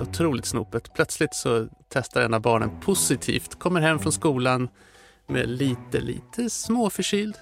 Otroligt 0.00 0.46
snopet. 0.46 0.94
Plötsligt 0.94 1.34
så 1.34 1.66
testar 1.92 2.20
en 2.22 2.34
av 2.34 2.40
barnen 2.40 2.70
positivt, 2.80 3.58
kommer 3.58 3.80
hem 3.80 3.98
från 3.98 4.12
skolan 4.12 4.68
med 5.28 5.48
lite, 5.48 6.00
lite 6.00 6.50
småförkyld. 6.50 7.34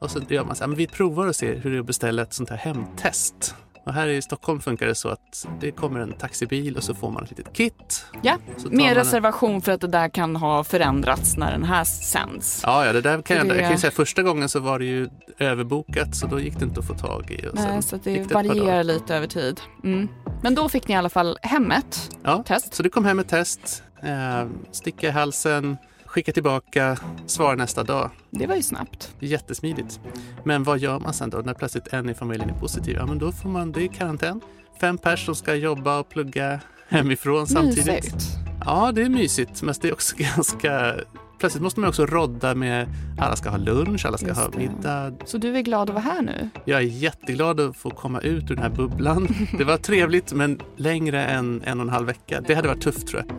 Och 0.00 0.10
så 0.10 0.20
gör 0.28 0.44
man 0.44 0.56
så 0.56 0.62
här, 0.62 0.68
men 0.68 0.76
vi 0.78 0.86
provar 0.86 1.26
och 1.26 1.36
ser 1.36 1.56
hur 1.56 1.70
det 1.70 1.76
är 1.76 1.80
att 1.80 1.86
beställa 1.86 2.22
ett 2.22 2.32
sånt 2.32 2.50
här 2.50 2.56
hemtest. 2.56 3.54
Och 3.86 3.92
här 3.94 4.06
i 4.06 4.22
Stockholm 4.22 4.60
funkar 4.60 4.86
det 4.86 4.94
så 4.94 5.08
att 5.08 5.46
det 5.60 5.70
kommer 5.70 6.00
en 6.00 6.12
taxibil 6.12 6.76
och 6.76 6.82
så 6.84 6.94
får 6.94 7.10
man 7.10 7.24
ett 7.24 7.30
litet 7.30 7.52
kit. 7.52 8.04
Ja, 8.22 8.36
med 8.64 8.72
man 8.72 8.86
en- 8.86 8.94
reservation 8.94 9.62
för 9.62 9.72
att 9.72 9.80
det 9.80 9.86
där 9.86 10.08
kan 10.08 10.36
ha 10.36 10.64
förändrats 10.64 11.36
när 11.36 11.52
den 11.52 11.64
här 11.64 11.84
sänds. 11.84 12.60
Ja, 12.66 12.86
ja, 12.86 12.92
det 12.92 13.00
där 13.00 13.22
kan 13.22 13.36
jag, 13.36 13.48
Det- 13.48 13.54
jag 13.54 13.62
kan 13.64 13.72
ju 13.72 13.78
säga 13.78 13.90
första 13.90 14.22
gången 14.22 14.48
så 14.48 14.60
var 14.60 14.78
det 14.78 14.84
ju 14.84 15.08
överbokat 15.38 16.16
så 16.16 16.26
då 16.26 16.40
gick 16.40 16.58
det 16.58 16.64
inte 16.64 16.80
att 16.80 16.86
få 16.86 16.94
tag 16.94 17.30
i. 17.30 17.46
Och 17.48 17.54
Nej, 17.54 17.82
så 17.82 17.96
det 17.96 18.30
varierar 18.34 18.84
lite 18.84 19.16
över 19.16 19.26
tid. 19.26 19.60
Mm. 19.84 20.08
Men 20.42 20.54
då 20.54 20.68
fick 20.68 20.88
ni 20.88 20.94
i 20.94 20.96
alla 20.96 21.08
fall 21.08 21.38
hemmet 21.42 22.10
Ja, 22.22 22.42
test. 22.46 22.74
så 22.74 22.82
det 22.82 22.88
kom 22.88 23.04
hem 23.04 23.18
ett 23.18 23.28
test, 23.28 23.82
eh, 24.02 24.48
sticka 24.72 25.08
i 25.08 25.10
halsen, 25.10 25.76
skicka 26.06 26.32
tillbaka, 26.32 26.96
svara 27.26 27.54
nästa 27.56 27.82
dag. 27.82 28.10
Det 28.30 28.46
var 28.46 28.56
ju 28.56 28.62
snabbt. 28.62 29.14
Jättesmidigt. 29.18 30.00
Men 30.44 30.64
vad 30.64 30.78
gör 30.78 30.98
man 30.98 31.14
sen 31.14 31.30
då 31.30 31.38
när 31.38 31.54
plötsligt 31.54 31.86
en 31.92 32.08
i 32.10 32.14
familjen 32.14 32.50
är 32.50 32.54
positiv? 32.54 32.96
Ja, 32.96 33.06
men 33.06 33.18
då 33.18 33.32
får 33.32 33.48
man, 33.48 33.72
det 33.72 33.82
är 33.84 33.88
karantän. 33.88 34.40
Fem 34.80 34.98
pers 34.98 35.24
som 35.26 35.34
ska 35.34 35.54
jobba 35.54 35.98
och 35.98 36.08
plugga 36.08 36.60
hemifrån 36.88 37.46
samtidigt. 37.46 37.86
Mysigt. 37.86 38.24
Ja, 38.64 38.92
det 38.92 39.02
är 39.02 39.08
mysigt, 39.08 39.62
men 39.62 39.74
det 39.80 39.88
är 39.88 39.92
också 39.92 40.16
ganska... 40.18 40.94
Plötsligt 41.40 41.62
måste 41.62 41.80
man 41.80 41.88
också 41.88 42.06
rodda 42.06 42.54
med 42.54 42.88
alla 43.18 43.36
ska 43.36 43.50
ha 43.50 43.56
lunch, 43.56 44.06
alla 44.06 44.18
ska 44.18 44.26
Just 44.26 44.40
ha 44.40 44.50
middag. 44.56 45.12
Så 45.24 45.38
du 45.38 45.56
är 45.56 45.60
glad 45.60 45.90
att 45.90 45.94
vara 45.94 46.04
här 46.04 46.22
nu? 46.22 46.50
Jag 46.64 46.78
är 46.78 46.84
jätteglad 46.84 47.60
att 47.60 47.76
få 47.76 47.90
komma 47.90 48.20
ut 48.20 48.50
ur 48.50 48.54
den 48.54 48.58
här 48.58 48.70
bubblan. 48.70 49.28
Det 49.58 49.64
var 49.64 49.76
trevligt, 49.76 50.32
men 50.32 50.60
längre 50.76 51.24
än 51.24 51.62
en 51.64 51.80
och 51.80 51.86
en 51.86 51.92
halv 51.92 52.06
vecka. 52.06 52.40
Det 52.46 52.54
hade 52.54 52.68
varit 52.68 52.82
tufft 52.82 53.06
tror 53.06 53.24
jag. 53.26 53.36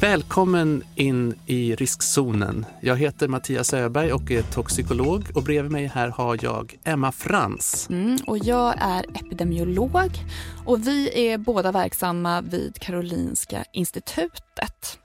Välkommen 0.00 0.82
in 0.94 1.34
i 1.46 1.74
riskzonen. 1.74 2.66
Jag 2.80 2.96
heter 2.96 3.28
Mattias 3.28 3.74
Öberg 3.74 4.12
och 4.12 4.30
är 4.30 4.42
toxikolog 4.42 5.24
och 5.34 5.42
bredvid 5.42 5.72
mig 5.72 5.86
här 5.86 6.08
har 6.08 6.38
jag 6.42 6.76
Emma 6.84 7.12
Frans. 7.12 7.86
Mm, 7.90 8.18
och 8.26 8.38
jag 8.38 8.74
är 8.78 9.04
epidemiolog 9.14 10.10
och 10.66 10.86
vi 10.86 11.28
är 11.28 11.38
båda 11.38 11.72
verksamma 11.72 12.40
vid 12.40 12.78
Karolinska 12.78 13.64
institutet. 13.72 14.98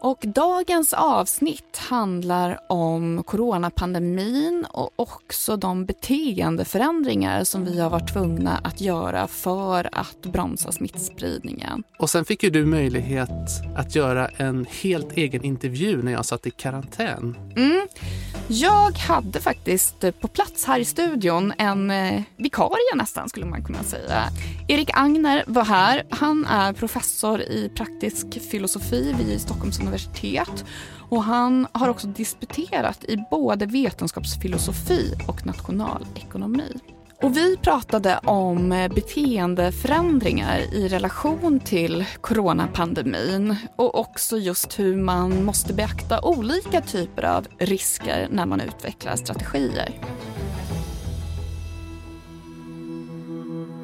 Och 0.00 0.24
dagens 0.26 0.92
avsnitt 0.92 1.76
handlar 1.76 2.58
om 2.68 3.22
coronapandemin 3.26 4.66
och 4.70 4.90
också 4.96 5.56
de 5.56 5.84
beteendeförändringar 5.84 7.44
som 7.44 7.64
vi 7.64 7.80
har 7.80 7.90
varit 7.90 8.12
tvungna 8.12 8.60
att 8.64 8.80
göra 8.80 9.26
för 9.26 9.88
att 9.92 10.22
bromsa 10.22 10.72
smittspridningen. 10.72 11.82
Och 11.98 12.10
sen 12.10 12.24
fick 12.24 12.42
ju 12.42 12.50
du 12.50 12.64
möjlighet 12.64 13.30
att 13.76 13.94
göra 13.94 14.28
en 14.28 14.66
helt 14.82 15.12
egen 15.12 15.44
intervju 15.44 16.02
när 16.02 16.12
jag 16.12 16.26
satt 16.26 16.46
i 16.46 16.50
karantän. 16.50 17.36
Mm. 17.56 17.88
Jag 18.48 18.92
hade 18.92 19.40
faktiskt 19.40 20.04
på 20.20 20.28
plats 20.28 20.64
här 20.64 20.80
i 20.80 20.84
studion 20.84 21.52
en 21.58 21.90
eh, 21.90 22.22
vikarie 22.36 22.94
nästan 22.94 23.28
skulle 23.28 23.46
man 23.46 23.64
kunna 23.64 23.82
säga. 23.82 24.24
Erik 24.68 24.90
Agner 24.94 25.44
var 25.46 25.64
här. 25.64 26.06
Han 26.10 26.44
är 26.44 26.72
professor 26.72 27.42
i 27.42 27.70
praktisk 27.74 28.26
filosofi 28.50 29.14
vid 29.18 29.40
Stockholms 29.40 29.78
universitet 29.88 30.64
och 31.10 31.22
han 31.22 31.66
har 31.72 31.88
också 31.88 32.06
disputerat 32.06 33.04
i 33.04 33.16
både 33.30 33.66
vetenskapsfilosofi 33.66 35.14
och 35.26 35.46
nationalekonomi. 35.46 36.72
Och 37.22 37.36
vi 37.36 37.56
pratade 37.56 38.18
om 38.24 38.72
eh, 38.72 38.92
beteendeförändringar 38.92 40.58
i 40.58 40.88
relation 40.88 41.60
till 41.60 42.04
coronapandemin 42.20 43.56
och 43.76 43.98
också 43.98 44.38
just 44.38 44.78
hur 44.78 44.96
man 44.96 45.44
måste 45.44 45.74
beakta 45.74 46.20
olika 46.22 46.80
typer 46.80 47.22
av 47.22 47.46
risker 47.58 48.28
när 48.30 48.46
man 48.46 48.60
utvecklar 48.60 49.16
strategier. 49.16 49.88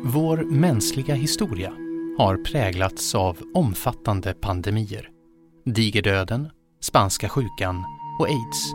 Vår 0.02 0.36
mänskliga 0.36 1.14
historia 1.14 1.72
har 2.18 2.36
präglats 2.36 3.14
av 3.14 3.38
omfattande 3.54 4.34
pandemier. 4.34 5.13
Digerdöden, 5.66 6.50
spanska 6.80 7.28
sjukan 7.28 7.84
och 8.18 8.26
aids. 8.26 8.74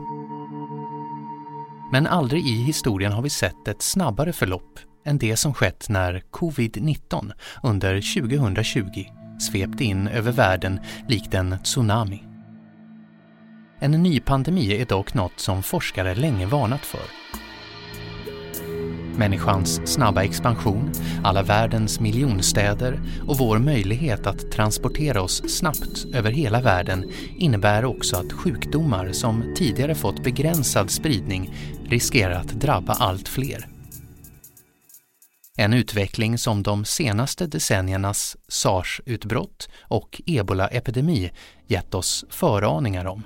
Men 1.91 2.07
aldrig 2.07 2.47
i 2.47 2.63
historien 2.63 3.11
har 3.11 3.22
vi 3.22 3.29
sett 3.29 3.67
ett 3.67 3.81
snabbare 3.81 4.33
förlopp 4.33 4.79
än 5.05 5.17
det 5.17 5.35
som 5.35 5.53
skett 5.53 5.89
när 5.89 6.23
covid-19 6.31 7.31
under 7.63 8.22
2020 8.22 9.05
svepte 9.39 9.83
in 9.83 10.07
över 10.07 10.31
världen 10.31 10.79
likt 11.07 11.33
en 11.33 11.55
tsunami. 11.63 12.23
En 13.79 13.91
ny 13.91 14.19
pandemi 14.19 14.81
är 14.81 14.85
dock 14.85 15.13
något 15.13 15.39
som 15.39 15.63
forskare 15.63 16.16
länge 16.16 16.45
varnat 16.45 16.85
för. 16.85 17.01
Människans 19.19 19.81
snabba 19.85 20.24
expansion, 20.24 20.91
alla 21.24 21.44
världens 21.44 22.00
miljonstäder 22.00 23.02
och 23.28 23.38
vår 23.38 23.59
möjlighet 23.59 24.28
att 24.28 24.52
transportera 24.52 25.22
oss 25.22 25.57
snabbt 25.57 26.06
över 26.13 26.31
hela 26.31 26.62
världen 26.62 27.12
innebär 27.38 27.85
också 27.85 28.18
att 28.18 28.34
sjukdomar 28.34 29.12
som 29.12 29.53
tidigare 29.57 29.96
fått 29.96 30.24
begränsad 30.24 30.91
spridning 30.91 31.53
riskerar 31.85 32.31
att 32.31 32.47
drabba 32.47 32.94
allt 32.94 33.28
fler. 33.28 33.68
En 35.57 35.74
utveckling 35.74 36.38
som 36.38 36.63
de 36.63 36.86
senaste 36.86 37.47
decenniernas 37.47 38.38
sars-utbrott 38.47 39.69
och 39.81 40.22
ebola-epidemi 40.25 41.31
gett 41.68 41.94
oss 41.94 42.25
föraningar 42.30 43.06
om. 43.06 43.24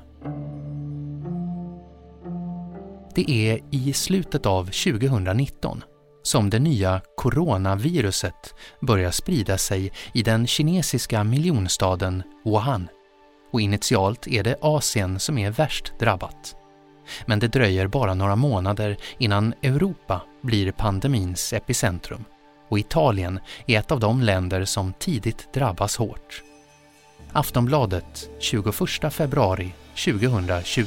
Det 3.16 3.31
är 3.31 3.59
i 3.72 3.94
slutet 3.94 4.46
av 4.46 4.63
2019 4.66 5.84
som 6.24 6.50
det 6.50 6.59
nya 6.59 7.01
coronaviruset 7.16 8.56
börjar 8.81 9.12
sprida 9.12 9.57
sig 9.57 9.91
i 10.13 10.24
den 10.24 10.47
kinesiska 10.47 11.24
miljonstaden 11.24 12.24
Wuhan. 12.46 12.88
Och 13.51 13.62
initialt 13.62 14.28
är 14.28 14.44
det 14.44 14.57
Asien 14.62 15.19
som 15.19 15.38
är 15.38 15.51
värst 15.51 15.94
drabbat. 16.00 16.56
Men 17.25 17.40
det 17.40 17.47
dröjer 17.47 17.88
bara 17.88 18.13
några 18.13 18.35
månader 18.35 18.97
innan 19.18 19.53
Europa 19.62 20.22
blir 20.41 20.72
pandemins 20.72 21.53
epicentrum. 21.53 22.25
Och 22.69 22.80
Italien 22.80 23.40
är 23.68 23.80
ett 23.80 23.91
av 23.91 24.00
de 24.00 24.22
länder 24.22 24.66
som 24.66 24.94
tidigt 25.00 25.53
drabbas 25.53 25.97
hårt. 25.97 26.44
Aftonbladet 27.31 28.30
21 28.40 28.75
februari 29.13 29.74
2020. 29.95 30.84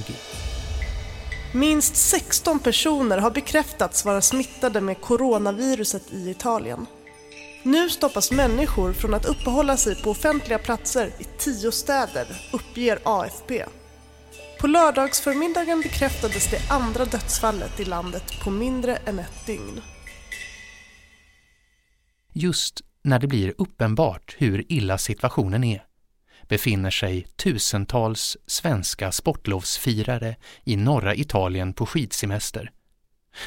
Minst 1.55 1.97
16 1.97 2.59
personer 2.59 3.19
har 3.19 3.31
bekräftats 3.31 4.05
vara 4.05 4.21
smittade 4.21 4.81
med 4.81 5.01
coronaviruset 5.01 6.13
i 6.13 6.31
Italien. 6.31 6.87
Nu 7.63 7.91
stoppas 7.91 8.33
människor 8.33 8.93
från 8.93 9.15
att 9.15 9.25
uppehålla 9.25 9.77
sig 9.77 10.03
på 10.03 10.11
offentliga 10.11 10.59
platser 10.59 11.07
i 11.19 11.25
tio 11.39 11.73
städer, 11.73 12.27
uppger 12.53 12.99
AFP. 13.05 13.65
På 14.61 14.67
lördagsförmiddagen 14.67 15.81
bekräftades 15.81 16.51
det 16.51 16.71
andra 16.71 17.05
dödsfallet 17.05 17.81
i 17.81 17.85
landet 17.85 18.25
på 18.45 18.51
mindre 18.51 18.97
än 18.97 19.19
ett 19.19 19.47
dygn. 19.47 19.81
Just 22.33 22.81
när 23.05 23.19
det 23.19 23.27
blir 23.27 23.55
uppenbart 23.59 24.37
hur 24.39 24.73
illa 24.73 24.99
situationen 24.99 25.65
är 25.65 25.83
befinner 26.49 26.91
sig 26.91 27.27
tusentals 27.37 28.37
svenska 28.47 29.13
sportlovsfirare 29.13 30.37
i 30.65 30.77
norra 30.77 31.15
Italien 31.15 31.73
på 31.73 31.87
skidsemester. 31.87 32.71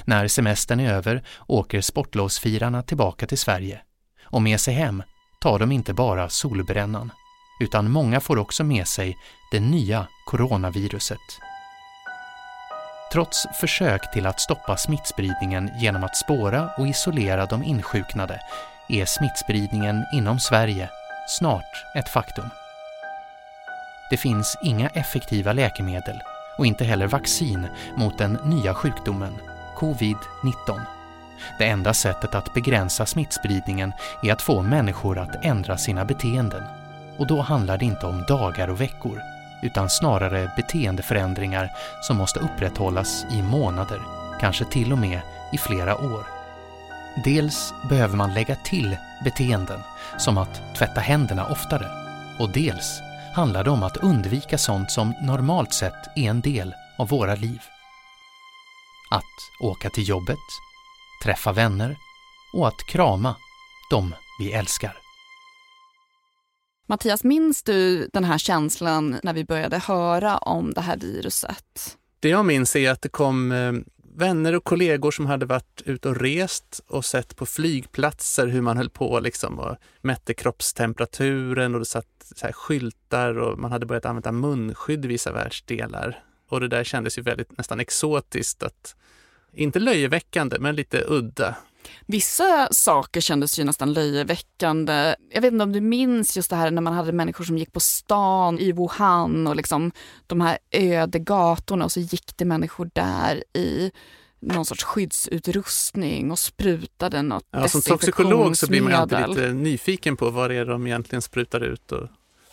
När 0.04 0.28
semestern 0.28 0.80
är 0.80 0.94
över 0.94 1.24
åker 1.48 1.82
sportlovsfirarna 1.82 2.84
tillbaka 2.84 3.28
till 3.28 3.38
Sverige 3.38 3.82
och 4.24 4.42
med 4.42 4.60
sig 4.60 4.74
hem 4.74 5.04
tar 5.42 5.60
de 5.60 5.72
inte 5.72 5.94
bara 5.94 6.30
solbrännan 6.30 7.12
utan 7.60 7.92
många 7.92 8.20
får 8.20 8.38
också 8.38 8.64
med 8.64 8.88
sig 8.88 9.18
det 9.52 9.60
nya 9.60 10.08
coronaviruset. 10.26 11.18
Trots 13.12 13.46
försök 13.62 14.14
till 14.14 14.26
att 14.26 14.42
stoppa 14.42 14.78
smittspridningen 14.78 15.72
genom 15.82 16.04
att 16.04 16.18
spåra 16.18 16.70
och 16.78 16.88
isolera 16.88 17.46
de 17.46 17.64
insjuknade 17.64 18.40
är 18.90 19.06
smittspridningen 19.06 20.06
inom 20.14 20.40
Sverige 20.40 20.90
snart 21.28 21.96
ett 21.96 22.10
faktum. 22.10 22.50
Det 24.10 24.18
finns 24.18 24.58
inga 24.62 24.90
effektiva 24.90 25.54
läkemedel 25.54 26.22
och 26.58 26.66
inte 26.66 26.84
heller 26.84 27.08
vaccin 27.08 27.68
mot 27.96 28.18
den 28.18 28.38
nya 28.44 28.74
sjukdomen, 28.74 29.38
covid-19. 29.78 30.80
Det 31.60 31.66
enda 31.66 31.94
sättet 31.94 32.36
att 32.36 32.54
begränsa 32.54 33.06
smittspridningen 33.06 33.94
är 34.24 34.34
att 34.34 34.42
få 34.42 34.62
människor 34.62 35.18
att 35.18 35.46
ändra 35.46 35.78
sina 35.78 36.06
beteenden. 36.06 36.64
Och 37.18 37.28
då 37.28 37.42
handlar 37.42 37.78
det 37.78 37.86
inte 37.86 38.06
om 38.06 38.24
dagar 38.28 38.68
och 38.68 38.82
veckor, 38.82 39.22
utan 39.64 39.90
snarare 39.90 40.52
beteendeförändringar 40.56 41.70
som 42.02 42.18
måste 42.18 42.40
upprätthållas 42.40 43.26
i 43.32 43.42
månader, 43.42 44.00
kanske 44.40 44.66
till 44.66 44.92
och 44.92 44.98
med 44.98 45.22
i 45.54 45.58
flera 45.58 45.98
år. 45.98 46.24
Dels 47.24 47.74
behöver 47.90 48.18
man 48.18 48.34
lägga 48.34 48.56
till 48.56 48.98
beteenden 49.24 49.80
som 50.18 50.38
att 50.38 50.62
tvätta 50.78 51.02
händerna 51.02 51.46
oftare 51.46 51.88
och 52.40 52.50
dels 52.50 53.02
handlar 53.40 53.64
det 53.64 53.70
om 53.70 53.84
att 53.84 53.98
undvika 53.98 54.58
sånt 54.58 54.92
som 54.92 55.14
normalt 55.22 55.74
sett 55.74 56.08
är 56.16 56.30
en 56.30 56.42
del 56.42 56.74
av 56.98 57.08
våra 57.08 57.36
liv. 57.36 57.60
Att 59.12 59.68
åka 59.70 59.90
till 59.90 60.10
jobbet, 60.10 60.38
träffa 61.24 61.52
vänner 61.52 61.98
och 62.54 62.68
att 62.68 62.84
krama 62.90 63.36
de 63.92 64.16
vi 64.40 64.52
älskar. 64.52 64.98
Mattias, 66.88 67.24
minns 67.24 67.64
du 67.64 68.10
den 68.14 68.24
här 68.24 68.38
känslan 68.38 69.20
när 69.24 69.34
vi 69.34 69.46
började 69.46 69.78
höra 69.78 70.38
om 70.38 70.74
det 70.74 70.82
här 70.82 70.98
viruset? 70.98 71.98
Det 72.20 72.30
jag 72.30 72.46
minns 72.46 72.76
är 72.76 72.92
att 72.92 73.02
det 73.02 73.10
kom 73.10 73.52
eh, 73.52 73.74
vänner 74.20 74.56
och 74.56 74.64
kollegor 74.64 75.12
som 75.12 75.26
hade 75.26 75.46
varit 75.46 75.82
ute 75.86 76.10
och 76.10 76.22
rest 76.22 76.82
och 76.88 77.06
sett 77.06 77.36
på 77.36 77.46
flygplatser 77.46 78.48
hur 78.48 78.62
man 78.62 78.78
höll 78.78 78.90
på 78.90 79.20
liksom 79.20 79.60
och 79.60 79.76
mätte 80.02 80.34
kroppstemperaturen 80.34 81.74
och 81.74 81.80
det 81.80 81.86
satt 81.86 82.32
så 82.36 82.46
här 82.46 82.54
skyltar 82.54 83.38
och 83.40 83.60
man 83.60 83.72
hade 83.72 83.86
börjat 83.86 84.06
använda 84.06 84.32
munskydd 84.32 85.06
i 85.06 85.08
vissa 85.08 85.32
världsdelar. 85.32 86.24
Och 86.50 86.60
det 86.60 86.68
där 86.68 86.84
kändes 86.84 87.18
ju 87.18 87.22
väldigt 87.22 87.58
nästan 87.58 87.80
exotiskt, 87.80 88.64
att, 88.64 88.96
inte 89.54 89.80
löjeväckande 89.80 90.60
men 90.60 90.76
lite 90.76 91.04
udda. 91.08 91.56
Vissa 92.06 92.68
saker 92.72 93.22
kändes 93.22 93.60
ju 93.60 93.64
nästan 93.64 93.94
löjeväckande. 93.94 95.16
Jag 95.34 95.42
vet 95.42 95.54
inte 95.54 95.64
om 95.64 95.72
du 95.72 95.82
minns 95.82 96.38
just 96.38 96.50
det 96.50 96.56
här 96.56 96.72
när 96.72 96.82
man 96.82 96.94
hade 96.94 97.12
människor 97.12 97.44
som 97.44 97.58
gick 97.58 97.74
på 97.74 97.80
stan 97.80 98.60
i 98.60 98.72
Wuhan 98.72 99.48
och 99.48 99.56
liksom 99.56 99.92
de 100.28 100.42
här 100.42 100.58
öde 100.72 101.20
gatorna 101.20 101.86
och 101.86 101.92
så 101.92 102.00
gick 102.00 102.38
det 102.38 102.46
människor 102.46 102.90
där 102.94 103.44
i 103.54 103.92
någon 104.40 104.66
sorts 104.66 104.84
skyddsutrustning 104.84 106.32
och 106.32 106.40
sprutade 106.40 107.22
något 107.22 107.46
ja, 107.52 107.68
Som 107.68 107.82
toxikolog 107.82 108.58
så 108.58 108.68
blir 108.68 108.82
man 108.82 108.94
alltid 108.94 109.30
lite 109.30 109.54
nyfiken 109.54 110.18
på 110.18 110.30
vad 110.30 110.50
det 110.50 110.56
är 110.56 110.66
de 110.66 110.88
egentligen 110.88 111.22
sprutar 111.22 111.64
ut 111.64 111.92
och 111.92 112.08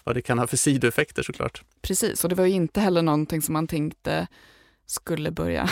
vad 0.04 0.14
det 0.14 0.22
kan 0.22 0.38
ha 0.38 0.46
för 0.46 0.56
sidoeffekter 0.56 1.22
såklart. 1.22 1.62
Precis, 1.82 2.24
och 2.24 2.30
det 2.30 2.36
var 2.36 2.44
ju 2.44 2.54
inte 2.54 2.80
heller 2.80 3.02
någonting 3.02 3.42
som 3.42 3.52
man 3.52 3.66
tänkte 3.66 4.26
skulle 4.86 5.30
börja 5.30 5.68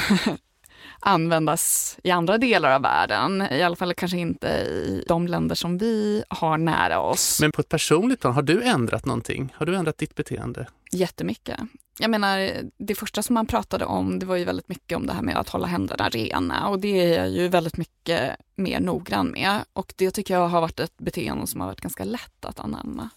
användas 1.00 1.96
i 2.02 2.10
andra 2.10 2.38
delar 2.38 2.70
av 2.70 2.82
världen. 2.82 3.46
I 3.50 3.62
alla 3.62 3.76
fall 3.76 3.94
kanske 3.94 4.18
inte 4.18 4.46
i 4.46 5.04
de 5.08 5.26
länder 5.26 5.54
som 5.54 5.78
vi 5.78 6.24
har 6.28 6.58
nära 6.58 7.00
oss. 7.00 7.40
Men 7.40 7.52
på 7.52 7.60
ett 7.60 7.68
personligt 7.68 8.20
plan, 8.20 8.34
har 8.34 8.42
du 8.42 8.62
ändrat 8.62 9.04
någonting? 9.04 9.54
Har 9.56 9.66
du 9.66 9.76
ändrat 9.76 9.98
ditt 9.98 10.14
beteende? 10.14 10.66
Jättemycket. 10.92 11.60
Jag 11.98 12.10
menar, 12.10 12.50
det 12.78 12.94
första 12.94 13.22
som 13.22 13.34
man 13.34 13.46
pratade 13.46 13.84
om, 13.84 14.18
det 14.18 14.26
var 14.26 14.36
ju 14.36 14.44
väldigt 14.44 14.68
mycket 14.68 14.96
om 14.96 15.06
det 15.06 15.12
här 15.12 15.22
med 15.22 15.36
att 15.36 15.48
hålla 15.48 15.66
händerna 15.66 16.08
rena 16.08 16.68
och 16.68 16.78
det 16.80 17.00
är 17.00 17.18
jag 17.18 17.30
ju 17.30 17.48
väldigt 17.48 17.76
mycket 17.76 18.36
mer 18.54 18.80
noggrann 18.80 19.26
med. 19.26 19.60
Och 19.72 19.94
det 19.96 20.10
tycker 20.10 20.34
jag 20.34 20.48
har 20.48 20.60
varit 20.60 20.80
ett 20.80 20.98
beteende 20.98 21.46
som 21.46 21.60
har 21.60 21.68
varit 21.68 21.80
ganska 21.80 22.04
lätt 22.04 22.44
att 22.44 22.60
anamma. 22.60 23.10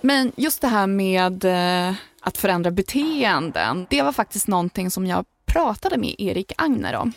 Men 0.00 0.32
just 0.36 0.60
det 0.60 0.68
här 0.68 0.86
med 0.86 1.44
eh, 1.44 1.94
att 2.20 2.38
förändra 2.38 2.70
beteenden, 2.70 3.86
det 3.90 4.02
var 4.02 4.12
faktiskt 4.12 4.48
någonting 4.48 4.90
som 4.90 5.06
jag 5.06 5.24
pratade 5.46 5.96
med 5.96 6.14
Erik 6.18 6.52
Agner 6.56 6.94
om. 6.96 7.12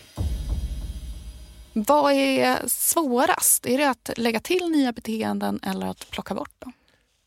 Vad 1.73 2.13
är 2.13 2.67
svårast? 2.67 3.65
Är 3.65 3.77
det 3.77 3.89
att 3.89 4.09
lägga 4.17 4.39
till 4.39 4.69
nya 4.69 4.91
beteenden 4.91 5.59
eller 5.63 5.87
att 5.87 6.09
plocka 6.09 6.33
bort 6.33 6.53
dem? 6.59 6.73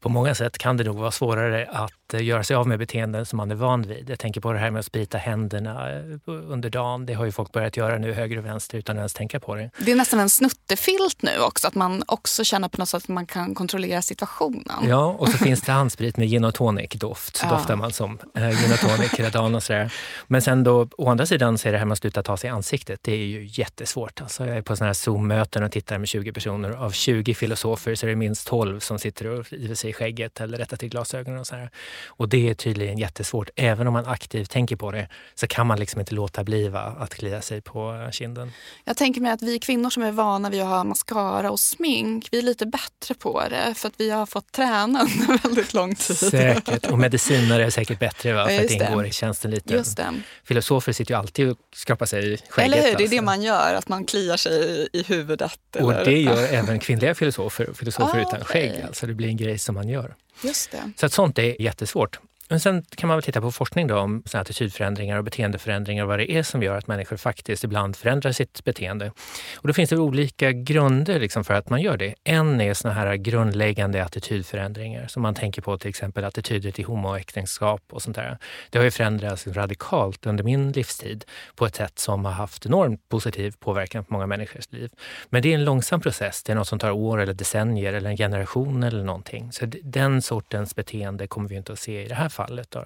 På 0.01 0.09
många 0.09 0.35
sätt 0.35 0.59
kan 0.59 0.77
det 0.77 0.85
nog 0.85 0.97
vara 0.97 1.11
svårare 1.11 1.69
att 1.73 2.04
Eh, 2.13 2.23
göra 2.23 2.45
sig 2.45 2.57
av 2.57 2.69
med 2.69 2.79
beteenden 2.79 3.27
som 3.27 3.37
man 3.37 3.51
är 3.51 3.55
van 3.55 3.83
vid. 3.83 4.11
Jag 4.11 4.19
tänker 4.19 4.41
på 4.41 4.53
det 4.53 4.59
här 4.59 4.71
med 4.71 4.81
att 4.81 4.87
sprita 4.87 5.19
händerna 5.19 5.91
eh, 5.91 6.03
under 6.27 6.71
dagen. 6.71 7.07
Det 7.07 7.15
har 7.15 7.25
ju 7.25 7.33
folk 7.33 7.53
börjat 7.53 7.77
göra 7.77 7.99
nu 7.99 8.13
höger 8.13 8.39
och 8.39 8.45
vänster 8.45 8.79
utan 8.79 8.97
att 8.97 9.01
ens 9.01 9.15
tänka 9.15 9.41
på 9.41 9.55
det. 9.55 9.71
Det 9.79 9.93
är 9.93 9.97
nästan 9.97 10.21
en 10.21 10.31
snuttefilt 10.31 11.23
nu 11.23 11.39
också, 11.41 11.69
att 11.69 11.75
man 11.75 12.05
också 12.07 12.45
känner 12.45 12.69
på 12.69 12.79
något 12.79 12.89
sätt 12.89 13.03
att 13.03 13.09
man 13.09 13.27
kan 13.27 13.55
kontrollera 13.55 14.03
situationen. 14.03 14.89
Ja, 14.89 15.17
och 15.19 15.29
så 15.29 15.39
finns 15.39 15.61
det 15.61 15.73
handsprit 15.73 16.17
med 16.17 16.29
gin 16.29 16.45
och 16.45 16.55
tonic-doft. 16.55 17.37
Så 17.37 17.47
ja. 17.47 17.51
doftar 17.51 17.77
man 17.77 17.93
som 17.93 18.19
äh, 18.35 18.49
gin 18.49 18.73
och 18.73 18.79
tonic 18.79 19.15
hela 19.15 19.31
dagen 19.31 19.55
och 19.55 19.63
sådär. 19.63 19.93
Men 20.27 20.43
sen 20.43 20.65
då, 20.65 20.89
å 20.99 21.11
andra 21.11 21.27
sidan 21.27 21.59
så 21.59 21.69
är 21.69 21.73
det 21.73 21.79
här 21.79 21.85
med 21.85 21.93
att 21.93 21.99
sluta 21.99 22.23
ta 22.23 22.37
sig 22.37 22.49
i 22.49 22.51
ansiktet, 22.51 23.01
det 23.03 23.13
är 23.13 23.27
ju 23.27 23.49
jättesvårt. 23.51 24.21
Alltså 24.21 24.47
jag 24.47 24.57
är 24.57 24.63
på 24.63 24.77
sådana 24.77 24.89
här 24.89 24.95
Zoom-möten 24.95 25.63
och 25.63 25.73
tittar 25.73 25.99
med 25.99 26.09
20 26.09 26.33
personer. 26.33 26.71
Av 26.71 26.91
20 26.91 27.35
filosofer 27.35 27.95
så 27.95 28.07
är 28.07 28.11
det 28.11 28.17
minst 28.17 28.47
12 28.47 28.81
som 28.81 28.99
sitter 28.99 29.27
och 29.27 29.53
river 29.53 29.75
sig 29.75 29.91
i 29.91 29.93
skägget 29.93 30.41
eller 30.41 30.59
rättar 30.59 30.77
till 30.77 30.89
glasögonen 30.89 31.41
och 31.41 31.47
sådär. 31.47 31.71
Och 32.07 32.29
det 32.29 32.51
är 32.51 32.55
tydligen 32.55 32.99
jättesvårt. 32.99 33.51
Även 33.57 33.87
om 33.87 33.93
man 33.93 34.07
aktivt 34.07 34.51
tänker 34.51 34.77
på 34.77 34.91
det 34.91 35.09
så 35.35 35.47
kan 35.47 35.67
man 35.67 35.79
liksom 35.79 36.01
inte 36.01 36.15
låta 36.15 36.45
bli 36.45 36.73
att 36.75 37.15
klia 37.15 37.43
sig 37.43 37.61
på 37.61 38.09
kinden. 38.13 38.53
Jag 38.85 38.97
tänker 38.97 39.21
mig 39.21 39.33
att 39.33 39.43
vi 39.43 39.59
kvinnor 39.59 39.91
som 39.91 40.03
är 40.03 40.13
vana 40.13 40.51
vid 40.51 40.63
att 40.63 40.69
ha 40.69 40.85
mascara 40.85 41.51
och 41.51 41.61
smink, 41.61 42.29
vi 42.31 42.39
är 42.39 42.43
lite 42.43 42.67
bättre 42.67 43.15
på 43.15 43.43
det 43.49 43.75
för 43.75 43.89
att 43.89 43.95
vi 43.97 44.11
har 44.11 44.27
fått 44.27 44.53
träna 44.53 45.01
under 45.23 45.43
väldigt 45.43 45.75
lång 45.75 45.95
tid. 45.95 46.17
Säkert, 46.17 46.87
och 46.87 46.99
mediciner 46.99 47.61
är 47.61 47.71
säkert 47.71 47.99
bättre 47.99 48.33
va? 48.33 48.47
för 48.47 48.61
att 48.61 48.69
det 48.69 48.75
ingår 48.75 49.07
i 49.07 49.13
tjänsten 49.13 49.51
lite. 49.51 49.75
Just 49.75 49.97
det. 49.97 50.13
Filosofer 50.45 50.93
sitter 50.93 51.15
ju 51.15 51.19
alltid 51.19 51.51
och 51.51 51.59
skrapar 51.75 52.07
sig 52.07 52.33
i 52.33 52.37
skägget. 52.49 52.75
Eller 52.75 52.77
hur, 52.77 52.83
det 52.83 52.89
är 52.89 52.97
alltså. 52.97 53.17
det 53.17 53.23
man 53.23 53.43
gör, 53.43 53.75
att 53.75 53.89
man 53.89 54.05
kliar 54.05 54.37
sig 54.37 54.89
i 54.93 55.03
huvudet. 55.03 55.61
Och 55.81 55.93
det 55.93 56.21
gör 56.21 56.43
även 56.53 56.79
kvinnliga 56.79 57.15
filosofer, 57.15 57.73
filosofer 57.75 58.19
ah, 58.19 58.23
utan 58.23 58.45
skägg. 58.45 58.85
Alltså 58.87 59.07
det 59.07 59.15
blir 59.15 59.29
en 59.29 59.37
grej 59.37 59.59
som 59.59 59.75
man 59.75 59.89
gör. 59.89 60.15
Just 60.43 60.71
det. 60.71 60.91
Så 60.97 61.07
att 61.07 61.13
sånt 61.13 61.39
är 61.39 61.63
jättesvårt. 61.63 62.19
Men 62.55 62.61
sen 62.61 62.83
kan 62.97 63.09
man 63.09 63.17
väl 63.17 63.23
titta 63.23 63.41
på 63.41 63.53
forskning 63.53 63.87
då 63.87 63.99
om 63.99 64.23
såna 64.27 64.41
attitydförändringar 64.41 65.19
och 65.19 65.25
beteendeförändringar 65.25 66.03
och 66.03 66.09
vad 66.09 66.19
det 66.19 66.33
är 66.33 66.43
som 66.43 66.63
gör 66.63 66.77
att 66.77 66.87
människor 66.87 67.17
faktiskt 67.17 67.65
ibland 67.65 67.97
förändrar 67.97 68.33
sitt 68.33 68.65
beteende. 68.65 69.13
Och 69.57 69.69
då 69.69 69.75
finns 69.75 69.91
det 69.91 69.97
olika 69.97 70.53
grunder 70.53 71.21
liksom 71.21 71.45
för 71.45 71.55
att 71.55 71.71
man 71.71 71.83
gör 71.83 71.97
det. 71.97 72.15
En 72.25 72.61
är 72.61 72.75
såna 72.75 72.95
här 72.95 73.17
grundläggande 73.17 74.05
attitydförändringar 74.05 75.07
som 75.07 75.23
man 75.23 75.35
tänker 75.35 75.63
på 75.63 75.79
till 75.79 75.89
exempel 75.89 76.25
attityder 76.25 76.71
till 76.71 76.85
homoäktenskap 76.85 77.83
och 77.91 78.03
sånt 78.03 78.17
där. 78.17 78.39
Det 78.71 78.79
har 78.79 78.85
ju 78.85 78.91
förändrats 78.91 79.47
radikalt 79.47 80.27
under 80.27 80.45
min 80.45 80.73
livstid 80.73 81.25
på 81.55 81.67
ett 81.67 81.77
sätt 81.77 81.99
som 81.99 82.25
har 82.25 82.33
haft 82.33 82.67
enormt 82.67 83.09
positiv 83.09 83.55
påverkan 83.59 84.05
på 84.05 84.13
många 84.13 84.27
människors 84.27 84.73
liv. 84.73 84.91
Men 85.29 85.43
det 85.43 85.51
är 85.51 85.55
en 85.55 85.65
långsam 85.65 86.01
process. 86.01 86.43
Det 86.43 86.53
är 86.53 86.57
något 86.57 86.69
som 86.69 86.79
tar 86.79 86.91
år 86.91 87.21
eller 87.21 87.35
decennier 87.35 87.93
eller 87.93 88.11
en 88.11 88.17
generation 88.17 88.83
eller 88.83 89.05
någonting. 89.05 89.53
Så 89.53 89.67
den 89.83 90.23
sortens 90.23 90.75
beteende 90.75 91.27
kommer 91.27 91.49
vi 91.49 91.57
inte 91.57 91.73
att 91.73 91.79
se 91.79 92.05
i 92.05 92.09
det 92.09 92.15
här 92.15 92.29
fallet. 92.29 92.44
Då. 92.71 92.85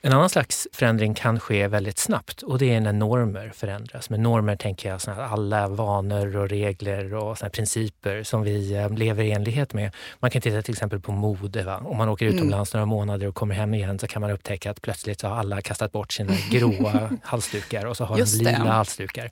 En 0.00 0.12
annan 0.12 0.30
slags 0.30 0.68
förändring 0.72 1.14
kan 1.14 1.40
ske 1.40 1.68
väldigt 1.68 1.98
snabbt 1.98 2.42
och 2.42 2.58
det 2.58 2.74
är 2.74 2.80
när 2.80 2.92
normer 2.92 3.52
förändras. 3.54 4.10
Med 4.10 4.20
normer 4.20 4.56
tänker 4.56 4.88
jag 4.88 5.00
såna 5.00 5.26
alla 5.26 5.68
vanor 5.68 6.36
och 6.36 6.48
regler 6.48 7.14
och 7.14 7.38
såna 7.38 7.50
principer 7.50 8.22
som 8.22 8.42
vi 8.42 8.74
eh, 8.74 8.90
lever 8.90 9.24
i 9.24 9.32
enlighet 9.32 9.72
med. 9.72 9.94
Man 10.20 10.30
kan 10.30 10.42
titta 10.42 10.62
till 10.62 10.74
exempel 10.74 11.00
på 11.00 11.12
mode. 11.12 11.62
Va? 11.62 11.82
Om 11.84 11.96
man 11.96 12.08
åker 12.08 12.26
utomlands 12.26 12.74
mm. 12.74 12.80
några 12.80 12.96
månader 12.96 13.26
och 13.26 13.34
kommer 13.34 13.54
hem 13.54 13.74
igen 13.74 13.98
så 13.98 14.06
kan 14.06 14.22
man 14.22 14.30
upptäcka 14.30 14.70
att 14.70 14.82
plötsligt 14.82 15.20
så 15.20 15.28
har 15.28 15.36
alla 15.36 15.60
kastat 15.60 15.92
bort 15.92 16.12
sina 16.12 16.32
gråa 16.50 17.10
halsdukar 17.22 17.86
och 17.86 17.96
så 17.96 18.04
har 18.04 18.16
de 18.16 18.24
lila 18.38 18.72
halsdukar. 18.72 19.30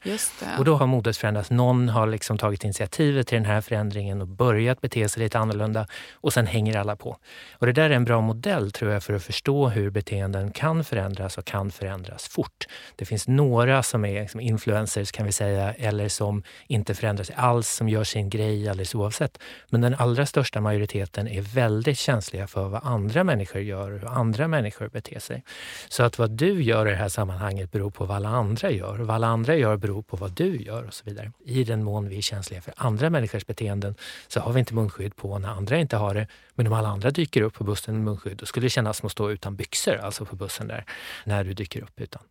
Och 0.59 0.65
då 0.65 0.77
har 0.77 0.87
modet 0.87 1.17
förändrats. 1.17 1.51
Någon 1.51 1.89
har 1.89 2.07
liksom 2.07 2.39
tagit 2.39 2.65
initiativet 2.65 3.27
till 3.27 3.37
den 3.37 3.45
här 3.45 3.61
förändringen 3.61 4.21
och 4.21 4.29
börjat 4.29 4.81
bete 4.81 5.09
sig 5.09 5.23
lite 5.23 5.39
annorlunda 5.39 5.87
och 6.13 6.33
sen 6.33 6.47
hänger 6.47 6.77
alla 6.77 6.97
på. 6.97 7.17
Och 7.53 7.67
det 7.67 7.73
där 7.73 7.91
är 7.91 7.95
en 7.95 8.05
bra 8.05 8.21
modell 8.21 8.73
tror 8.73 8.93
jag 8.93 9.03
för 9.03 9.15
att 9.15 9.23
förstå 9.35 9.69
hur 9.69 9.91
beteenden 9.91 10.51
kan 10.51 10.85
förändras 10.85 11.39
och 11.39 11.45
kan 11.45 11.71
förändras 11.71 12.29
fort. 12.29 12.67
Det 12.97 13.05
finns 13.05 13.29
några 13.29 13.83
som 13.83 14.05
är 14.05 14.21
liksom 14.21 14.41
influencers 14.41 15.13
kan 15.13 15.27
vi 15.27 15.33
säga, 15.33 15.75
eller 15.75 16.09
som 16.09 16.43
inte 16.67 16.95
förändras 16.95 17.31
alls, 17.37 17.69
som 17.69 17.89
gör 17.89 18.05
sin 18.05 18.31
grej 18.31 18.69
alldeles 18.69 18.95
oavsett. 18.95 19.39
Men 19.71 19.81
den 19.81 19.95
allra 19.95 20.27
största 20.27 20.61
majoriteten 20.61 21.29
är 21.29 21.41
väldigt 21.41 21.99
känsliga 21.99 22.47
för 22.47 22.69
vad 22.69 22.81
andra 22.85 23.25
människor 23.25 23.63
gör 23.63 23.93
och 23.93 24.01
hur 24.01 24.09
andra 24.09 24.49
människor 24.49 24.89
beter 24.89 25.19
sig. 25.19 25.43
Så 25.89 26.03
att 26.03 26.19
vad 26.19 26.31
du 26.31 26.63
gör 26.63 26.87
i 26.87 26.91
det 26.91 26.97
här 26.97 27.09
sammanhanget 27.09 27.73
beror 27.73 27.91
på 27.91 28.05
vad 28.05 28.17
alla 28.17 28.29
andra 28.29 28.71
gör 28.71 29.01
och 29.01 29.07
vad 29.07 29.17
alla 29.17 29.27
andra 29.27 29.57
gör 29.57 29.77
beror 29.77 30.03
på 30.03 30.17
vad 30.17 30.33
du 30.33 30.57
gör 30.57 30.87
och 30.87 30.95
så 30.95 31.05
vidare. 31.05 31.33
I 31.45 31.65
den 31.65 31.85
mån 31.85 32.09
vi 32.09 32.19
är 32.19 32.23
känsliga 32.23 32.61
för 32.61 32.75
andra 32.77 33.11
människors 33.11 33.47
beteenden 33.47 33.95
så 34.29 34.41
har 34.41 34.53
vi 34.53 34.61
inte 34.61 34.75
munskydd 34.75 35.17
på 35.17 35.39
när 35.39 35.49
andra 35.49 35.79
inte 35.79 35.97
har 35.97 36.15
det. 36.15 36.27
Men 36.55 36.67
om 36.67 36.73
alla 36.73 36.89
andra 36.89 37.11
dyker 37.11 37.43
upp 37.43 37.55
på 37.55 37.65
bussen 37.65 37.95
med 37.95 38.05
munskydd, 38.05 38.37
då 38.37 38.47
skulle 38.47 38.67
det 38.67 38.71
kännas 38.71 38.97
som 38.97 39.07
att 39.07 39.13
stå 39.13 39.24
utan 39.31 39.57
byxor, 39.57 39.97
alltså 39.97 40.25
på 40.25 40.37
bussen 40.37 40.69
där, 40.69 40.85
när 41.25 41.45
du 41.45 41.55
dyker 41.55 41.83
upp 41.83 42.01
utan. 42.01 42.23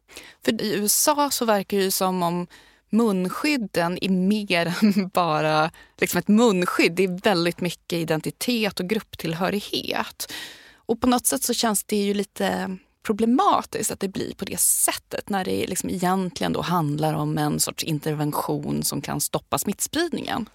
För 0.45 0.61
i 0.61 0.73
USA 0.73 1.29
så 1.31 1.45
verkar 1.45 1.77
det 1.77 1.91
som 1.91 2.23
om 2.23 2.47
munskydden 2.89 3.97
är 4.01 4.09
mer 4.09 4.77
än 4.81 5.07
bara 5.13 5.71
liksom 5.97 6.19
ett 6.19 6.27
munskydd. 6.27 6.91
Det 6.91 7.03
är 7.03 7.21
väldigt 7.23 7.61
mycket 7.61 7.99
identitet 7.99 8.79
och 8.79 8.89
grupptillhörighet. 8.89 10.33
Och 10.75 11.01
på 11.01 11.07
något 11.07 11.25
sätt 11.25 11.43
så 11.43 11.53
känns 11.53 11.83
det 11.83 11.95
ju 11.95 12.13
lite 12.13 12.77
problematiskt 13.03 13.91
att 13.91 13.99
det 13.99 14.07
blir 14.07 14.33
på 14.35 14.45
det 14.45 14.59
sättet 14.59 15.29
när 15.29 15.45
det 15.45 15.67
liksom 15.67 15.89
egentligen 15.89 16.53
då 16.53 16.61
handlar 16.61 17.13
om 17.13 17.37
en 17.37 17.59
sorts 17.59 17.83
intervention 17.83 18.83
som 18.83 19.01
kan 19.01 19.21
stoppa 19.21 19.57
smittspridningen. 19.57 20.49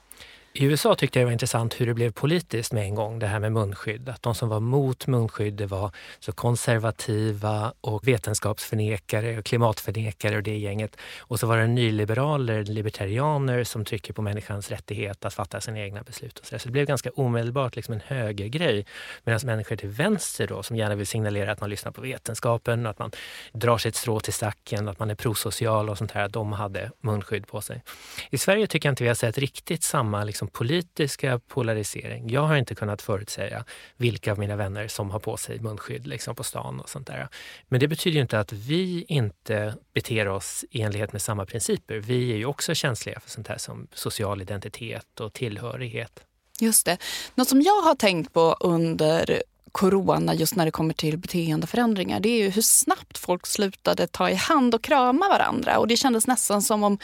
I 0.53 0.65
USA 0.65 0.95
tyckte 0.95 1.19
jag 1.19 1.23
det 1.23 1.27
var 1.27 1.33
intressant 1.33 1.81
hur 1.81 1.87
det 1.87 1.95
blev 1.95 2.13
politiskt 2.13 2.73
med 2.73 2.85
en 2.85 2.95
gång, 2.95 3.19
det 3.19 3.27
här 3.27 3.41
med 3.41 3.53
munskydd. 3.53 4.09
Att 4.09 4.23
de 4.23 4.35
som 4.35 4.49
var 4.49 4.61
mot 4.61 5.07
munskydd 5.07 5.55
det 5.55 5.67
var 5.67 5.91
så 6.19 6.33
konservativa 6.33 7.73
och 7.81 8.09
vetenskapsförnekare 8.09 9.39
och 9.39 9.45
klimatförnekare 9.45 10.37
och 10.37 10.43
det 10.43 10.57
gänget. 10.59 10.97
Och 11.19 11.41
så 11.41 11.47
var 11.47 11.57
det 11.57 11.67
nyliberaler, 11.67 12.65
libertarianer 12.65 13.65
som 13.65 13.85
trycker 13.85 14.13
på 14.13 14.23
människans 14.23 14.71
rättighet 14.71 15.25
att 15.25 15.35
fatta 15.35 15.61
sina 15.61 15.79
egna 15.79 16.03
beslut. 16.03 16.39
Och 16.39 16.47
så, 16.47 16.59
så 16.59 16.69
det 16.69 16.73
blev 16.73 16.87
ganska 16.87 17.11
omedelbart 17.11 17.77
liksom 17.77 17.95
en 17.95 18.03
högergrej. 18.07 18.87
Medan 19.25 19.41
människor 19.45 19.77
till 19.77 19.89
vänster 19.89 20.47
då, 20.47 20.63
som 20.63 20.77
gärna 20.77 20.95
vill 20.95 21.07
signalera 21.07 21.53
att 21.53 21.61
man 21.61 21.71
lyssnar 21.71 21.93
på 21.93 22.01
vetenskapen, 22.01 22.87
att 22.87 22.99
man 22.99 23.11
drar 23.53 23.79
sitt 23.79 23.97
strå 23.97 24.21
till 24.21 24.33
stacken, 24.33 24.89
att 24.89 24.99
man 24.99 25.11
är 25.11 25.15
prosocial 25.15 25.91
och 25.91 25.99
sånt 25.99 26.13
här, 26.13 26.29
de 26.29 26.53
hade 26.53 26.91
munskydd 27.01 27.47
på 27.47 27.61
sig. 27.61 27.83
I 28.31 28.39
Sverige 28.39 28.67
tycker 28.67 28.89
jag 28.89 28.93
inte 28.93 29.03
vi 29.03 29.09
har 29.09 29.15
sett 29.15 29.39
riktigt 29.39 29.83
samma 29.83 30.25
liksom, 30.25 30.38
Liksom 30.39 30.49
politiska 30.49 31.39
polarisering. 31.39 32.31
Jag 32.31 32.41
har 32.41 32.57
inte 32.57 32.75
kunnat 32.75 33.03
förutsäga 33.03 33.65
vilka 33.97 34.33
av 34.33 34.39
mina 34.39 34.57
vänner 34.57 34.89
som 34.89 35.11
har 35.11 35.19
på 35.19 35.37
sig 35.37 35.61
munskydd 35.61 36.07
liksom, 36.07 36.35
på 36.35 36.45
stan 36.45 36.81
och 36.81 36.89
sånt 36.89 37.07
där. 37.07 37.29
Men 37.69 37.81
det 37.81 37.89
betyder 37.89 38.15
ju 38.15 38.23
inte 38.23 38.41
att 38.41 38.53
vi 38.53 39.05
inte 39.09 39.75
beter 39.95 40.29
oss 40.29 40.65
i 40.71 40.83
enlighet 40.83 41.13
med 41.13 41.23
samma 41.23 41.47
principer. 41.47 41.97
Vi 41.97 42.33
är 42.33 42.37
ju 42.37 42.47
också 42.47 42.75
känsliga 42.75 43.21
för 43.21 43.31
sånt 43.31 43.49
här 43.49 43.59
som 43.59 43.89
social 43.93 44.43
identitet 44.43 45.21
och 45.21 45.33
tillhörighet. 45.33 46.21
Just 46.61 46.87
det. 46.87 46.99
Något 47.35 47.49
som 47.49 47.63
jag 47.63 47.83
har 47.83 47.95
tänkt 47.95 48.33
på 48.33 48.57
under 48.61 49.43
corona 49.73 50.35
just 50.35 50.57
när 50.57 50.65
det 50.65 50.71
kommer 50.71 50.95
till 50.95 51.19
beteendeförändringar 51.19 52.21
det 52.21 52.29
är 52.29 52.39
ju 52.39 52.49
hur 52.51 52.63
snabbt 52.63 53.19
folk 53.19 53.47
slutade 53.47 54.07
ta 54.07 54.31
i 54.31 54.35
hand 54.35 54.75
och 54.75 54.83
krama 54.83 55.29
varandra. 55.29 55.79
Och 55.79 55.89
det 55.89 55.97
kändes 55.97 56.27
nästan 56.27 56.63
som 56.63 56.83
om 56.85 56.99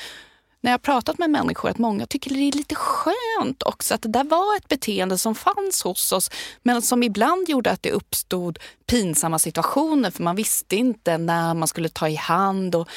när 0.65 0.71
jag 0.71 0.83
pratat 0.83 1.19
med 1.19 1.31
människor 1.31 1.71
att 1.71 1.79
många 1.79 2.07
tycker 2.07 2.31
det 2.31 2.41
är 2.41 2.53
lite 2.53 2.75
skönt 2.75 3.63
också 3.63 3.95
att 3.95 4.03
det 4.03 4.09
där 4.09 4.25
var 4.25 4.57
ett 4.57 4.69
beteende 4.69 5.19
som 5.19 5.35
fanns 5.35 5.83
hos 5.83 6.13
oss 6.13 6.31
men 6.63 6.83
som 6.83 7.03
ibland 7.03 7.49
gjorde 7.49 7.71
att 7.71 7.83
det 7.83 7.91
uppstod 7.91 8.59
pinsamma 8.87 9.39
situationer 9.39 10.11
för 10.11 10.23
man 10.23 10.37
visste 10.37 10.77
inte 10.77 11.19
när 11.19 11.55
man 11.55 11.69
skulle 11.69 11.89
ta 11.89 12.09
i 12.09 12.15
hand 12.15 12.75
och 12.75 12.89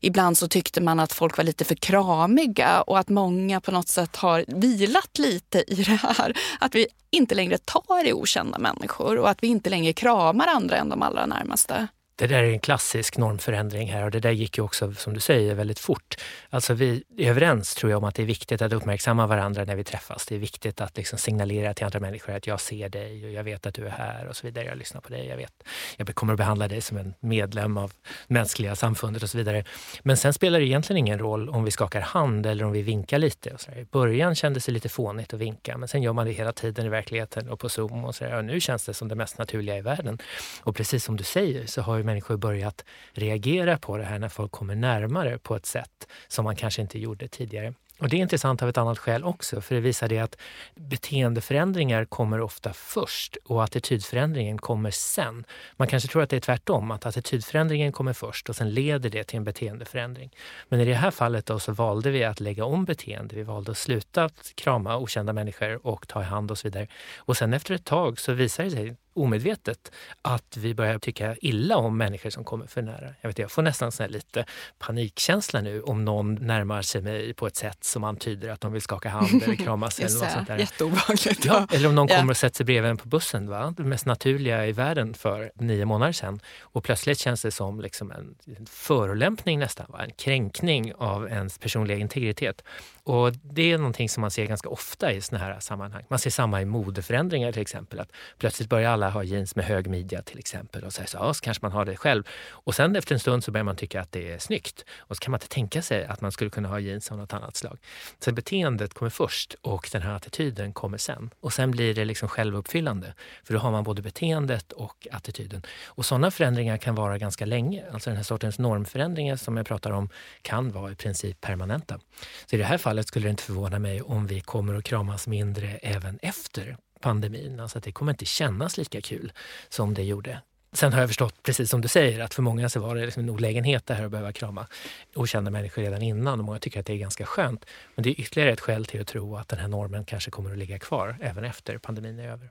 ibland 0.00 0.38
så 0.38 0.48
tyckte 0.48 0.80
man 0.80 1.00
att 1.00 1.12
folk 1.12 1.36
var 1.36 1.44
lite 1.44 1.64
för 1.64 1.74
kramiga 1.74 2.82
och 2.82 2.98
att 2.98 3.08
många 3.08 3.60
på 3.60 3.70
något 3.70 3.88
sätt 3.88 4.16
har 4.16 4.44
vilat 4.48 5.18
lite 5.18 5.64
i 5.66 5.74
det 5.74 6.00
här. 6.02 6.38
Att 6.60 6.74
vi 6.74 6.86
inte 7.10 7.34
längre 7.34 7.58
tar 7.58 8.06
i 8.06 8.12
okända 8.12 8.58
människor 8.58 9.18
och 9.18 9.30
att 9.30 9.42
vi 9.42 9.46
inte 9.46 9.70
längre 9.70 9.92
kramar 9.92 10.46
andra 10.46 10.76
än 10.76 10.88
de 10.88 11.02
allra 11.02 11.26
närmaste. 11.26 11.88
Det 12.22 12.28
där 12.28 12.42
är 12.42 12.52
en 12.52 12.60
klassisk 12.60 13.16
normförändring 13.16 13.92
här 13.92 14.04
och 14.04 14.10
det 14.10 14.20
där 14.20 14.30
gick 14.30 14.58
ju 14.58 14.64
också, 14.64 14.94
som 14.94 15.14
du 15.14 15.20
säger, 15.20 15.54
väldigt 15.54 15.78
fort. 15.78 16.14
Alltså 16.50 16.74
vi 16.74 17.04
är 17.18 17.30
överens, 17.30 17.74
tror 17.74 17.90
jag, 17.90 17.98
om 17.98 18.04
att 18.04 18.14
det 18.14 18.22
är 18.22 18.26
viktigt 18.26 18.62
att 18.62 18.72
uppmärksamma 18.72 19.26
varandra 19.26 19.64
när 19.64 19.76
vi 19.76 19.84
träffas. 19.84 20.26
Det 20.26 20.34
är 20.34 20.38
viktigt 20.38 20.80
att 20.80 20.96
liksom 20.96 21.18
signalera 21.18 21.74
till 21.74 21.84
andra 21.84 22.00
människor 22.00 22.32
att 22.32 22.46
jag 22.46 22.60
ser 22.60 22.88
dig 22.88 23.24
och 23.24 23.30
jag 23.30 23.44
vet 23.44 23.66
att 23.66 23.74
du 23.74 23.86
är 23.86 23.90
här 23.90 24.26
och 24.26 24.36
så 24.36 24.46
vidare. 24.46 24.64
Jag 24.64 24.78
lyssnar 24.78 25.00
på 25.00 25.08
dig, 25.08 25.26
jag 25.26 25.36
vet. 25.36 25.52
Jag 25.96 26.14
kommer 26.14 26.32
att 26.32 26.36
behandla 26.36 26.68
dig 26.68 26.80
som 26.80 26.96
en 26.96 27.14
medlem 27.20 27.76
av 27.76 27.92
mänskliga 28.26 28.76
samfundet 28.76 29.22
och 29.22 29.30
så 29.30 29.38
vidare. 29.38 29.64
Men 30.02 30.16
sen 30.16 30.32
spelar 30.32 30.58
det 30.58 30.66
egentligen 30.66 30.98
ingen 30.98 31.18
roll 31.18 31.48
om 31.48 31.64
vi 31.64 31.70
skakar 31.70 32.00
hand 32.00 32.46
eller 32.46 32.64
om 32.64 32.72
vi 32.72 32.82
vinkar 32.82 33.18
lite. 33.18 33.50
Och 33.50 33.60
så 33.60 33.70
där. 33.70 33.78
I 33.78 33.84
början 33.84 34.34
kändes 34.34 34.66
det 34.66 34.72
lite 34.72 34.88
fånigt 34.88 35.34
att 35.34 35.40
vinka, 35.40 35.76
men 35.76 35.88
sen 35.88 36.02
gör 36.02 36.12
man 36.12 36.26
det 36.26 36.32
hela 36.32 36.52
tiden 36.52 36.86
i 36.86 36.88
verkligheten 36.88 37.48
och 37.48 37.60
på 37.60 37.68
Zoom 37.68 38.04
och 38.04 38.14
så 38.14 38.24
där. 38.24 38.36
Och 38.36 38.44
nu 38.44 38.60
känns 38.60 38.84
det 38.84 38.94
som 38.94 39.08
det 39.08 39.14
mest 39.14 39.38
naturliga 39.38 39.76
i 39.76 39.80
världen. 39.80 40.18
Och 40.62 40.76
precis 40.76 41.04
som 41.04 41.16
du 41.16 41.24
säger 41.24 41.66
så 41.66 41.82
har 41.82 41.96
ju 41.96 42.11
människor 42.12 42.36
börjat 42.36 42.84
reagera 43.12 43.78
på 43.78 43.96
det 43.96 44.04
här 44.04 44.18
när 44.18 44.28
folk 44.28 44.52
kommer 44.52 44.74
närmare 44.74 45.38
på 45.38 45.56
ett 45.56 45.66
sätt 45.66 46.08
som 46.28 46.44
man 46.44 46.56
kanske 46.56 46.82
inte 46.82 46.98
gjorde 46.98 47.28
tidigare. 47.28 47.74
Och 48.02 48.08
Det 48.08 48.16
är 48.16 48.20
intressant 48.20 48.62
av 48.62 48.68
ett 48.68 48.78
annat 48.78 48.98
skäl 48.98 49.24
också, 49.24 49.60
för 49.60 49.74
det 49.74 49.80
visar 49.80 50.08
det 50.08 50.18
att 50.18 50.36
beteendeförändringar 50.74 52.04
kommer 52.04 52.40
ofta 52.40 52.72
först 52.72 53.36
och 53.44 53.64
attitydförändringen 53.64 54.58
kommer 54.58 54.90
sen. 54.90 55.44
Man 55.76 55.88
kanske 55.88 56.08
tror 56.08 56.22
att 56.22 56.30
det 56.30 56.36
är 56.36 56.40
tvärtom, 56.40 56.90
att 56.90 57.06
attitydförändringen 57.06 57.92
kommer 57.92 58.12
först 58.12 58.48
och 58.48 58.56
sen 58.56 58.70
leder 58.70 59.10
det 59.10 59.24
till 59.24 59.36
en 59.36 59.44
beteendeförändring. 59.44 60.30
Men 60.68 60.80
i 60.80 60.84
det 60.84 60.94
här 60.94 61.10
fallet 61.10 61.46
då 61.46 61.58
så 61.58 61.72
valde 61.72 62.10
vi 62.10 62.24
att 62.24 62.40
lägga 62.40 62.64
om 62.64 62.84
beteende. 62.84 63.36
Vi 63.36 63.42
valde 63.42 63.70
att 63.70 63.78
sluta 63.78 64.30
krama 64.54 64.96
okända 64.96 65.32
människor 65.32 65.86
och 65.86 66.08
ta 66.08 66.20
i 66.20 66.24
hand 66.24 66.50
och 66.50 66.58
så 66.58 66.68
vidare. 66.68 66.86
Och 67.16 67.36
sen 67.36 67.54
efter 67.54 67.74
ett 67.74 67.84
tag 67.84 68.20
så 68.20 68.32
visar 68.32 68.64
det 68.64 68.70
sig 68.70 68.96
omedvetet 69.14 69.92
att 70.22 70.56
vi 70.56 70.74
börjar 70.74 70.98
tycka 70.98 71.36
illa 71.40 71.76
om 71.76 71.96
människor 71.96 72.30
som 72.30 72.44
kommer 72.44 72.66
för 72.66 72.82
nära. 72.82 73.14
Jag, 73.20 73.28
vet, 73.28 73.38
jag 73.38 73.50
får 73.50 73.62
nästan 73.62 73.92
sån 73.92 74.06
lite 74.06 74.44
panikkänsla 74.78 75.60
nu 75.60 75.82
om 75.82 76.04
någon 76.04 76.34
närmar 76.34 76.82
sig 76.82 77.02
mig 77.02 77.34
på 77.34 77.46
ett 77.46 77.56
sätt 77.56 77.84
som 77.84 78.04
antyder 78.04 78.48
att 78.48 78.60
de 78.60 78.72
vill 78.72 78.82
skaka 78.82 79.08
hand 79.08 79.42
eller 79.42 79.54
kramas. 79.64 79.98
eller 79.98 80.20
något 80.20 80.30
sånt 80.30 80.48
där. 80.48 80.58
Jätteobehagligt. 80.58 81.44
Ja, 81.44 81.66
eller 81.72 81.88
om 81.88 81.94
någon 81.94 82.08
kommer 82.08 82.30
och 82.30 82.36
sätter 82.36 82.56
sig 82.56 82.66
bredvid 82.66 82.90
en 82.90 82.96
på 82.96 83.08
bussen. 83.08 83.48
Va? 83.48 83.74
Det 83.76 83.84
mest 83.84 84.06
naturliga 84.06 84.66
i 84.66 84.72
världen 84.72 85.14
för 85.14 85.52
nio 85.54 85.84
månader 85.84 86.12
sedan. 86.12 86.40
Och 86.60 86.84
plötsligt 86.84 87.18
känns 87.18 87.42
det 87.42 87.50
som 87.50 87.80
liksom 87.80 88.10
en, 88.10 88.34
en 88.56 88.66
förolämpning 88.66 89.58
nästan. 89.58 89.86
Va? 89.88 90.04
En 90.04 90.10
kränkning 90.10 90.94
av 90.94 91.28
ens 91.28 91.58
personliga 91.58 91.98
integritet. 91.98 92.64
Och 93.04 93.32
Det 93.32 93.72
är 93.72 93.78
någonting 93.78 94.08
som 94.08 94.20
man 94.20 94.30
ser 94.30 94.46
ganska 94.46 94.68
ofta 94.68 95.12
i 95.12 95.20
såna 95.20 95.38
här 95.38 95.60
sammanhang. 95.60 96.04
Man 96.08 96.18
ser 96.18 96.30
samma 96.30 96.62
i 96.62 96.64
modeförändringar 96.64 97.52
till 97.52 97.62
exempel. 97.62 98.00
Att 98.00 98.12
plötsligt 98.38 98.68
börjar 98.68 98.90
alla 98.90 99.10
ha 99.10 99.22
jeans 99.22 99.56
med 99.56 99.64
hög 99.64 99.86
midja 99.86 100.22
till 100.22 100.38
exempel. 100.38 100.84
Och 100.84 100.92
så, 100.92 101.02
så, 101.06 101.16
ja, 101.16 101.34
så 101.34 101.40
kanske 101.40 101.64
man 101.64 101.72
har 101.72 101.84
det 101.84 101.96
själv. 101.96 102.24
Och 102.50 102.74
sen 102.74 102.96
efter 102.96 103.14
en 103.14 103.20
stund 103.20 103.44
så 103.44 103.50
börjar 103.50 103.64
man 103.64 103.76
tycka 103.76 104.00
att 104.00 104.12
det 104.12 104.32
är 104.32 104.38
snyggt. 104.38 104.84
Och 104.98 105.16
så 105.16 105.20
kan 105.20 105.30
man 105.30 105.38
inte 105.38 105.48
tänka 105.48 105.82
sig 105.82 106.04
att 106.04 106.20
man 106.20 106.32
skulle 106.32 106.50
kunna 106.50 106.68
ha 106.68 106.78
jeans 106.78 107.12
av 107.12 107.18
något 107.18 107.32
annat 107.32 107.56
slag. 107.56 107.78
Så 108.18 108.32
beteendet 108.32 108.94
kommer 108.94 109.10
först 109.10 109.54
och 109.62 109.88
den 109.92 110.02
här 110.02 110.14
attityden 110.14 110.72
kommer 110.72 110.98
sen. 110.98 111.30
Och 111.40 111.52
sen 111.52 111.70
blir 111.70 111.94
det 111.94 112.04
liksom 112.04 112.28
självuppfyllande. 112.28 113.14
För 113.44 113.54
då 113.54 113.60
har 113.60 113.70
man 113.70 113.84
både 113.84 114.02
beteendet 114.02 114.72
och 114.72 115.08
attityden. 115.12 115.62
Och 115.86 116.06
sådana 116.06 116.30
förändringar 116.30 116.76
kan 116.76 116.94
vara 116.94 117.18
ganska 117.18 117.46
länge. 117.46 117.84
Alltså 117.92 118.10
den 118.10 118.16
här 118.16 118.24
sortens 118.24 118.58
normförändringar 118.58 119.36
som 119.36 119.56
jag 119.56 119.66
pratar 119.66 119.90
om 119.90 120.08
kan 120.42 120.72
vara 120.72 120.92
i 120.92 120.94
princip 120.94 121.40
permanenta. 121.40 122.00
Så 122.46 122.56
i 122.56 122.58
det 122.58 122.64
här 122.64 122.78
fallet 122.78 122.91
fallet 122.92 123.08
skulle 123.08 123.26
det 123.26 123.30
inte 123.30 123.42
förvåna 123.42 123.78
mig 123.78 124.02
om 124.02 124.26
vi 124.26 124.40
kommer 124.40 124.74
att 124.74 124.84
kramas 124.84 125.26
mindre 125.26 125.68
även 125.68 126.18
efter 126.22 126.76
pandemin. 127.00 127.60
Alltså 127.60 127.78
att 127.78 127.84
det 127.84 127.92
kommer 127.92 128.12
inte 128.12 128.24
kännas 128.24 128.76
lika 128.76 129.00
kul 129.00 129.32
som 129.68 129.94
det 129.94 130.02
gjorde. 130.02 130.40
Sen 130.72 130.92
har 130.92 131.00
jag 131.00 131.08
förstått, 131.08 131.42
precis 131.42 131.70
som 131.70 131.80
du 131.80 131.88
säger, 131.88 132.20
att 132.20 132.34
för 132.34 132.42
många 132.42 132.68
så 132.68 132.80
var 132.80 132.94
det 132.94 133.04
liksom 133.04 133.22
en 133.22 133.30
olägenhet 133.30 133.86
det 133.86 133.94
här 133.94 134.04
att 134.04 134.10
behöva 134.10 134.32
krama 134.32 134.66
okända 135.14 135.50
människor 135.50 135.82
redan 135.82 136.02
innan 136.02 136.38
och 136.38 136.44
många 136.44 136.58
tycker 136.58 136.80
att 136.80 136.86
det 136.86 136.92
är 136.92 136.96
ganska 136.96 137.26
skönt. 137.26 137.64
Men 137.94 138.02
det 138.02 138.10
är 138.10 138.20
ytterligare 138.20 138.52
ett 138.52 138.60
skäl 138.60 138.84
till 138.84 139.00
att 139.00 139.06
tro 139.06 139.36
att 139.36 139.48
den 139.48 139.58
här 139.58 139.68
normen 139.68 140.04
kanske 140.04 140.30
kommer 140.30 140.52
att 140.52 140.58
ligga 140.58 140.78
kvar 140.78 141.16
även 141.20 141.44
efter 141.44 141.78
pandemin 141.78 142.18
är 142.18 142.28
över. 142.28 142.50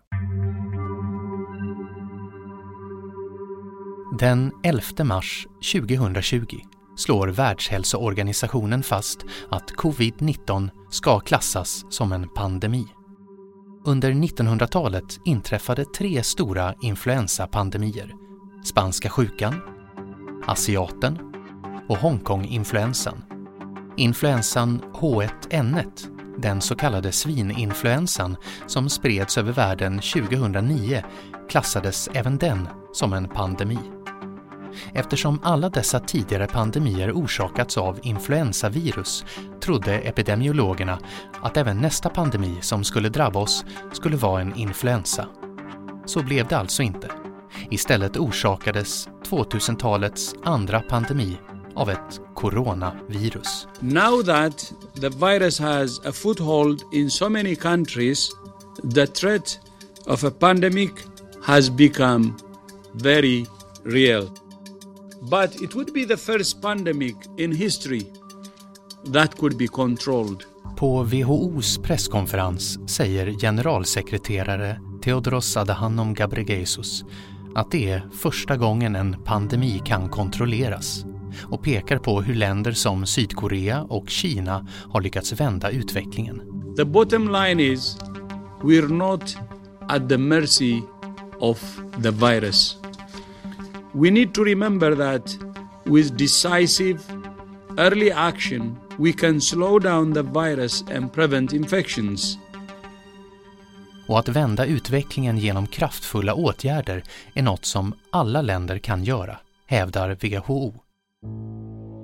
Den 4.19 4.51
11 4.63 5.03
mars 5.03 5.47
2020 5.73 6.80
slår 6.95 7.27
Världshälsoorganisationen 7.27 8.83
fast 8.83 9.25
att 9.49 9.71
covid-19 9.71 10.69
ska 10.89 11.19
klassas 11.19 11.85
som 11.89 12.11
en 12.11 12.29
pandemi. 12.29 12.85
Under 13.85 14.11
1900-talet 14.11 15.19
inträffade 15.25 15.85
tre 15.85 16.23
stora 16.23 16.75
influensapandemier. 16.81 18.13
Spanska 18.63 19.09
sjukan, 19.09 19.61
asiaten 20.47 21.19
och 21.89 21.97
Hongkonginfluensan. 21.97 23.23
Influensan 23.97 24.81
H1N1, 24.93 25.87
den 26.37 26.61
så 26.61 26.75
kallade 26.75 27.11
svininfluensan 27.11 28.35
som 28.67 28.89
spreds 28.89 29.37
över 29.37 29.51
världen 29.51 29.99
2009, 29.99 31.03
klassades 31.49 32.09
även 32.13 32.37
den 32.37 32.67
som 32.93 33.13
en 33.13 33.29
pandemi. 33.29 34.00
Eftersom 34.93 35.39
alla 35.43 35.69
dessa 35.69 35.99
tidigare 35.99 36.47
pandemier 36.47 37.11
orsakats 37.11 37.77
av 37.77 37.99
influensavirus 38.01 39.25
trodde 39.61 39.99
epidemiologerna 39.99 40.99
att 41.41 41.57
även 41.57 41.77
nästa 41.77 42.09
pandemi 42.09 42.57
som 42.61 42.83
skulle 42.83 43.09
drabba 43.09 43.39
oss 43.39 43.65
skulle 43.91 44.17
vara 44.17 44.41
en 44.41 44.55
influensa. 44.55 45.27
Så 46.05 46.23
blev 46.23 46.47
det 46.47 46.57
alltså 46.57 46.83
inte. 46.83 47.11
Istället 47.69 48.17
orsakades 48.17 49.07
2000-talets 49.29 50.35
andra 50.43 50.81
pandemi 50.81 51.37
av 51.75 51.89
ett 51.89 52.21
coronavirus. 52.35 53.67
Now 53.79 54.23
that 54.23 54.73
the 55.01 55.09
virus 55.09 55.59
has 55.59 56.05
a 56.05 56.11
foothold 56.11 56.81
in 56.93 57.11
so 57.11 57.29
many 57.29 57.55
countries, 57.55 58.29
the 58.95 59.07
threat 59.07 59.59
of 60.05 60.23
a 60.23 60.31
pandemic 60.31 60.91
has 61.43 61.69
become 61.69 62.33
very 62.93 63.45
real. 63.83 64.29
But 65.29 65.61
it 65.61 65.75
would 65.75 65.93
be 65.93 66.05
the 66.05 66.17
first 66.17 66.61
pandemic 66.61 67.15
in 67.37 67.51
history 67.51 68.05
that 69.13 69.37
could 69.37 69.57
be 69.57 69.67
controlled. 69.67 70.43
På 70.77 71.03
WHOs 71.03 71.77
presskonferens 71.77 72.89
säger 72.89 73.39
generalsekreterare 73.39 74.79
Theodoros 75.03 75.57
Adhanom 75.57 76.13
Ghebreyesus 76.13 77.05
att 77.55 77.71
det 77.71 77.89
är 77.89 78.09
första 78.13 78.57
gången 78.57 78.95
en 78.95 79.23
pandemi 79.23 79.81
kan 79.85 80.09
kontrolleras 80.09 81.05
och 81.43 81.63
pekar 81.63 81.97
på 81.97 82.21
hur 82.21 82.35
länder 82.35 82.71
som 82.71 83.05
Sydkorea 83.05 83.83
och 83.83 84.09
Kina 84.09 84.67
har 84.89 85.01
lyckats 85.01 85.33
vända 85.33 85.69
utvecklingen. 85.69 86.41
The 86.77 86.85
bottom 86.85 87.31
line 87.31 87.59
is 87.59 87.97
we're 88.61 88.93
not 88.93 89.37
at 89.89 90.09
the 90.09 90.17
mercy 90.17 90.81
of 91.39 91.79
the 92.03 92.11
virus. 92.11 92.80
We 93.93 94.11
need 94.11 94.33
to 94.33 94.43
remember 94.43 94.95
that 94.95 95.37
with 95.83 96.17
decisive 96.17 96.99
early 97.77 98.11
action, 98.11 98.77
we 98.97 99.13
can 99.13 99.41
slow 99.41 99.79
down 99.79 100.13
the 100.13 100.21
virus 100.21 100.83
and 100.95 101.13
prevent 101.13 101.53
infections. 101.53 102.37
Och 104.07 104.19
att 104.19 104.27
vända 104.27 104.65
utvecklingen 104.65 105.37
genom 105.37 105.67
kraftfulla 105.67 106.33
åtgärder 106.33 107.03
är 107.33 107.41
något 107.41 107.65
som 107.65 107.93
alla 108.09 108.41
länder 108.41 108.77
kan 108.77 109.03
göra, 109.03 109.37
hävdar 109.67 110.17
WHO. 110.21 110.73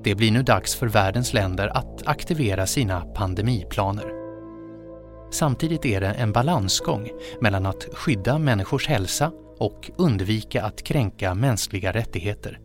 Det 0.04 0.16
blir 0.16 0.32
nu 0.32 0.44
dags 0.44 0.76
för 0.76 0.88
världens 0.88 1.34
länder 1.34 1.68
att 1.68 2.08
aktivera 2.08 2.68
sina 2.68 3.02
pandemiplaner. 3.02 4.14
Samtidigt 5.32 5.86
är 5.86 6.02
det 6.02 6.08
en 6.08 6.32
balansgång 6.32 7.10
mellan 7.42 7.66
att 7.66 7.88
skydda 7.94 8.38
människors 8.38 8.88
hälsa 8.88 9.32
och 9.60 9.92
undvika 9.98 10.64
att 10.64 10.84
kränka 10.84 11.34
mänskliga 11.34 11.94
rättigheter. 11.94 12.60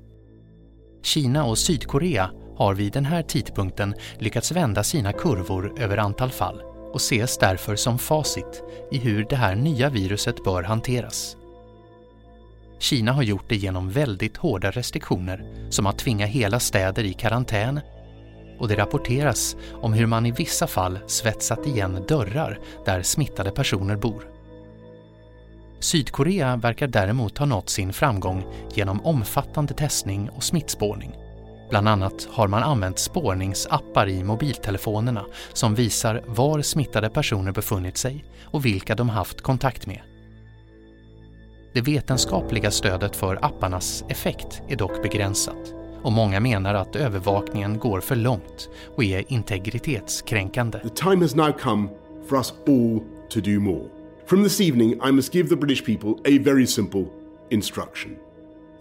Kina 1.02 1.44
och 1.44 1.58
Sydkorea 1.58 2.30
har 2.56 2.74
vid 2.74 2.92
den 2.92 3.04
här 3.04 3.22
tidpunkten 3.22 3.94
lyckats 4.18 4.52
vända 4.52 4.84
sina 4.84 5.12
kurvor 5.12 5.80
över 5.80 5.96
antal 5.96 6.30
fall 6.30 6.62
och 6.92 7.00
ses 7.00 7.38
därför 7.38 7.76
som 7.76 7.98
facit 7.98 8.62
i 8.90 8.98
hur 8.98 9.26
det 9.30 9.36
här 9.36 9.54
nya 9.54 9.90
viruset 9.90 10.44
bör 10.44 10.62
hanteras. 10.62 11.36
Kina 12.78 13.12
har 13.12 13.22
gjort 13.22 13.48
det 13.48 13.56
genom 13.56 13.90
väldigt 13.90 14.36
hårda 14.36 14.70
restriktioner 14.70 15.68
som 15.70 15.86
att 15.86 15.98
tvinga 15.98 16.26
hela 16.26 16.60
städer 16.60 17.04
i 17.04 17.12
karantän 17.12 17.80
och 18.58 18.68
det 18.68 18.76
rapporteras 18.76 19.56
om 19.72 19.92
hur 19.92 20.06
man 20.06 20.26
i 20.26 20.30
vissa 20.30 20.66
fall 20.66 20.98
svetsat 21.06 21.66
igen 21.66 22.04
dörrar 22.08 22.58
där 22.84 23.02
smittade 23.02 23.50
personer 23.50 23.96
bor. 23.96 24.31
Sydkorea 25.82 26.56
verkar 26.56 26.86
däremot 26.86 27.38
ha 27.38 27.46
nått 27.46 27.70
sin 27.70 27.92
framgång 27.92 28.44
genom 28.74 29.06
omfattande 29.06 29.74
testning 29.74 30.30
och 30.30 30.42
smittspårning. 30.42 31.16
Bland 31.70 31.88
annat 31.88 32.28
har 32.30 32.48
man 32.48 32.62
använt 32.62 32.98
spårningsappar 32.98 34.08
i 34.08 34.24
mobiltelefonerna 34.24 35.24
som 35.52 35.74
visar 35.74 36.22
var 36.26 36.62
smittade 36.62 37.10
personer 37.10 37.52
befunnit 37.52 37.96
sig 37.96 38.24
och 38.44 38.64
vilka 38.64 38.94
de 38.94 39.08
haft 39.08 39.40
kontakt 39.40 39.86
med. 39.86 40.00
Det 41.74 41.80
vetenskapliga 41.80 42.70
stödet 42.70 43.16
för 43.16 43.38
apparnas 43.44 44.04
effekt 44.08 44.62
är 44.68 44.76
dock 44.76 45.02
begränsat 45.02 45.74
och 46.02 46.12
många 46.12 46.40
menar 46.40 46.74
att 46.74 46.96
övervakningen 46.96 47.78
går 47.78 48.00
för 48.00 48.16
långt 48.16 48.68
och 48.96 49.04
är 49.04 49.32
integritetskränkande. 49.32 50.78
The 50.78 50.88
time 50.88 51.24
has 51.24 51.34
now 51.34 51.52
come 51.52 51.88
for 52.28 52.36
us 52.36 52.54
all 52.66 53.00
to 53.30 53.40
do 53.40 53.60
more. 53.60 54.01
From 54.25 54.43
this 54.43 54.59
evening, 54.59 54.99
I 55.01 55.11
must 55.11 55.31
give 55.31 55.49
the 55.49 55.55
British 55.55 55.83
people 55.83 56.19
a 56.25 56.37
very 56.37 56.65
simple 56.65 57.05
instruction. 57.49 58.17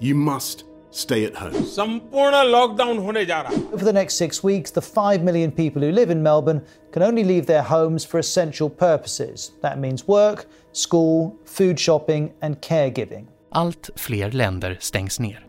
You 0.01 0.15
must 0.15 0.65
stay 0.91 1.25
at 1.25 1.37
home. 1.37 1.55
संपूर्ण 1.75 2.43
लॉकडाउन 2.51 2.99
होने 2.99 3.25
जा 3.27 3.41
रहा 3.41 3.53
है 3.53 3.73
Over 3.73 3.85
the 3.89 3.93
next 3.99 4.23
six 4.23 4.43
weeks, 4.49 4.75
the 4.79 4.83
5 4.83 5.23
million 5.29 5.53
people 5.53 5.83
who 5.83 5.93
live 5.93 6.11
in 6.17 6.23
Melbourne 6.23 6.61
can 6.93 7.03
only 7.03 7.25
leave 7.25 7.47
their 7.47 7.63
homes 7.63 8.07
for 8.13 8.19
essential 8.19 8.71
purposes. 8.71 9.51
That 9.63 9.79
means 9.79 10.07
work, 10.09 10.47
school, 10.73 11.37
food 11.45 11.79
shopping, 11.79 12.31
and 12.43 12.61
caregiving. 12.61 13.27
Allt 13.51 13.91
fler 13.97 14.31
länder 14.31 14.77
stängs 14.81 15.21
ner. 15.21 15.47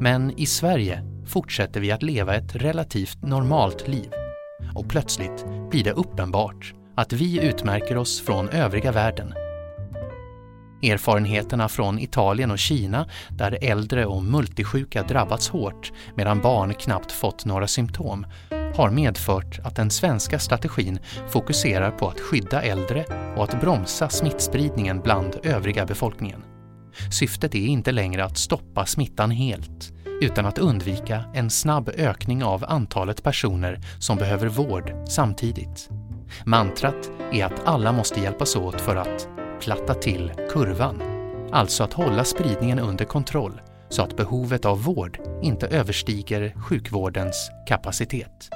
Men 0.00 0.32
i 0.36 0.46
Sverige 0.46 1.02
fortsätter 1.26 1.80
vi 1.80 1.90
att 1.92 2.02
leva 2.02 2.34
ett 2.34 2.56
relativt 2.56 3.22
normalt 3.22 3.88
liv. 3.88 4.10
Och 4.77 4.89
plötsligt 4.89 5.45
blir 5.69 5.83
det 5.83 5.91
uppenbart 5.91 6.73
att 6.95 7.13
vi 7.13 7.47
utmärker 7.47 7.97
oss 7.97 8.21
från 8.21 8.49
övriga 8.49 8.91
världen. 8.91 9.33
Erfarenheterna 10.83 11.69
från 11.69 11.99
Italien 11.99 12.51
och 12.51 12.59
Kina, 12.59 13.09
där 13.29 13.57
äldre 13.61 14.05
och 14.05 14.23
multisjuka 14.23 15.03
drabbats 15.03 15.49
hårt 15.49 15.91
medan 16.15 16.41
barn 16.41 16.73
knappt 16.73 17.11
fått 17.11 17.45
några 17.45 17.67
symptom, 17.67 18.25
har 18.75 18.89
medfört 18.89 19.59
att 19.63 19.75
den 19.75 19.89
svenska 19.89 20.39
strategin 20.39 20.99
fokuserar 21.29 21.91
på 21.91 22.07
att 22.07 22.19
skydda 22.19 22.61
äldre 22.61 23.05
och 23.35 23.43
att 23.43 23.61
bromsa 23.61 24.09
smittspridningen 24.09 25.01
bland 25.01 25.35
övriga 25.43 25.85
befolkningen. 25.85 26.43
Syftet 27.11 27.55
är 27.55 27.65
inte 27.65 27.91
längre 27.91 28.25
att 28.25 28.37
stoppa 28.37 28.85
smittan 28.85 29.31
helt, 29.31 29.93
utan 30.21 30.45
att 30.45 30.57
undvika 30.57 31.23
en 31.33 31.49
snabb 31.49 31.89
ökning 31.89 32.43
av 32.43 32.65
antalet 32.67 33.23
personer 33.23 33.79
som 33.99 34.17
behöver 34.17 34.47
vård 34.47 34.93
samtidigt. 35.07 35.89
Mantrat 36.45 37.11
är 37.31 37.45
att 37.45 37.67
alla 37.67 37.91
måste 37.91 38.21
hjälpas 38.21 38.55
åt 38.55 38.81
för 38.81 38.95
att 38.95 39.27
platta 39.61 39.93
till 39.93 40.31
kurvan, 40.51 41.01
alltså 41.51 41.83
att 41.83 41.93
hålla 41.93 42.23
spridningen 42.23 42.79
under 42.79 43.05
kontroll 43.05 43.61
så 43.89 44.01
att 44.01 44.17
behovet 44.17 44.65
av 44.65 44.83
vård 44.83 45.19
inte 45.41 45.67
överstiger 45.67 46.53
sjukvårdens 46.61 47.49
kapacitet. 47.67 48.49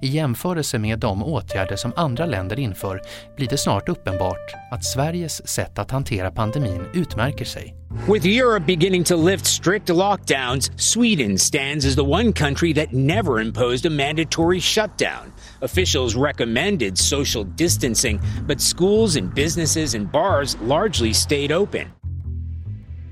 I 0.00 0.06
jämförelse 0.06 0.78
med 0.78 0.98
de 0.98 1.22
åtgärder 1.22 1.76
som 1.76 1.92
andra 1.96 2.26
länder 2.26 2.58
inför 2.58 3.00
blir 3.36 3.48
det 3.48 3.58
snart 3.58 3.88
uppenbart 3.88 4.54
att 4.70 4.84
Sveriges 4.84 5.48
sätt 5.48 5.78
att 5.78 5.90
hantera 5.90 6.30
pandemin 6.30 6.86
utmärker 6.94 7.44
sig. 7.44 7.74
With 8.06 8.26
Europe 8.26 8.66
beginning 8.66 9.04
to 9.04 9.16
lift 9.16 9.46
strict 9.46 9.88
lockdowns, 9.88 10.70
Sweden 10.76 11.38
stands 11.38 11.86
as 11.86 11.94
the 11.94 12.04
one 12.04 12.32
country 12.32 12.74
that 12.74 12.92
never 12.92 13.40
imposed 13.40 13.86
a 13.86 13.90
mandatory 13.90 14.60
shutdown. 14.60 15.32
Officials 15.60 16.16
recommended 16.16 16.98
social 16.98 17.44
distancing, 17.44 18.20
but 18.46 18.60
schools 18.60 19.16
and 19.16 19.34
businesses 19.34 19.94
and 19.94 20.10
bars 20.10 20.56
largely 20.60 21.12
stayed 21.12 21.52
open. 21.52 21.92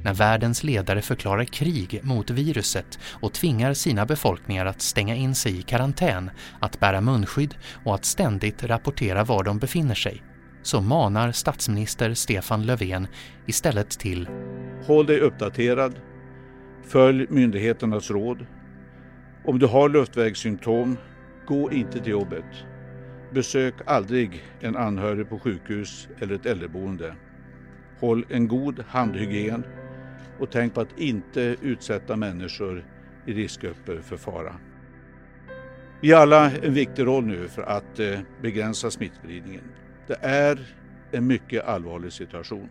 När 0.05 0.15
världens 0.15 0.65
ledare 0.65 1.03
förklarar 1.03 1.45
krig 1.45 2.01
mot 2.03 2.31
viruset 2.31 2.99
och 3.21 3.33
tvingar 3.33 3.75
sina 3.75 4.07
befolkningar 4.07 4.67
att 4.67 4.81
stänga 4.81 5.15
in 5.15 5.35
sig 5.35 5.59
i 5.59 5.62
karantän, 5.62 6.31
att 6.61 6.81
bära 6.81 7.01
munskydd 7.01 7.55
och 7.85 7.95
att 7.95 8.05
ständigt 8.05 8.65
rapportera 8.65 9.25
var 9.25 9.45
de 9.45 9.59
befinner 9.59 9.95
sig, 9.95 10.23
så 10.62 10.81
manar 10.81 11.33
statsminister 11.33 12.15
Stefan 12.15 12.67
Löfven 12.67 13.07
istället 13.47 13.91
till 13.91 14.29
Håll 14.87 15.07
dig 15.07 15.21
uppdaterad. 15.21 16.01
Följ 16.87 17.27
myndigheternas 17.31 18.11
råd. 18.11 18.47
Om 19.45 19.59
du 19.59 19.67
har 19.67 19.88
luftvägssymptom, 19.88 20.97
gå 21.47 21.73
inte 21.73 22.01
till 22.01 22.12
jobbet. 22.12 22.45
Besök 23.33 23.75
aldrig 23.87 24.45
en 24.61 24.77
anhörig 24.77 25.29
på 25.29 25.38
sjukhus 25.38 26.09
eller 26.21 26.35
ett 26.35 26.47
äldreboende. 26.47 27.15
Håll 28.01 28.25
en 28.31 28.49
god 28.49 28.85
handhygien 28.88 29.65
och 30.40 30.50
tänk 30.50 30.74
på 30.74 30.80
att 30.80 30.98
inte 30.98 31.56
utsätta 31.62 32.16
människor 32.16 32.85
i 33.26 33.32
riskgrupper 33.32 34.00
för 34.00 34.16
fara. 34.16 34.56
Vi 36.00 36.12
har 36.12 36.22
alla 36.22 36.50
en 36.50 36.74
viktig 36.74 37.06
roll 37.06 37.24
nu 37.26 37.48
för 37.48 37.62
att 37.62 37.98
eh, 37.98 38.20
begränsa 38.42 38.90
smittspridningen. 38.90 39.64
Det 40.06 40.18
är 40.20 40.76
en 41.12 41.26
mycket 41.26 41.64
allvarlig 41.64 42.12
situation. 42.12 42.68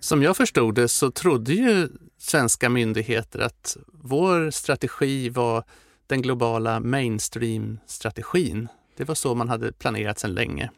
Som 0.00 0.22
jag 0.22 0.36
förstod 0.36 0.74
det 0.74 0.88
så 0.88 1.10
trodde 1.10 1.52
ju 1.52 1.88
svenska 2.18 2.68
myndigheter 2.68 3.38
att 3.38 3.76
vår 3.92 4.50
strategi 4.50 5.28
var 5.28 5.64
den 6.06 6.22
globala 6.22 6.80
mainstream-strategin. 6.80 8.68
Det 8.96 9.04
var 9.04 9.14
så 9.14 9.34
man 9.34 9.48
hade 9.48 9.72
planerat 9.72 10.18
sedan 10.18 10.34
länge. 10.34 10.70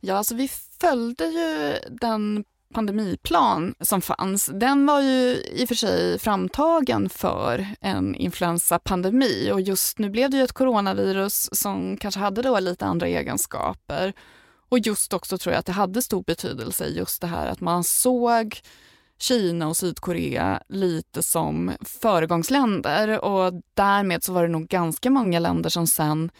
Ja, 0.00 0.14
alltså 0.14 0.34
vi 0.34 0.48
följde 0.80 1.24
ju 1.24 1.74
den 2.00 2.44
pandemiplan 2.74 3.74
som 3.80 4.00
fanns, 4.00 4.50
den 4.54 4.86
var 4.86 5.00
ju 5.00 5.42
i 5.52 5.64
och 5.64 5.68
för 5.68 5.74
sig 5.74 6.18
framtagen 6.18 7.08
för 7.08 7.66
en 7.80 8.14
influensapandemi. 8.14 9.50
Och 9.52 9.60
just 9.60 9.98
nu 9.98 10.10
blev 10.10 10.30
det 10.30 10.36
ju 10.36 10.42
ett 10.42 10.52
coronavirus 10.52 11.48
som 11.52 11.96
kanske 11.96 12.20
hade 12.20 12.42
då 12.42 12.60
lite 12.60 12.86
andra 12.86 13.06
egenskaper. 13.06 14.12
Och 14.68 14.78
just 14.78 15.12
också 15.12 15.38
tror 15.38 15.52
jag 15.52 15.58
att 15.60 15.66
det 15.66 15.72
hade 15.72 16.02
stor 16.02 16.22
betydelse 16.22 16.86
just 16.86 17.20
det 17.20 17.26
här 17.26 17.46
att 17.46 17.60
man 17.60 17.84
såg 17.84 18.60
Kina 19.18 19.68
och 19.68 19.76
Sydkorea 19.76 20.62
lite 20.68 21.22
som 21.22 21.72
föregångsländer. 21.80 23.24
Och 23.24 23.52
därmed 23.74 24.24
så 24.24 24.32
var 24.32 24.42
det 24.42 24.48
nog 24.48 24.68
ganska 24.68 25.10
många 25.10 25.38
länder 25.38 25.70
som 25.70 25.86
sen 25.86 26.30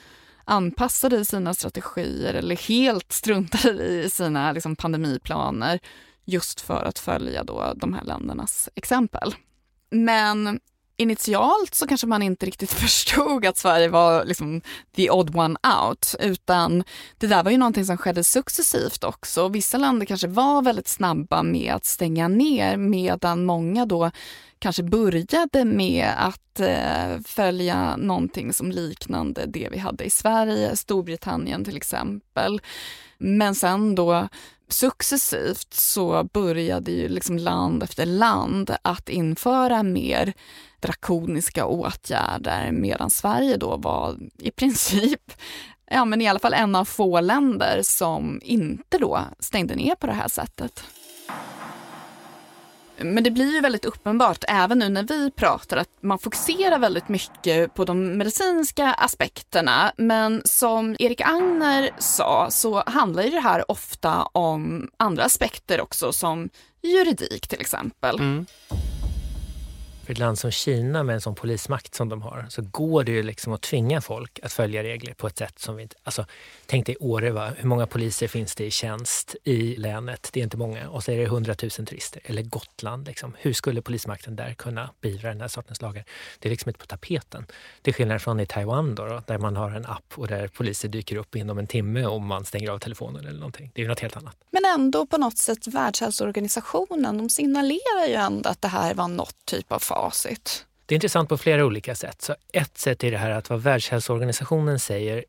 anpassade 0.44 1.24
sina 1.24 1.54
strategier 1.54 2.34
eller 2.34 2.56
helt 2.56 3.12
struntade 3.12 3.84
i 3.86 4.10
sina 4.10 4.52
liksom, 4.52 4.76
pandemiplaner 4.76 5.80
just 6.24 6.60
för 6.60 6.84
att 6.84 6.98
följa 6.98 7.44
då 7.44 7.72
de 7.76 7.94
här 7.94 8.04
ländernas 8.04 8.68
exempel. 8.74 9.34
Men 9.90 10.60
initialt 10.96 11.74
så 11.74 11.86
kanske 11.86 12.06
man 12.06 12.22
inte 12.22 12.46
riktigt 12.46 12.70
förstod 12.80 13.46
att 13.46 13.56
Sverige 13.56 13.88
var 13.88 14.24
liksom 14.24 14.60
the 14.96 15.10
odd 15.10 15.36
one 15.36 15.56
out, 15.82 16.14
utan 16.20 16.84
det 17.18 17.26
där 17.26 17.42
var 17.42 17.50
ju 17.50 17.58
någonting 17.58 17.84
som 17.84 17.96
skedde 17.96 18.24
successivt 18.24 19.04
också. 19.04 19.48
Vissa 19.48 19.78
länder 19.78 20.06
kanske 20.06 20.28
var 20.28 20.62
väldigt 20.62 20.88
snabba 20.88 21.42
med 21.42 21.74
att 21.74 21.84
stänga 21.84 22.28
ner 22.28 22.76
medan 22.76 23.44
många 23.44 23.86
då 23.86 24.10
kanske 24.58 24.82
började 24.82 25.64
med 25.64 26.08
att 26.16 26.60
eh, 26.60 27.18
följa 27.24 27.96
någonting 27.96 28.52
som 28.52 28.70
liknande 28.70 29.46
det 29.46 29.68
vi 29.72 29.78
hade 29.78 30.04
i 30.04 30.10
Sverige, 30.10 30.76
Storbritannien 30.76 31.64
till 31.64 31.76
exempel. 31.76 32.60
Men 33.20 33.54
sen 33.54 33.94
då 33.94 34.28
successivt 34.68 35.74
så 35.74 36.24
började 36.24 36.90
ju 36.90 37.08
liksom 37.08 37.38
land 37.38 37.82
efter 37.82 38.06
land 38.06 38.76
att 38.82 39.08
införa 39.08 39.82
mer 39.82 40.32
drakoniska 40.80 41.66
åtgärder 41.66 42.70
medan 42.72 43.10
Sverige 43.10 43.56
då 43.56 43.76
var 43.76 44.18
i 44.38 44.50
princip 44.50 45.32
ja, 45.90 46.04
men 46.04 46.20
i 46.20 46.28
alla 46.28 46.38
fall 46.38 46.54
en 46.54 46.74
av 46.74 46.84
få 46.84 47.20
länder 47.20 47.80
som 47.82 48.40
inte 48.44 48.98
då 48.98 49.20
stängde 49.38 49.74
ner 49.74 49.94
på 49.94 50.06
det 50.06 50.12
här 50.12 50.28
sättet. 50.28 50.84
Men 53.04 53.24
det 53.24 53.30
blir 53.30 53.54
ju 53.54 53.60
väldigt 53.60 53.84
uppenbart 53.84 54.44
även 54.48 54.78
nu 54.78 54.88
när 54.88 55.02
vi 55.02 55.30
pratar 55.30 55.76
att 55.76 55.88
man 56.00 56.18
fokuserar 56.18 56.78
väldigt 56.78 57.08
mycket 57.08 57.74
på 57.74 57.84
de 57.84 58.18
medicinska 58.18 58.92
aspekterna. 58.92 59.92
Men 59.96 60.42
som 60.44 60.96
Erik 60.98 61.20
Agner 61.20 61.90
sa 61.98 62.48
så 62.50 62.82
handlar 62.86 63.22
ju 63.22 63.30
det 63.30 63.40
här 63.40 63.70
ofta 63.70 64.22
om 64.22 64.90
andra 64.96 65.24
aspekter 65.24 65.80
också 65.80 66.12
som 66.12 66.48
juridik 66.82 67.48
till 67.48 67.60
exempel. 67.60 68.18
Mm 68.18 68.46
för 70.10 70.14
ett 70.14 70.18
land 70.18 70.38
som 70.38 70.50
Kina 70.50 71.02
med 71.02 71.14
en 71.14 71.20
sån 71.20 71.34
polismakt 71.34 71.94
som 71.94 72.08
de 72.08 72.22
har 72.22 72.46
så 72.48 72.62
går 72.62 73.04
det 73.04 73.12
ju 73.12 73.22
liksom 73.22 73.52
att 73.52 73.60
tvinga 73.60 74.00
folk 74.00 74.40
att 74.42 74.52
följa 74.52 74.82
regler 74.82 75.14
på 75.14 75.26
ett 75.26 75.38
sätt 75.38 75.58
som 75.58 75.76
vi 75.76 75.82
inte... 75.82 75.96
Alltså, 76.02 76.26
tänk 76.70 76.86
dig 76.86 76.96
Åre, 77.00 77.30
va? 77.30 77.52
hur 77.56 77.68
många 77.68 77.86
poliser 77.86 78.28
finns 78.28 78.54
det 78.54 78.64
i 78.64 78.70
tjänst 78.70 79.36
i 79.44 79.76
länet? 79.76 80.30
Det 80.32 80.40
är 80.40 80.44
inte 80.44 80.56
många. 80.56 80.88
Och 80.88 81.04
så 81.04 81.12
är 81.12 81.16
det 81.16 81.22
100 81.22 81.54
000 81.62 81.70
turister. 81.70 82.22
Eller 82.24 82.42
Gotland. 82.42 83.06
Liksom. 83.06 83.36
Hur 83.38 83.52
skulle 83.52 83.82
polismakten 83.82 84.36
där 84.36 84.54
kunna 84.54 84.90
beivra 85.00 85.28
den 85.28 85.40
här 85.40 85.48
sortens 85.48 85.82
lagar? 85.82 86.04
Det 86.38 86.48
är 86.48 86.50
liksom 86.50 86.68
inte 86.68 86.78
på 86.80 86.86
tapeten. 86.86 87.46
Till 87.82 87.94
skillnad 87.94 88.22
från 88.22 88.40
i 88.40 88.46
Taiwan 88.46 88.94
då, 88.94 89.04
då, 89.06 89.22
där 89.26 89.38
man 89.38 89.56
har 89.56 89.70
en 89.70 89.86
app 89.86 90.12
och 90.14 90.28
där 90.28 90.48
poliser 90.48 90.88
dyker 90.88 91.16
upp 91.16 91.36
inom 91.36 91.58
en 91.58 91.66
timme 91.66 92.06
om 92.06 92.26
man 92.26 92.44
stänger 92.44 92.70
av 92.70 92.78
telefonen 92.78 93.26
eller 93.26 93.38
någonting. 93.38 93.70
Det 93.74 93.80
är 93.80 93.82
ju 93.82 93.88
något 93.88 94.00
helt 94.00 94.16
annat. 94.16 94.36
Men 94.50 94.62
ändå 94.74 95.06
på 95.06 95.18
något 95.18 95.38
sätt 95.38 95.66
Världshälsoorganisationen, 95.66 97.18
de 97.18 97.30
signalerar 97.30 98.06
ju 98.08 98.14
ändå 98.14 98.48
att 98.48 98.62
det 98.62 98.68
här 98.68 98.94
var 98.94 99.08
något 99.08 99.36
typ 99.44 99.72
av 99.72 99.78
facit. 99.78 100.66
Det 100.90 100.94
är 100.94 100.96
intressant 100.96 101.28
på 101.28 101.38
flera 101.38 101.64
olika 101.64 101.94
sätt. 101.94 102.22
Så 102.22 102.34
ett 102.52 102.78
sätt 102.78 103.04
är 103.04 103.10
det 103.10 103.16
här 103.16 103.30
att 103.30 103.50
vad 103.50 103.60
Världshälsoorganisationen 103.60 104.78
säger, 104.78 105.24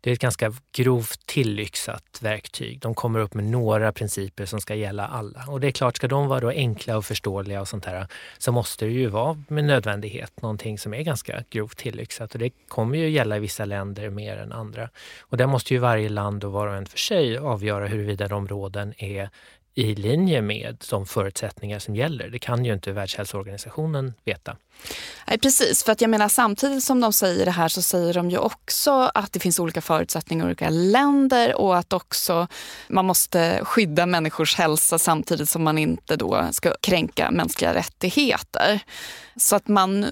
det 0.00 0.10
är 0.10 0.14
ett 0.14 0.20
ganska 0.20 0.52
grovt 0.72 1.26
tillyxat 1.26 2.18
verktyg. 2.22 2.80
De 2.80 2.94
kommer 2.94 3.18
upp 3.18 3.34
med 3.34 3.44
några 3.44 3.92
principer 3.92 4.46
som 4.46 4.60
ska 4.60 4.74
gälla 4.74 5.06
alla. 5.06 5.44
Och 5.48 5.60
det 5.60 5.66
är 5.66 5.70
klart, 5.70 5.96
ska 5.96 6.08
de 6.08 6.28
vara 6.28 6.40
då 6.40 6.48
enkla 6.48 6.96
och 6.96 7.04
förståeliga 7.04 7.60
och 7.60 7.68
sånt 7.68 7.84
här 7.84 8.06
så 8.38 8.52
måste 8.52 8.84
det 8.84 8.90
ju 8.90 9.06
vara 9.06 9.42
med 9.48 9.64
nödvändighet 9.64 10.42
någonting 10.42 10.78
som 10.78 10.94
är 10.94 11.02
ganska 11.02 11.44
grovt 11.50 11.78
tillyxat. 11.78 12.32
Och 12.32 12.38
det 12.38 12.50
kommer 12.68 12.98
ju 12.98 13.10
gälla 13.10 13.36
i 13.36 13.40
vissa 13.40 13.64
länder 13.64 14.10
mer 14.10 14.36
än 14.36 14.52
andra. 14.52 14.88
Och 15.20 15.36
där 15.36 15.46
måste 15.46 15.74
ju 15.74 15.80
varje 15.80 16.08
land 16.08 16.44
och 16.44 16.52
var 16.52 16.66
och 16.66 16.76
en 16.76 16.86
för 16.86 16.98
sig 16.98 17.38
avgöra 17.38 17.86
huruvida 17.86 18.28
de 18.28 18.48
råden 18.48 18.94
är 18.98 19.30
i 19.74 19.94
linje 19.94 20.42
med 20.42 20.84
de 20.90 21.06
förutsättningar 21.06 21.78
som 21.78 21.96
gäller. 21.96 22.28
Det 22.28 22.38
kan 22.38 22.64
ju 22.64 22.72
inte 22.72 22.92
Världshälsoorganisationen 22.92 24.14
veta. 24.24 24.56
Nej, 25.26 25.38
precis, 25.38 25.84
för 25.84 25.92
att 25.92 26.00
jag 26.00 26.10
menar 26.10 26.28
samtidigt 26.28 26.84
som 26.84 27.00
de 27.00 27.12
säger 27.12 27.44
det 27.44 27.50
här 27.50 27.68
så 27.68 27.82
säger 27.82 28.14
de 28.14 28.30
ju 28.30 28.38
också 28.38 29.10
att 29.14 29.32
det 29.32 29.40
finns 29.40 29.58
olika 29.58 29.80
förutsättningar 29.80 30.44
i 30.44 30.46
olika 30.46 30.70
länder 30.70 31.54
och 31.54 31.76
att 31.76 31.92
också 31.92 32.48
man 32.88 33.04
måste 33.04 33.60
skydda 33.64 34.06
människors 34.06 34.54
hälsa 34.56 34.98
samtidigt 34.98 35.48
som 35.48 35.62
man 35.64 35.78
inte 35.78 36.16
då 36.16 36.48
ska 36.52 36.74
kränka 36.80 37.30
mänskliga 37.30 37.74
rättigheter. 37.74 38.80
Så 39.36 39.56
att 39.56 39.68
man 39.68 40.06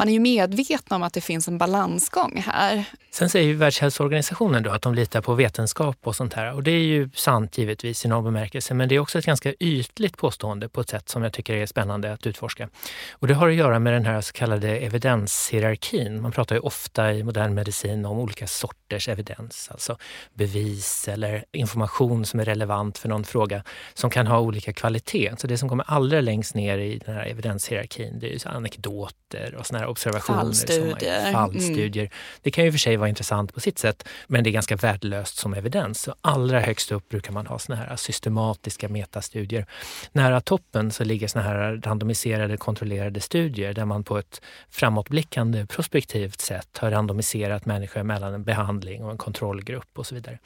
man 0.00 0.08
är 0.08 0.12
ju 0.12 0.20
medveten 0.20 0.96
om 0.96 1.02
att 1.02 1.12
det 1.12 1.20
finns 1.20 1.48
en 1.48 1.58
balansgång 1.58 2.42
här. 2.46 2.84
Sen 3.10 3.30
säger 3.30 3.46
ju 3.46 3.54
Världshälsoorganisationen 3.54 4.62
då 4.62 4.70
att 4.70 4.82
de 4.82 4.94
litar 4.94 5.20
på 5.20 5.34
vetenskap 5.34 5.96
och 6.02 6.16
sånt 6.16 6.34
här. 6.34 6.54
Och 6.54 6.62
det 6.62 6.70
är 6.70 6.82
ju 6.82 7.10
sant 7.14 7.58
givetvis 7.58 8.04
i 8.04 8.08
någon 8.08 8.24
bemärkelse, 8.24 8.74
men 8.74 8.88
det 8.88 8.94
är 8.94 8.98
också 8.98 9.18
ett 9.18 9.26
ganska 9.26 9.52
ytligt 9.60 10.16
påstående 10.16 10.68
på 10.68 10.80
ett 10.80 10.88
sätt 10.88 11.08
som 11.08 11.22
jag 11.22 11.32
tycker 11.32 11.54
är 11.54 11.66
spännande 11.66 12.12
att 12.12 12.26
utforska. 12.26 12.68
Och 13.12 13.26
det 13.26 13.34
har 13.34 13.48
att 13.48 13.54
göra 13.54 13.78
med 13.78 13.92
den 13.92 14.06
här 14.06 14.20
så 14.20 14.32
kallade 14.32 14.68
evidenshierarkin. 14.68 16.22
Man 16.22 16.32
pratar 16.32 16.54
ju 16.56 16.60
ofta 16.60 17.12
i 17.12 17.22
modern 17.22 17.54
medicin 17.54 18.04
om 18.04 18.18
olika 18.18 18.46
sorters 18.46 19.08
evidens, 19.08 19.68
alltså 19.70 19.96
bevis 20.34 21.08
eller 21.08 21.44
information 21.52 22.24
som 22.24 22.40
är 22.40 22.44
relevant 22.44 22.98
för 22.98 23.08
någon 23.08 23.24
fråga 23.24 23.64
som 23.94 24.10
kan 24.10 24.26
ha 24.26 24.40
olika 24.40 24.72
kvalitet. 24.72 25.34
Så 25.38 25.46
det 25.46 25.58
som 25.58 25.68
kommer 25.68 25.84
allra 25.88 26.20
längst 26.20 26.54
ner 26.54 26.78
i 26.78 26.98
den 27.06 27.14
här 27.14 27.26
evidenshierarkin, 27.26 28.18
det 28.18 28.26
är 28.26 28.32
ju 28.32 28.38
anekdoter 28.44 29.54
och 29.58 29.66
såna 29.66 29.78
här 29.78 29.89
observationer. 29.90 30.38
Fallstudier. 30.38 31.24
Som 31.24 31.32
fallstudier. 31.32 32.04
Mm. 32.04 32.12
Det 32.42 32.50
kan 32.50 32.64
ju 32.64 32.72
för 32.72 32.78
sig 32.78 32.96
vara 32.96 33.08
intressant 33.08 33.54
på 33.54 33.60
sitt 33.60 33.78
sätt, 33.78 34.08
men 34.26 34.44
det 34.44 34.50
är 34.50 34.52
ganska 34.52 34.76
värdelöst 34.76 35.36
som 35.36 35.54
evidens. 35.54 36.02
Så 36.02 36.14
allra 36.20 36.60
högst 36.60 36.92
upp 36.92 37.08
brukar 37.08 37.32
man 37.32 37.46
ha 37.46 37.58
såna 37.58 37.76
här 37.76 37.96
systematiska 37.96 38.88
metastudier. 38.88 39.66
Nära 40.12 40.40
toppen 40.40 40.90
så 40.90 41.04
ligger 41.04 41.28
såna 41.28 41.44
här 41.44 41.80
randomiserade 41.84 42.56
kontrollerade 42.56 43.20
studier 43.20 43.74
där 43.74 43.84
man 43.84 44.04
på 44.04 44.18
ett 44.18 44.40
framåtblickande 44.70 45.66
prospektivt 45.66 46.40
sätt 46.40 46.78
har 46.78 46.90
randomiserat 46.90 47.66
människor 47.66 48.02
mellan 48.02 48.34
en 48.34 48.44
behandling 48.44 49.04
och 49.04 49.10
en 49.10 49.18
kontrollgrupp 49.18 49.98
och 49.98 50.06
så 50.06 50.14
vidare. 50.14 50.38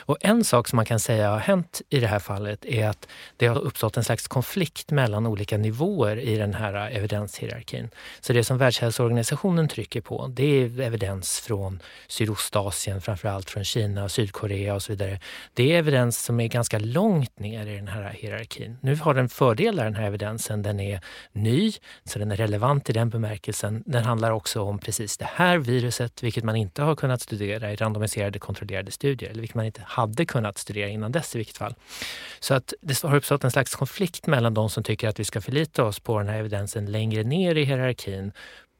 Och 0.00 0.16
en 0.20 0.44
sak 0.44 0.68
som 0.68 0.76
man 0.76 0.84
kan 0.86 1.00
säga 1.00 1.30
har 1.30 1.38
hänt 1.38 1.82
i 1.88 2.00
det 2.00 2.06
här 2.06 2.18
fallet 2.18 2.64
är 2.64 2.88
att 2.88 3.08
det 3.36 3.46
har 3.46 3.58
uppstått 3.58 3.96
en 3.96 4.04
slags 4.04 4.28
konflikt 4.28 4.90
mellan 4.90 5.26
olika 5.26 5.58
nivåer 5.58 6.16
i 6.16 6.36
den 6.36 6.54
här 6.54 6.90
evidenshierarkin. 6.90 7.90
Så 8.20 8.32
det 8.32 8.44
som 8.44 8.58
Världshälsoorganisationen 8.82 9.68
trycker 9.68 10.00
på 10.00 10.26
det 10.26 10.62
är 10.62 10.80
evidens 10.80 11.40
från 11.40 11.82
Sydostasien, 12.08 13.00
framförallt 13.00 13.50
från 13.50 13.64
Kina 13.64 14.04
och 14.04 14.10
Sydkorea 14.10 14.74
och 14.74 14.82
så 14.82 14.92
vidare. 14.92 15.20
Det 15.54 15.72
är 15.72 15.78
evidens 15.78 16.22
som 16.22 16.40
är 16.40 16.48
ganska 16.48 16.78
långt 16.78 17.38
ner 17.38 17.66
i 17.66 17.76
den 17.76 17.88
här 17.88 18.10
hierarkin. 18.10 18.78
Nu 18.80 18.96
har 18.96 19.14
den 19.14 19.28
fördelar 19.28 19.84
den 19.84 19.94
här 19.94 20.06
evidensen. 20.06 20.62
Den 20.62 20.80
är 20.80 21.00
ny, 21.32 21.72
så 22.04 22.18
den 22.18 22.32
är 22.32 22.36
relevant 22.36 22.90
i 22.90 22.92
den 22.92 23.10
bemärkelsen. 23.10 23.82
Den 23.86 24.04
handlar 24.04 24.30
också 24.30 24.62
om 24.62 24.78
precis 24.78 25.16
det 25.16 25.28
här 25.34 25.58
viruset, 25.58 26.22
vilket 26.22 26.44
man 26.44 26.56
inte 26.56 26.82
har 26.82 26.96
kunnat 26.96 27.20
studera 27.20 27.72
i 27.72 27.76
randomiserade 27.76 28.38
kontrollerade 28.38 28.90
studier, 28.90 29.30
eller 29.30 29.40
vilket 29.40 29.56
man 29.56 29.66
inte 29.66 29.82
hade 29.86 30.26
kunnat 30.26 30.58
studera 30.58 30.88
innan 30.88 31.12
dess 31.12 31.34
i 31.34 31.38
vilket 31.38 31.56
fall. 31.56 31.74
Så 32.40 32.54
att 32.54 32.74
det 32.80 33.02
har 33.02 33.16
uppstått 33.16 33.44
en 33.44 33.50
slags 33.50 33.74
konflikt 33.74 34.26
mellan 34.26 34.54
de 34.54 34.70
som 34.70 34.82
tycker 34.82 35.08
att 35.08 35.20
vi 35.20 35.24
ska 35.24 35.40
förlita 35.40 35.84
oss 35.84 36.00
på 36.00 36.18
den 36.18 36.28
här 36.28 36.38
evidensen 36.38 36.86
längre 36.86 37.22
ner 37.22 37.54
i 37.54 37.64
hierarkin 37.64 38.32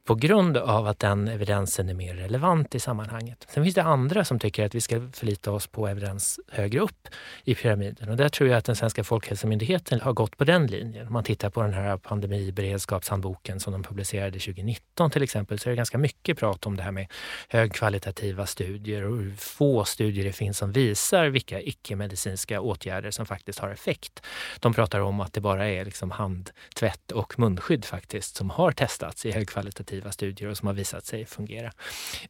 på 0.05 0.15
grund 0.15 0.57
av 0.57 0.87
att 0.87 0.99
den 0.99 1.29
evidensen 1.29 1.89
är 1.89 1.95
mer 1.95 2.15
relevant 2.15 2.75
i 2.75 2.81
sammanhanget. 2.81 3.47
Sen 3.49 3.63
finns 3.65 3.75
det 3.75 3.83
andra 3.83 4.25
som 4.25 4.39
tycker 4.39 4.67
att 4.67 4.75
vi 4.75 4.81
ska 4.81 5.11
förlita 5.13 5.53
oss 5.53 5.67
på 5.67 5.89
evidens 5.89 6.41
högre 6.51 6.81
upp 6.81 7.09
i 7.45 7.55
pyramiden. 7.55 8.09
Och 8.09 8.17
där 8.17 8.29
tror 8.29 8.49
jag 8.49 8.59
att 8.59 8.65
den 8.65 8.77
svenska 8.77 9.05
Folkhälsomyndigheten 9.05 10.01
har 10.01 10.13
gått 10.13 10.37
på 10.37 10.45
den 10.45 10.67
linjen. 10.67 11.07
Om 11.07 11.13
man 11.13 11.25
tittar 11.25 11.51
på 11.51 11.63
den 11.63 11.73
här 11.73 11.97
pandemiberedskapshandboken 11.97 13.61
som 13.61 13.73
de 13.73 13.83
publicerade 13.83 14.39
2019 14.39 15.11
till 15.11 15.23
exempel 15.23 15.59
så 15.59 15.69
är 15.69 15.71
det 15.71 15.77
ganska 15.77 15.99
mycket 15.99 16.39
prat 16.39 16.67
om 16.67 16.77
det 16.77 16.83
här 16.83 16.93
med 16.93 17.07
högkvalitativa 17.49 18.47
studier 18.47 19.05
och 19.05 19.17
hur 19.17 19.37
få 19.37 19.85
studier 19.85 20.25
det 20.25 20.33
finns 20.33 20.59
som 20.59 20.73
visar 20.73 21.27
vilka 21.27 21.61
icke-medicinska 21.61 22.61
åtgärder 22.61 23.11
som 23.11 23.27
faktiskt 23.27 23.59
har 23.59 23.71
effekt. 23.71 24.23
De 24.61 24.75
pratar 24.75 25.01
om 25.01 25.21
att 25.21 25.33
det 25.33 25.41
bara 25.41 25.69
är 25.69 25.85
liksom 25.85 26.11
handtvätt 26.11 27.13
och 27.13 27.39
munskydd 27.39 27.85
faktiskt 27.85 28.37
som 28.37 28.51
har 28.51 28.73
testats 28.73 29.27
i 29.27 29.33
högkvalitativa 29.33 29.92
kvalitativa 29.93 30.13
studier 30.13 30.51
och 30.51 30.57
som 30.57 30.67
har 30.67 30.75
visat 30.75 31.07
sig 31.07 31.27
fungera. 31.27 31.73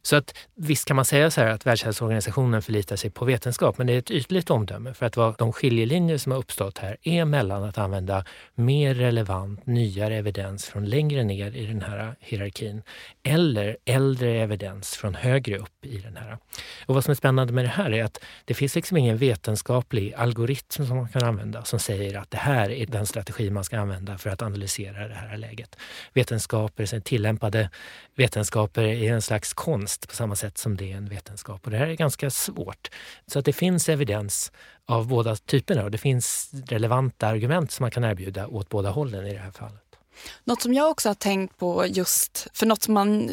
Så 0.01 0.15
att 0.15 0.33
visst 0.55 0.85
kan 0.85 0.95
man 0.95 1.05
säga 1.05 1.31
så 1.31 1.41
här 1.41 1.47
att 1.47 1.65
Världshälsoorganisationen 1.65 2.61
förlitar 2.61 2.95
sig 2.95 3.09
på 3.09 3.25
vetenskap, 3.25 3.77
men 3.77 3.87
det 3.87 3.93
är 3.93 3.97
ett 3.97 4.11
ytligt 4.11 4.49
omdöme 4.49 4.93
för 4.93 5.05
att 5.05 5.17
vad 5.17 5.37
de 5.37 5.53
skiljelinjer 5.53 6.17
som 6.17 6.31
har 6.31 6.39
uppstått 6.39 6.77
här 6.77 6.97
är 7.03 7.25
mellan 7.25 7.63
att 7.63 7.77
använda 7.77 8.25
mer 8.55 8.93
relevant, 8.93 9.65
nyare 9.65 10.15
evidens 10.15 10.65
från 10.65 10.85
längre 10.85 11.23
ner 11.23 11.55
i 11.55 11.65
den 11.65 11.81
här 11.81 12.15
hierarkin 12.19 12.81
eller 13.23 13.77
äldre 13.85 14.41
evidens 14.41 14.95
från 14.95 15.15
högre 15.15 15.57
upp 15.57 15.85
i 15.85 15.97
den 15.97 16.17
här. 16.17 16.37
Och 16.85 16.95
vad 16.95 17.03
som 17.03 17.11
är 17.11 17.15
spännande 17.15 17.53
med 17.53 17.65
det 17.65 17.69
här 17.69 17.93
är 17.93 18.03
att 18.03 18.19
det 18.45 18.53
finns 18.53 18.75
liksom 18.75 18.97
ingen 18.97 19.17
vetenskaplig 19.17 20.13
algoritm 20.13 20.85
som 20.85 20.97
man 20.97 21.09
kan 21.09 21.23
använda 21.23 21.63
som 21.63 21.79
säger 21.79 22.17
att 22.17 22.31
det 22.31 22.37
här 22.37 22.71
är 22.71 22.85
den 22.85 23.05
strategi 23.05 23.49
man 23.49 23.63
ska 23.63 23.79
använda 23.79 24.17
för 24.17 24.29
att 24.29 24.41
analysera 24.41 25.07
det 25.07 25.15
här 25.15 25.37
läget. 25.37 25.75
Vetenskaper 26.13 26.99
tillämpade 26.99 27.52
tillämpade 27.53 27.69
vetenskaper 28.15 28.83
är 28.83 29.13
en 29.13 29.21
slags 29.21 29.53
konst 29.53 30.07
på 30.07 30.15
samma 30.15 30.35
sätt 30.35 30.57
som 30.57 30.77
det 30.77 30.91
är 30.91 30.97
en 30.97 31.09
vetenskap. 31.09 31.65
Och 31.65 31.71
det 31.71 31.77
här 31.77 31.87
är 31.87 31.95
ganska 31.95 32.29
svårt. 32.29 32.89
Så 33.27 33.39
att 33.39 33.45
det 33.45 33.53
finns 33.53 33.89
evidens 33.89 34.51
av 34.87 35.07
båda 35.07 35.35
typerna 35.35 35.83
och 35.83 35.91
det 35.91 35.97
finns 35.97 36.51
relevanta 36.67 37.27
argument 37.27 37.71
som 37.71 37.83
man 37.83 37.91
kan 37.91 38.03
erbjuda 38.03 38.47
åt 38.47 38.69
båda 38.69 38.89
hållen 38.89 39.27
i 39.27 39.33
det 39.33 39.39
här 39.39 39.51
fallet. 39.51 39.81
Något 40.43 40.61
som 40.61 40.73
jag 40.73 40.91
också 40.91 41.09
har 41.09 41.15
tänkt 41.15 41.57
på 41.57 41.85
just, 41.87 42.47
för 42.53 42.65
något 42.65 42.83
som 42.83 42.93
man 42.93 43.31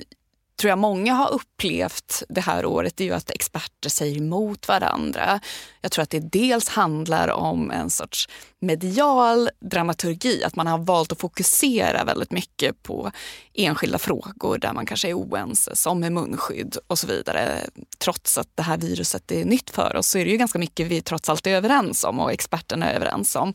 tror 0.60 0.68
jag 0.68 0.78
många 0.78 1.14
har 1.14 1.32
upplevt 1.32 2.22
det 2.28 2.40
här 2.40 2.64
året 2.64 3.00
är 3.00 3.04
ju 3.04 3.12
att 3.12 3.30
experter 3.30 3.90
säger 3.90 4.16
emot 4.16 4.68
varandra. 4.68 5.40
Jag 5.80 5.92
tror 5.92 6.02
att 6.02 6.10
det 6.10 6.20
dels 6.20 6.68
handlar 6.68 7.28
om 7.28 7.70
en 7.70 7.90
sorts 7.90 8.28
medial 8.58 9.50
dramaturgi, 9.60 10.44
att 10.44 10.56
man 10.56 10.66
har 10.66 10.78
valt 10.78 11.12
att 11.12 11.20
fokusera 11.20 12.04
väldigt 12.04 12.30
mycket 12.30 12.82
på 12.82 13.10
enskilda 13.54 13.98
frågor 13.98 14.58
där 14.58 14.72
man 14.72 14.86
kanske 14.86 15.08
är 15.08 15.14
oense, 15.14 15.76
som 15.76 16.00
med 16.00 16.12
munskydd 16.12 16.76
och 16.86 16.98
så 16.98 17.06
vidare. 17.06 17.66
Trots 17.98 18.38
att 18.38 18.48
det 18.54 18.62
här 18.62 18.76
viruset 18.76 19.32
är 19.32 19.44
nytt 19.44 19.70
för 19.70 19.96
oss 19.96 20.08
så 20.08 20.18
är 20.18 20.24
det 20.24 20.30
ju 20.30 20.36
ganska 20.36 20.58
mycket 20.58 20.86
vi 20.86 21.00
trots 21.00 21.28
allt 21.28 21.46
är 21.46 21.50
överens 21.50 22.04
om 22.04 22.20
och 22.20 22.32
experterna 22.32 22.90
är 22.90 22.94
överens 22.94 23.36
om. 23.36 23.54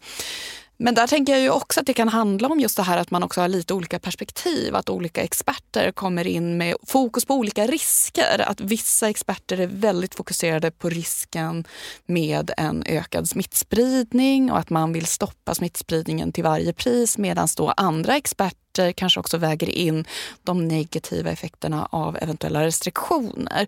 Men 0.78 0.96
där 0.96 1.08
tänker 1.08 1.34
jag 1.34 1.42
ju 1.42 1.50
också 1.50 1.80
att 1.80 1.86
det 1.86 1.94
kan 1.94 2.10
handla 2.10 2.48
om 2.48 2.60
just 2.60 2.78
det 2.78 2.84
här 2.84 2.98
att 2.98 3.12
man 3.12 3.24
också 3.24 3.42
har 3.42 3.48
lite 3.48 3.74
olika 3.74 4.00
perspektiv. 4.00 4.76
Att 4.76 4.90
olika 4.90 5.24
experter 5.24 5.92
kommer 5.92 6.28
in 6.28 6.58
med 6.58 6.76
fokus 6.88 7.26
på 7.26 7.34
olika 7.34 7.68
risker. 7.68 8.44
Att 8.48 8.62
vissa 8.62 9.10
experter 9.10 9.60
är 9.60 9.68
väldigt 9.68 10.16
fokuserade 10.16 10.72
på 10.72 10.90
risken 10.90 11.68
med 12.06 12.52
en 12.58 12.84
ökad 12.86 13.30
smittspridning 13.30 14.52
och 14.52 14.58
att 14.60 14.70
man 14.70 14.94
vill 14.94 15.06
stoppa 15.06 15.56
smittspridningen 15.56 16.32
till 16.32 16.44
varje 16.44 16.74
pris 16.74 17.18
medan 17.18 17.48
då 17.58 17.74
andra 17.78 18.16
experter 18.16 18.92
kanske 18.92 19.20
också 19.20 19.38
väger 19.38 19.70
in 19.70 20.06
de 20.44 20.68
negativa 20.68 21.32
effekterna 21.32 21.88
av 21.92 22.18
eventuella 22.22 22.66
restriktioner. 22.66 23.68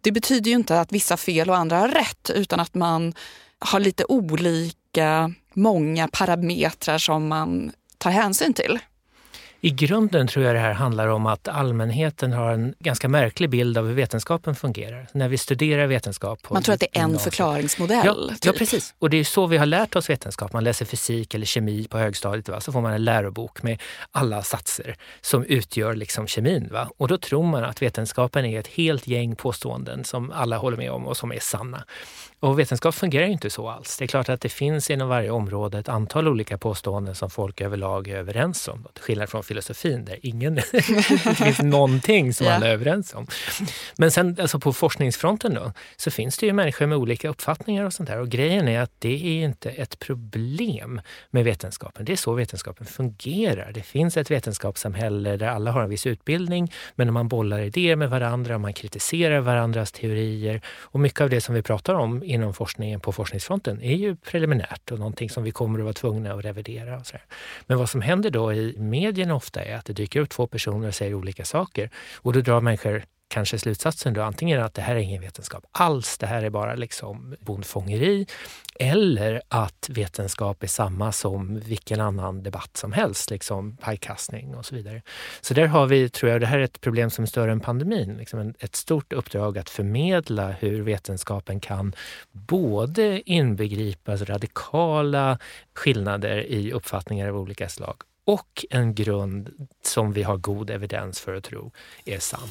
Det 0.00 0.12
betyder 0.12 0.50
ju 0.50 0.56
inte 0.56 0.80
att 0.80 0.92
vissa 0.92 1.16
fel 1.16 1.50
och 1.50 1.56
andra 1.56 1.78
har 1.78 1.88
rätt 1.88 2.30
utan 2.34 2.60
att 2.60 2.74
man 2.74 3.14
har 3.58 3.80
lite 3.80 4.04
olika 4.08 4.77
många 5.54 6.08
parametrar 6.08 6.98
som 6.98 7.28
man 7.28 7.72
tar 7.98 8.10
hänsyn 8.10 8.54
till. 8.54 8.78
I 9.60 9.70
grunden 9.70 10.28
tror 10.28 10.44
jag 10.44 10.54
det 10.54 10.58
här 10.58 10.72
handlar 10.72 11.08
om 11.08 11.26
att 11.26 11.48
allmänheten 11.48 12.32
har 12.32 12.52
en 12.52 12.74
ganska 12.78 13.08
märklig 13.08 13.50
bild 13.50 13.78
av 13.78 13.86
hur 13.86 13.94
vetenskapen 13.94 14.54
fungerar. 14.54 15.06
När 15.12 15.28
vi 15.28 15.38
studerar 15.38 15.86
vetenskap. 15.86 16.50
Man 16.50 16.62
tror 16.62 16.74
att 16.74 16.80
det 16.80 16.98
är 16.98 17.02
en 17.02 17.18
förklaringsmodell. 17.18 18.06
Ja, 18.06 18.34
typ. 18.34 18.44
ja, 18.44 18.52
precis. 18.52 18.94
Och 18.98 19.10
det 19.10 19.16
är 19.16 19.24
så 19.24 19.46
vi 19.46 19.56
har 19.56 19.66
lärt 19.66 19.96
oss 19.96 20.10
vetenskap. 20.10 20.52
Man 20.52 20.64
läser 20.64 20.84
fysik 20.84 21.34
eller 21.34 21.46
kemi 21.46 21.86
på 21.90 21.98
högstadiet. 21.98 22.48
Va? 22.48 22.60
Så 22.60 22.72
får 22.72 22.80
man 22.80 22.92
en 22.92 23.04
lärobok 23.04 23.62
med 23.62 23.82
alla 24.12 24.42
satser 24.42 24.96
som 25.20 25.44
utgör 25.44 25.94
liksom 25.94 26.26
kemin. 26.26 26.68
Va? 26.72 26.90
Och 26.96 27.08
då 27.08 27.18
tror 27.18 27.42
man 27.42 27.64
att 27.64 27.82
vetenskapen 27.82 28.44
är 28.44 28.60
ett 28.60 28.68
helt 28.68 29.06
gäng 29.06 29.36
påståenden 29.36 30.04
som 30.04 30.32
alla 30.34 30.56
håller 30.56 30.76
med 30.76 30.90
om 30.90 31.06
och 31.06 31.16
som 31.16 31.32
är 31.32 31.40
sanna. 31.40 31.84
Och 32.40 32.58
vetenskap 32.58 32.94
fungerar 32.94 33.26
ju 33.26 33.32
inte 33.32 33.50
så 33.50 33.68
alls. 33.68 33.96
Det 33.96 34.04
är 34.04 34.06
klart 34.06 34.28
att 34.28 34.40
det 34.40 34.48
finns 34.48 34.90
inom 34.90 35.08
varje 35.08 35.30
område 35.30 35.78
ett 35.78 35.88
antal 35.88 36.28
olika 36.28 36.58
påståenden 36.58 37.14
som 37.14 37.30
folk 37.30 37.60
överlag 37.60 38.08
är 38.08 38.16
överens 38.16 38.68
om. 38.68 38.86
Till 38.94 39.02
skillnad 39.02 39.28
från 39.28 39.42
filosofin 39.42 40.04
där 40.04 40.18
ingen, 40.22 40.54
det 40.72 40.82
finns 41.34 41.62
någonting 41.62 42.34
som 42.34 42.46
yeah. 42.46 42.56
alla 42.56 42.66
är 42.66 42.72
överens 42.72 43.14
om. 43.14 43.26
Men 43.96 44.10
sen 44.10 44.36
alltså 44.40 44.60
på 44.60 44.72
forskningsfronten 44.72 45.54
då, 45.54 45.72
så 45.96 46.10
finns 46.10 46.38
det 46.38 46.46
ju 46.46 46.52
människor 46.52 46.86
med 46.86 46.98
olika 46.98 47.28
uppfattningar 47.28 47.84
och 47.84 47.92
sånt 47.92 48.08
där. 48.08 48.20
Och 48.20 48.28
grejen 48.28 48.68
är 48.68 48.80
att 48.80 48.92
det 48.98 49.38
är 49.38 49.44
inte 49.44 49.70
ett 49.70 49.98
problem 49.98 51.00
med 51.30 51.44
vetenskapen. 51.44 52.04
Det 52.04 52.12
är 52.12 52.16
så 52.16 52.32
vetenskapen 52.32 52.86
fungerar. 52.86 53.72
Det 53.72 53.82
finns 53.82 54.16
ett 54.16 54.30
vetenskapssamhälle 54.30 55.36
där 55.36 55.48
alla 55.48 55.70
har 55.70 55.82
en 55.82 55.90
viss 55.90 56.06
utbildning, 56.06 56.72
men 56.94 57.12
man 57.12 57.28
bollar 57.28 57.60
idéer 57.60 57.96
med 57.96 58.10
varandra, 58.10 58.58
man 58.58 58.72
kritiserar 58.72 59.40
varandras 59.40 59.92
teorier 59.92 60.60
och 60.80 61.00
mycket 61.00 61.20
av 61.20 61.30
det 61.30 61.40
som 61.40 61.54
vi 61.54 61.62
pratar 61.62 61.94
om 61.94 62.27
inom 62.28 62.54
forskningen 62.54 63.00
på 63.00 63.12
forskningsfronten 63.12 63.82
är 63.82 63.94
ju 63.94 64.16
preliminärt 64.16 64.92
och 64.92 64.98
någonting 64.98 65.30
som 65.30 65.44
vi 65.44 65.50
kommer 65.50 65.78
att 65.78 65.84
vara 65.84 65.92
tvungna 65.92 66.32
att 66.32 66.44
revidera. 66.44 66.96
Och 66.96 67.06
så. 67.06 67.16
Men 67.66 67.78
vad 67.78 67.90
som 67.90 68.00
händer 68.00 68.30
då 68.30 68.52
i 68.52 68.74
medierna 68.78 69.34
ofta 69.34 69.64
är 69.64 69.76
att 69.76 69.84
det 69.84 69.92
dyker 69.92 70.20
upp 70.20 70.30
två 70.30 70.46
personer 70.46 70.88
och 70.88 70.94
säger 70.94 71.14
olika 71.14 71.44
saker 71.44 71.90
och 72.16 72.32
då 72.32 72.40
drar 72.40 72.60
människor 72.60 73.04
kanske 73.28 73.58
slutsatsen 73.58 74.14
då 74.14 74.22
antingen 74.22 74.62
att 74.62 74.74
det 74.74 74.82
här 74.82 74.94
är 74.94 75.00
ingen 75.00 75.22
vetenskap 75.22 75.64
alls, 75.72 76.18
det 76.18 76.26
här 76.26 76.42
är 76.42 76.50
bara 76.50 76.74
liksom 76.74 77.36
bondfångeri, 77.40 78.26
eller 78.80 79.42
att 79.48 79.88
vetenskap 79.88 80.62
är 80.62 80.66
samma 80.66 81.12
som 81.12 81.60
vilken 81.60 82.00
annan 82.00 82.42
debatt 82.42 82.76
som 82.76 82.92
helst, 82.92 83.30
liksom 83.30 83.76
pajkastning 83.76 84.54
och 84.54 84.66
så 84.66 84.74
vidare. 84.74 85.02
Så 85.40 85.54
där 85.54 85.66
har 85.66 85.86
vi, 85.86 86.08
tror 86.08 86.32
jag, 86.32 86.40
det 86.40 86.46
här 86.46 86.58
är 86.58 86.62
ett 86.62 86.80
problem 86.80 87.10
som 87.10 87.22
är 87.22 87.26
större 87.26 87.52
än 87.52 87.60
pandemin, 87.60 88.16
liksom 88.16 88.54
ett 88.58 88.76
stort 88.76 89.12
uppdrag 89.12 89.58
att 89.58 89.70
förmedla 89.70 90.50
hur 90.50 90.82
vetenskapen 90.82 91.60
kan 91.60 91.94
både 92.32 93.30
inbegripa 93.30 94.16
radikala 94.16 95.38
skillnader 95.74 96.38
i 96.38 96.72
uppfattningar 96.72 97.28
av 97.28 97.36
olika 97.36 97.68
slag 97.68 98.02
och 98.28 98.66
en 98.70 98.94
grund 98.94 99.68
som 99.82 100.12
vi 100.12 100.22
har 100.22 100.36
god 100.36 100.70
evidens 100.70 101.20
för 101.20 101.34
att 101.34 101.44
tro 101.44 101.72
är 102.04 102.18
sann. 102.18 102.48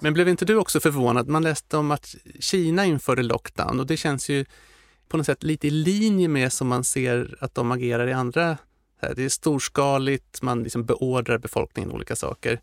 Men 0.00 0.12
blev 0.12 0.28
inte 0.28 0.44
du 0.44 0.56
också 0.56 0.80
förvånad? 0.80 1.28
Man 1.28 1.42
läste 1.42 1.76
om 1.76 1.90
att 1.90 2.14
Kina 2.40 2.84
införde 2.84 3.22
lockdown 3.22 3.80
och 3.80 3.86
det 3.86 3.96
känns 3.96 4.28
ju 4.28 4.44
på 5.08 5.16
något 5.16 5.26
sätt 5.26 5.42
lite 5.42 5.66
i 5.66 5.70
linje 5.70 6.28
med 6.28 6.52
som 6.52 6.68
man 6.68 6.84
ser 6.84 7.36
att 7.40 7.54
de 7.54 7.72
agerar 7.72 8.06
i 8.06 8.12
andra... 8.12 8.58
Det 9.16 9.24
är 9.24 9.28
storskaligt, 9.28 10.42
man 10.42 10.62
liksom 10.62 10.84
beordrar 10.84 11.38
befolkningen 11.38 11.92
olika 11.92 12.16
saker. 12.16 12.60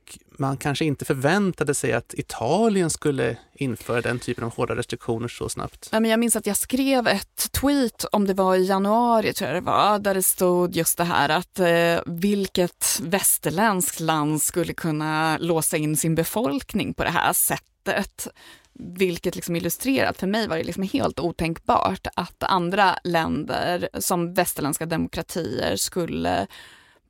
Och 0.00 0.18
man 0.38 0.56
kanske 0.56 0.84
inte 0.84 1.04
förväntade 1.04 1.74
sig 1.74 1.92
att 1.92 2.14
Italien 2.14 2.90
skulle 2.90 3.36
införa 3.54 4.00
den 4.00 4.18
typen 4.18 4.44
av 4.44 4.54
hårda 4.56 4.76
restriktioner 4.76 5.28
så 5.28 5.48
snabbt. 5.48 5.88
jag 5.92 6.20
minns 6.20 6.36
att 6.36 6.46
jag 6.46 6.56
skrev 6.56 7.06
ett 7.06 7.52
tweet, 7.52 8.04
om 8.12 8.26
det 8.26 8.34
var 8.34 8.56
i 8.56 8.64
januari 8.64 9.32
tror 9.32 9.50
jag 9.50 9.56
det 9.56 9.66
var, 9.66 9.98
där 9.98 10.14
det 10.14 10.22
stod 10.22 10.76
just 10.76 10.98
det 10.98 11.04
här 11.04 11.28
att 11.28 11.58
eh, 11.58 12.12
vilket 12.12 13.00
västerländskt 13.02 14.00
land 14.00 14.42
skulle 14.42 14.74
kunna 14.74 15.38
låsa 15.38 15.76
in 15.76 15.96
sin 15.96 16.14
befolkning 16.14 16.94
på 16.94 17.04
det 17.04 17.10
här 17.10 17.32
sättet. 17.32 18.28
Vilket 18.72 19.34
liksom 19.36 19.56
illustrerat, 19.56 20.18
för 20.18 20.26
mig 20.26 20.48
var 20.48 20.56
det 20.56 20.64
liksom 20.64 20.82
helt 20.82 21.20
otänkbart 21.20 22.06
att 22.14 22.42
andra 22.42 22.98
länder 23.04 23.88
som 23.98 24.34
västerländska 24.34 24.86
demokratier 24.86 25.76
skulle 25.76 26.46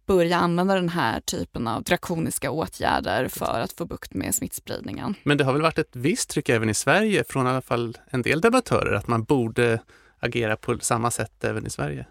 börja 0.07 0.37
använda 0.37 0.75
den 0.75 0.89
här 0.89 1.21
typen 1.21 1.69
av 1.69 1.83
drakoniska 1.83 2.51
åtgärder 2.51 3.29
för 3.29 3.61
att 3.61 3.73
få 3.73 3.85
bukt 3.85 4.15
med 4.15 4.35
smittspridningen. 4.35 5.15
Men 5.23 5.39
det 5.39 5.45
har 5.45 5.53
väl 5.53 5.63
varit 5.63 5.79
ett 5.79 5.97
visst 5.97 6.31
tryck 6.31 6.49
även 6.49 6.71
i 6.71 6.75
Sverige 6.75 7.25
från 7.29 7.47
i 7.47 7.51
alla 7.51 7.63
fall 7.63 7.99
en 8.11 8.23
del 8.23 8.41
debattörer 8.41 8.95
att 8.95 9.09
man 9.09 9.25
borde 9.25 9.81
agera 10.21 10.57
på 10.57 10.79
samma 10.81 11.11
sätt 11.11 11.45
även 11.45 11.67
i 11.67 11.71
Sverige? 11.71 12.07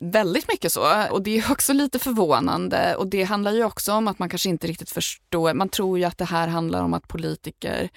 Väldigt 0.00 0.48
mycket 0.48 0.72
så 0.72 1.08
och 1.10 1.22
det 1.22 1.38
är 1.38 1.50
också 1.52 1.72
lite 1.72 1.98
förvånande 1.98 2.96
och 2.96 3.06
det 3.06 3.22
handlar 3.22 3.52
ju 3.52 3.64
också 3.64 3.92
om 3.92 4.08
att 4.08 4.18
man 4.18 4.28
kanske 4.28 4.48
inte 4.48 4.66
riktigt 4.66 4.90
förstår. 4.90 5.54
Man 5.54 5.68
tror 5.68 5.98
ju 5.98 6.04
att 6.04 6.18
det 6.18 6.24
här 6.24 6.48
handlar 6.48 6.82
om 6.82 6.94
att 6.94 7.08
politiker 7.08 7.88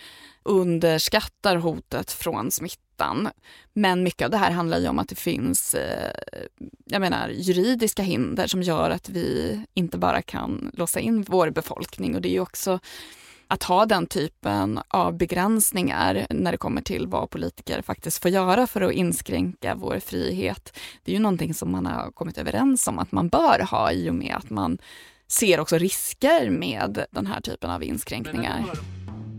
underskattar 0.43 1.55
hotet 1.55 2.11
från 2.11 2.51
smittan. 2.51 3.29
Men 3.73 4.03
mycket 4.03 4.25
av 4.25 4.31
det 4.31 4.37
här 4.37 4.51
handlar 4.51 4.79
ju 4.79 4.87
om 4.87 4.99
att 4.99 5.09
det 5.09 5.15
finns 5.15 5.73
eh, 5.73 6.11
jag 6.85 6.99
menar, 7.01 7.29
juridiska 7.29 8.03
hinder 8.03 8.47
som 8.47 8.61
gör 8.61 8.89
att 8.89 9.09
vi 9.09 9.59
inte 9.73 9.97
bara 9.97 10.21
kan 10.21 10.71
låsa 10.73 10.99
in 10.99 11.23
vår 11.23 11.49
befolkning 11.49 12.15
och 12.15 12.21
det 12.21 12.29
är 12.29 12.33
ju 12.33 12.39
också 12.39 12.79
att 13.51 13.63
ha 13.63 13.85
den 13.85 14.05
typen 14.05 14.79
av 14.87 15.17
begränsningar 15.17 16.27
när 16.29 16.51
det 16.51 16.57
kommer 16.57 16.81
till 16.81 17.07
vad 17.07 17.29
politiker 17.29 17.81
faktiskt 17.81 18.21
får 18.21 18.31
göra 18.31 18.67
för 18.67 18.81
att 18.81 18.91
inskränka 18.91 19.75
vår 19.75 19.99
frihet. 19.99 20.77
Det 21.03 21.11
är 21.11 21.13
ju 21.13 21.21
någonting 21.21 21.53
som 21.53 21.71
man 21.71 21.85
har 21.85 22.11
kommit 22.11 22.37
överens 22.37 22.87
om 22.87 22.99
att 22.99 23.11
man 23.11 23.29
bör 23.29 23.67
ha 23.71 23.91
i 23.91 24.09
och 24.09 24.15
med 24.15 24.35
att 24.35 24.49
man 24.49 24.77
ser 25.27 25.59
också 25.59 25.77
risker 25.77 26.49
med 26.49 27.05
den 27.11 27.27
här 27.27 27.41
typen 27.41 27.71
av 27.71 27.83
inskränkningar. 27.83 28.65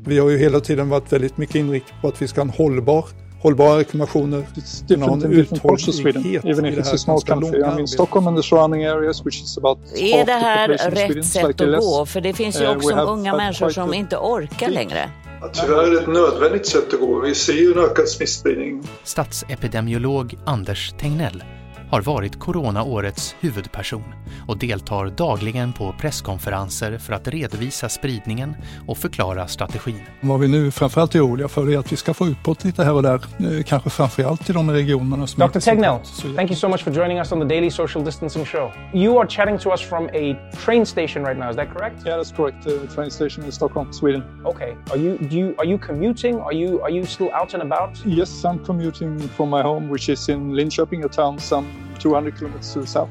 Vi 0.07 0.19
har 0.19 0.31
ju 0.31 0.39
hela 0.39 0.61
tiden 0.61 0.89
varit 0.89 1.13
väldigt 1.13 1.37
mycket 1.37 1.55
inriktade 1.57 2.01
på 2.01 2.09
att 2.09 2.23
vi 2.23 2.29
ska 2.29 2.41
ha 2.41 2.49
en 2.49 2.55
hållbar 2.55 3.05
hållbara 3.43 3.79
rekommendationer. 3.79 4.47
It's 4.57 4.87
different 4.87 5.25
in 5.25 5.31
different 5.31 5.63
parts 5.63 5.89
of 5.89 5.95
Sweden, 5.95 6.27
even 6.27 6.65
if 6.65 6.79
it's 6.79 6.95
a 6.95 6.99
small 6.99 7.21
country. 7.21 7.59
I 7.59 7.75
mean, 7.75 7.89
Stockholm 7.89 8.27
and 8.27 8.37
the 8.37 8.43
surrounding 8.43 8.85
areas, 8.85 9.27
which 9.27 9.43
is 9.43 9.59
about 9.59 9.79
Är 9.97 10.25
det 10.25 10.33
här 10.33 10.69
rätt 10.69 11.27
sätt 11.27 11.61
att 11.61 11.81
gå? 11.81 12.07
För 12.07 12.21
det 12.21 12.33
finns 12.33 12.61
ju 12.61 12.65
uh, 12.65 12.77
också 12.77 12.95
unga 12.95 13.37
människor 13.37 13.71
som 13.71 13.95
inte 13.95 14.17
orkar 14.17 14.69
längre. 14.69 15.11
Tyvärr 15.53 15.83
är 15.83 15.91
det 15.91 16.01
ett 16.01 16.09
nödvändigt 16.09 16.67
sätt 16.67 16.95
att 16.95 17.01
gå. 17.01 17.21
Vi 17.21 17.35
ser 17.35 17.53
ju 17.53 17.73
en 17.73 17.79
ökad 17.79 18.09
smittspridning. 18.09 18.83
Statsepidemiolog 19.05 20.39
Anders 20.47 20.95
Tegnell 21.01 21.45
har 21.93 22.03
varit 22.03 22.39
coronaårets 22.39 23.37
huvudperson 23.41 24.03
och 24.47 24.59
deltar 24.59 25.07
dagligen 25.07 25.73
på 25.73 25.95
presskonferenser 25.99 26.99
för 26.99 27.13
att 27.13 27.29
redovisa 27.29 27.89
spridningen 27.89 28.57
och 28.87 28.99
förklara 28.99 29.49
strategin. 29.49 30.01
Vad 30.21 30.41
vi 30.41 30.49
nu 30.49 30.71
framförallt 30.71 31.15
är 31.15 31.27
oroliga 31.27 31.49
för 31.49 31.73
är 31.73 31.79
att 31.79 31.93
vi 31.93 31.97
ska 31.97 32.15
få 32.15 32.27
utbrott 32.27 32.65
lite 32.65 32.85
här 32.85 32.93
och 32.93 33.03
där, 33.03 33.15
eh, 33.15 33.63
kanske 33.67 33.91
framförallt 33.91 34.51
i 34.51 34.53
de 34.53 34.71
regionerna 34.71 35.27
som... 35.27 35.49
Dr. 35.49 35.59
Tegnell, 35.59 35.99
thank 36.37 36.51
you 36.51 36.57
so 36.57 36.69
much 36.69 36.85
for 36.85 36.93
joining 36.93 37.19
us 37.19 37.33
on 37.33 37.41
the 37.41 37.55
Daily 37.55 37.71
Social 37.71 38.05
Distancing 38.05 38.45
Show. 38.45 38.73
You 38.95 39.19
are 39.19 39.29
chatting 39.29 39.59
to 39.59 39.71
us 39.71 39.81
from 39.81 40.07
a 40.07 40.51
train 40.65 40.87
station 40.87 41.25
right 41.25 41.39
now, 41.39 41.51
is 41.51 41.57
that 41.57 41.69
correct? 41.75 42.07
Yeah, 42.07 42.17
that's 42.17 42.37
correct. 42.37 42.67
Uh, 42.67 42.95
train 42.95 43.11
station 43.11 43.45
in 43.45 43.53
Stockholm, 43.53 43.93
Sweden. 43.93 44.23
Okay. 44.45 44.77
Are 44.91 44.99
you, 44.99 45.19
do 45.19 45.37
you, 45.37 45.55
are 45.59 45.67
you 45.67 45.79
commuting? 45.79 46.41
Are 46.41 46.55
you, 46.55 46.81
are 46.83 46.91
you 46.91 47.05
still 47.05 47.31
out 47.35 47.55
and 47.55 47.63
about? 47.63 48.07
Yes, 48.07 48.45
I'm 48.45 48.65
commuting 48.65 49.29
from 49.37 49.51
my 49.51 49.63
home, 49.63 49.91
which 49.91 50.09
is 50.09 50.29
in 50.29 50.53
Linköping, 50.53 51.05
a 51.05 51.09
town 51.09 51.39
some 51.39 51.82
200 52.03 52.39
kilometers 52.39 52.75
to 52.75 52.81
the 52.81 52.87
south. 52.87 53.11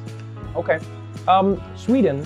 Okay. 0.56 0.80
Um, 1.28 1.62
Sweden 1.78 2.26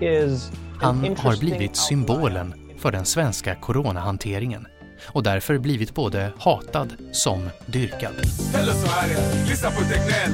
is 0.00 0.50
Han 0.80 1.16
har 1.18 1.40
blivit 1.40 1.76
symbolen 1.76 2.54
för 2.78 2.92
den 2.92 3.04
svenska 3.04 3.54
coronahanteringen 3.54 4.66
och 5.06 5.22
därför 5.22 5.58
blivit 5.58 5.94
både 5.94 6.32
hatad 6.38 6.96
som 7.12 7.50
dyrkad. 7.66 8.12
Hello 8.54 8.72
Sverige, 8.72 9.16
lyssna 9.48 9.70
på 9.70 9.80
Tegnell. 9.80 10.32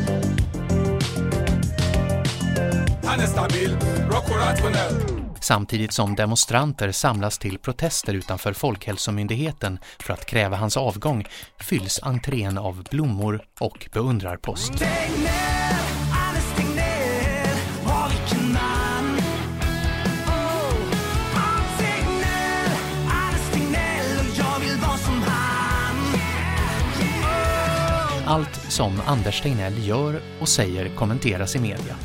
Han 3.05 3.21
är 3.21 3.27
stabil, 3.27 3.77
rock 4.11 4.31
och 4.31 4.37
rationell. 4.37 5.18
Samtidigt 5.41 5.93
som 5.93 6.15
demonstranter 6.15 6.93
samlas 6.93 7.39
till 7.39 7.59
protester 7.59 8.15
utanför 8.15 8.53
Folkhälsomyndigheten 8.53 9.79
för 10.01 10.13
att 10.13 10.27
kräva 10.27 10.57
hans 10.57 10.77
avgång 10.77 11.25
fylls 11.61 12.01
entrén 12.03 12.59
av 12.59 12.85
blommor 12.91 13.43
och 13.61 13.89
beundrarpost. 13.93 14.73
Allt 28.27 28.55
som 28.69 29.01
Anders 29.07 29.41
Tegnell 29.41 29.87
gör 29.87 30.21
och 30.41 30.49
säger 30.49 30.89
kommenteras 30.89 31.57
i 31.57 31.59
media. 31.59 31.97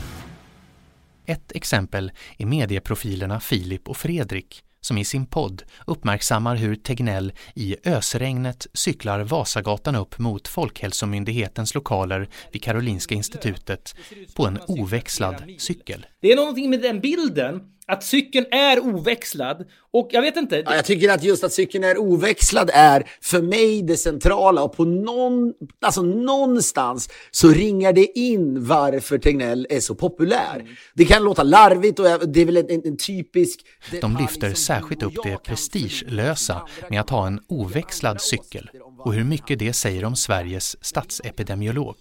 Ett 1.25 1.51
exempel 1.55 2.11
är 2.37 2.45
medieprofilerna 2.45 3.39
Filip 3.39 3.89
och 3.89 3.97
Fredrik 3.97 4.63
som 4.81 4.97
i 4.97 5.05
sin 5.05 5.25
podd 5.25 5.63
uppmärksammar 5.87 6.55
hur 6.55 6.75
Tegnell 6.75 7.33
i 7.55 7.75
ösregnet 7.85 8.67
cyklar 8.73 9.19
Vasagatan 9.19 9.95
upp 9.95 10.19
mot 10.19 10.47
Folkhälsomyndighetens 10.47 11.75
lokaler 11.75 12.29
vid 12.51 12.63
Karolinska 12.63 13.15
institutet 13.15 13.95
på 14.35 14.47
en 14.47 14.59
oväxlad 14.67 15.43
cykel. 15.57 16.05
Det 16.23 16.31
är 16.31 16.35
någonting 16.35 16.69
med 16.69 16.81
den 16.81 16.99
bilden 16.99 17.59
att 17.87 18.03
cykeln 18.03 18.45
är 18.51 18.79
oväxlad 18.79 19.65
och 19.91 20.09
jag 20.11 20.21
vet 20.21 20.35
inte. 20.37 20.63
Ja, 20.65 20.75
jag 20.75 20.85
tycker 20.85 21.09
att 21.09 21.23
just 21.23 21.43
att 21.43 21.53
cykeln 21.53 21.83
är 21.83 21.97
oväxlad 21.97 22.71
är 22.73 23.09
för 23.21 23.41
mig 23.41 23.81
det 23.81 23.97
centrala 23.97 24.63
och 24.63 24.75
på 24.75 24.85
någon, 24.85 25.53
alltså 25.81 26.01
någonstans 26.01 27.09
så 27.31 27.49
ringar 27.49 27.93
det 27.93 28.19
in 28.19 28.65
varför 28.65 29.17
Tegnell 29.17 29.67
är 29.69 29.79
så 29.79 29.95
populär. 29.95 30.55
Mm. 30.55 30.67
Det 30.93 31.05
kan 31.05 31.23
låta 31.23 31.43
larvigt 31.43 31.99
och 31.99 32.05
det 32.29 32.41
är 32.41 32.45
väl 32.45 32.57
en, 32.57 32.69
en, 32.69 32.81
en 32.85 32.97
typisk... 32.97 33.59
De 34.01 34.17
lyfter 34.17 34.53
särskilt 34.53 35.03
upp 35.03 35.23
det 35.23 35.37
prestigelösa 35.43 36.61
med 36.89 37.01
att 37.01 37.09
ha 37.09 37.27
en 37.27 37.39
oväxlad 37.47 38.21
cykel 38.21 38.69
och 38.99 39.13
hur 39.13 39.23
mycket 39.23 39.59
det 39.59 39.73
säger 39.73 40.05
om 40.05 40.15
Sveriges 40.15 40.85
statsepidemiolog. 40.85 41.95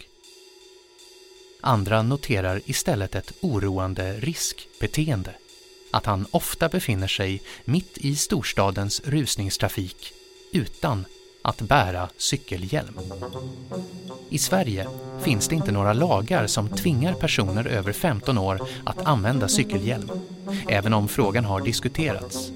Andra 1.65 2.03
noterar 2.03 2.61
istället 2.65 3.15
ett 3.15 3.33
oroande 3.41 4.13
riskbeteende 4.13 5.35
att 5.91 6.07
han 6.07 6.27
ofta 6.31 6.69
befinner 6.69 7.09
sig 7.09 7.43
mitt 7.65 7.99
i 7.99 8.17
storstadens 8.17 9.03
rusningstrafik 9.05 10.13
utan 10.53 11.05
att 11.43 11.61
bära 11.61 12.09
cykelhjälm. 12.17 12.99
I 14.31 14.39
Sverige 14.39 14.87
finns 15.23 15.49
det 15.49 15.55
inte 15.55 15.73
några 15.73 15.93
lagar 15.93 16.47
som 16.47 16.69
tvingar 16.69 17.15
personer 17.15 17.67
över 17.67 17.93
15 17.93 18.39
år 18.39 18.61
att 18.85 19.03
använda 19.03 19.49
cykelhjälm, 19.49 20.11
även 20.69 20.95
om 20.95 21.09
frågan 21.09 21.45
har 21.45 21.61
diskuterats. 21.61 22.51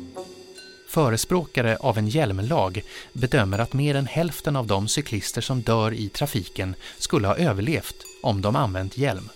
Förespråkare 0.89 1.77
av 1.77 1.99
en 1.99 2.09
hjälmlag 2.09 2.83
bedömer 3.13 3.59
att 3.59 3.73
mer 3.73 3.95
än 3.95 4.07
hälften 4.07 4.57
av 4.57 4.67
de 4.67 4.89
cyklister 4.89 5.41
som 5.41 5.63
dör 5.63 5.95
i 5.95 6.09
trafiken 6.09 6.75
skulle 6.99 7.29
ha 7.29 7.37
överlevt 7.37 8.06
om 8.27 8.41
de 8.41 8.57
använt 8.57 8.99
hjälm. 8.99 9.29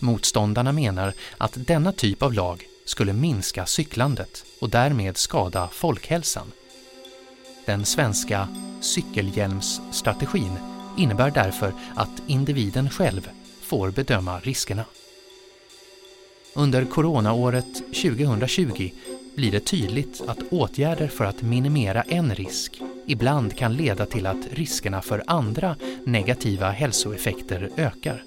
Motståndarna 0.00 0.72
menar 0.72 1.12
att 1.38 1.52
denna 1.54 1.92
typ 1.92 2.22
av 2.22 2.32
lag 2.32 2.66
skulle 2.84 3.12
minska 3.12 3.66
cyklandet 3.66 4.44
och 4.60 4.70
därmed 4.70 5.16
skada 5.16 5.68
folkhälsan. 5.72 6.52
Den 7.66 7.84
svenska 7.84 8.48
cykelhjälmsstrategin 8.80 10.52
innebär 10.98 11.30
därför 11.30 11.72
att 11.96 12.22
individen 12.26 12.90
själv 12.90 13.30
får 13.62 13.90
bedöma 13.90 14.40
riskerna. 14.40 14.84
Under 16.54 16.84
coronaåret 16.84 17.74
2020 17.74 18.90
blir 19.36 19.52
det 19.52 19.60
tydligt 19.60 20.22
att 20.26 20.38
åtgärder 20.50 21.08
för 21.08 21.24
att 21.24 21.42
minimera 21.42 22.02
en 22.02 22.34
risk 22.34 22.82
ibland 23.08 23.56
kan 23.56 23.76
leda 23.76 24.06
till 24.06 24.26
att 24.26 24.52
riskerna 24.52 25.02
för 25.02 25.22
andra 25.26 25.76
negativa 26.04 26.70
hälsoeffekter 26.70 27.70
ökar. 27.76 28.22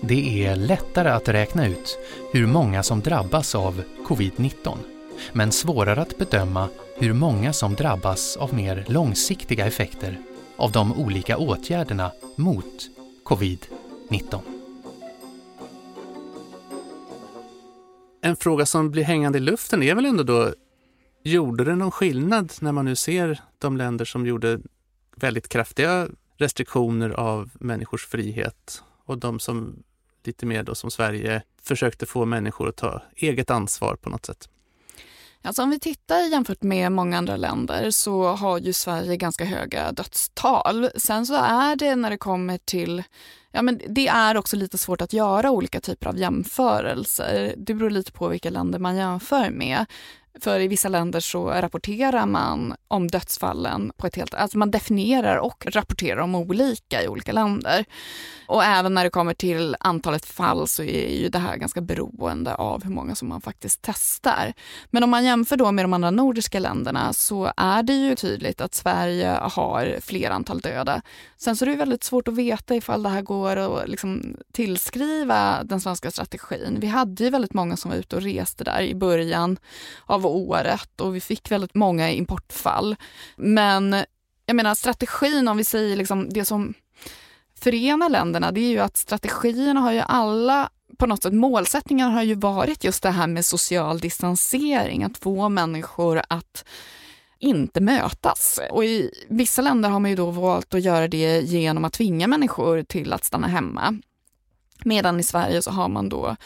Det 0.00 0.46
är 0.46 0.56
lättare 0.56 1.08
att 1.08 1.28
räkna 1.28 1.66
ut 1.66 1.98
hur 2.32 2.46
många 2.46 2.82
som 2.82 3.00
drabbas 3.00 3.54
av 3.54 3.82
covid-19, 4.06 4.78
men 5.32 5.52
svårare 5.52 6.02
att 6.02 6.18
bedöma 6.18 6.68
hur 6.96 7.12
många 7.12 7.52
som 7.52 7.74
drabbas 7.74 8.36
av 8.36 8.54
mer 8.54 8.84
långsiktiga 8.88 9.66
effekter 9.66 10.18
av 10.56 10.72
de 10.72 10.92
olika 10.92 11.38
åtgärderna 11.38 12.12
mot 12.36 12.90
covid-19. 13.24 14.38
En 18.22 18.36
fråga 18.36 18.66
som 18.66 18.90
blir 18.90 19.04
hängande 19.04 19.38
i 19.38 19.40
luften 19.40 19.82
är 19.82 19.94
väl 19.94 20.04
ändå 20.04 20.22
då, 20.22 20.54
gjorde 21.24 21.64
det 21.64 21.74
någon 21.74 21.90
skillnad 21.90 22.52
när 22.60 22.72
man 22.72 22.84
nu 22.84 22.96
ser 22.96 23.42
de 23.58 23.76
länder 23.76 24.04
som 24.04 24.26
gjorde 24.26 24.60
väldigt 25.16 25.48
kraftiga 25.48 26.08
restriktioner 26.36 27.10
av 27.10 27.50
människors 27.54 28.06
frihet 28.06 28.82
och 29.04 29.18
de 29.18 29.40
som 29.40 29.82
lite 30.24 30.46
mer 30.46 30.62
då 30.62 30.74
som 30.74 30.90
Sverige 30.90 31.42
försökte 31.62 32.06
få 32.06 32.24
människor 32.24 32.68
att 32.68 32.76
ta 32.76 33.02
eget 33.16 33.50
ansvar 33.50 33.96
på 33.96 34.10
något 34.10 34.26
sätt. 34.26 34.48
Alltså 35.42 35.62
om 35.62 35.70
vi 35.70 35.80
tittar 35.80 36.18
jämfört 36.30 36.62
med 36.62 36.92
många 36.92 37.18
andra 37.18 37.36
länder 37.36 37.90
så 37.90 38.26
har 38.26 38.58
ju 38.58 38.72
Sverige 38.72 39.16
ganska 39.16 39.44
höga 39.44 39.92
dödstal. 39.92 40.90
Sen 40.96 41.26
så 41.26 41.34
är 41.34 41.76
det 41.76 41.96
när 41.96 42.10
det 42.10 42.18
kommer 42.18 42.58
till 42.58 43.02
Ja, 43.56 43.62
men 43.62 43.80
det 43.88 44.08
är 44.08 44.36
också 44.36 44.56
lite 44.56 44.78
svårt 44.78 45.00
att 45.00 45.12
göra 45.12 45.50
olika 45.50 45.80
typer 45.80 46.06
av 46.06 46.18
jämförelser. 46.18 47.54
Det 47.56 47.74
beror 47.74 47.90
lite 47.90 48.12
på 48.12 48.28
vilka 48.28 48.50
länder 48.50 48.78
man 48.78 48.96
jämför 48.96 49.50
med. 49.50 49.86
För 50.40 50.60
i 50.60 50.68
vissa 50.68 50.88
länder 50.88 51.20
så 51.20 51.50
rapporterar 51.50 52.26
man 52.26 52.74
om 52.88 53.08
dödsfallen 53.08 53.92
på 53.96 54.06
ett 54.06 54.16
helt... 54.16 54.34
Alltså 54.34 54.58
man 54.58 54.70
definierar 54.70 55.36
och 55.36 55.66
rapporterar 55.66 56.20
om 56.20 56.34
olika 56.34 57.02
i 57.02 57.08
olika 57.08 57.32
länder. 57.32 57.84
Och 58.46 58.64
även 58.64 58.94
när 58.94 59.04
det 59.04 59.10
kommer 59.10 59.34
till 59.34 59.76
antalet 59.80 60.24
fall 60.24 60.68
så 60.68 60.82
är 60.82 61.22
ju 61.22 61.28
det 61.28 61.38
här 61.38 61.56
ganska 61.56 61.80
beroende 61.80 62.54
av 62.54 62.84
hur 62.84 62.90
många 62.90 63.14
som 63.14 63.28
man 63.28 63.40
faktiskt 63.40 63.80
testar. 63.82 64.52
Men 64.90 65.02
om 65.02 65.10
man 65.10 65.24
jämför 65.24 65.56
då 65.56 65.72
med 65.72 65.84
de 65.84 65.92
andra 65.92 66.10
nordiska 66.10 66.58
länderna 66.58 67.12
så 67.12 67.52
är 67.56 67.82
det 67.82 67.92
ju 67.92 68.14
tydligt 68.14 68.60
att 68.60 68.74
Sverige 68.74 69.28
har 69.42 69.98
fler 70.00 70.30
antal 70.30 70.60
döda. 70.60 71.02
Sen 71.36 71.56
så 71.56 71.64
är 71.64 71.68
det 71.68 71.76
väldigt 71.76 72.04
svårt 72.04 72.28
att 72.28 72.34
veta 72.34 72.74
ifall 72.74 73.02
det 73.02 73.08
här 73.08 73.22
går 73.22 73.56
att 73.56 73.88
liksom 73.88 74.36
tillskriva 74.52 75.62
den 75.64 75.80
svenska 75.80 76.10
strategin. 76.10 76.76
Vi 76.80 76.86
hade 76.86 77.24
ju 77.24 77.30
väldigt 77.30 77.54
många 77.54 77.76
som 77.76 77.90
var 77.90 77.98
ute 77.98 78.16
och 78.16 78.22
reste 78.22 78.64
där 78.64 78.82
i 78.82 78.94
början 78.94 79.56
av 80.06 80.23
året 80.28 81.00
och 81.00 81.16
vi 81.16 81.20
fick 81.20 81.50
väldigt 81.50 81.74
många 81.74 82.10
importfall. 82.10 82.96
Men 83.36 83.96
jag 84.46 84.56
menar 84.56 84.74
strategin, 84.74 85.48
om 85.48 85.56
vi 85.56 85.64
säger 85.64 85.96
liksom 85.96 86.28
det 86.28 86.44
som 86.44 86.74
förenar 87.60 88.08
länderna, 88.08 88.52
det 88.52 88.60
är 88.60 88.70
ju 88.70 88.78
att 88.78 88.96
strategierna 88.96 89.80
har 89.80 89.92
ju 89.92 90.00
alla 90.00 90.70
på 90.98 91.06
något 91.06 91.22
sätt 91.22 91.32
målsättningen 91.32 92.10
har 92.10 92.22
ju 92.22 92.34
varit 92.34 92.84
just 92.84 93.02
det 93.02 93.10
här 93.10 93.26
med 93.26 93.44
social 93.44 93.98
distansering, 93.98 95.04
att 95.04 95.18
få 95.18 95.48
människor 95.48 96.22
att 96.28 96.64
inte 97.38 97.80
mötas. 97.80 98.60
Och 98.70 98.84
i 98.84 99.10
vissa 99.28 99.62
länder 99.62 99.88
har 99.88 100.00
man 100.00 100.10
ju 100.10 100.16
då 100.16 100.30
valt 100.30 100.74
att 100.74 100.82
göra 100.82 101.08
det 101.08 101.40
genom 101.40 101.84
att 101.84 101.92
tvinga 101.92 102.26
människor 102.26 102.82
till 102.82 103.12
att 103.12 103.24
stanna 103.24 103.46
hemma. 103.46 103.98
Medan 104.84 105.20
i 105.20 105.22
Sverige 105.22 105.62
så 105.62 105.70
har 105.70 105.88
man 105.88 106.08
då 106.08 106.36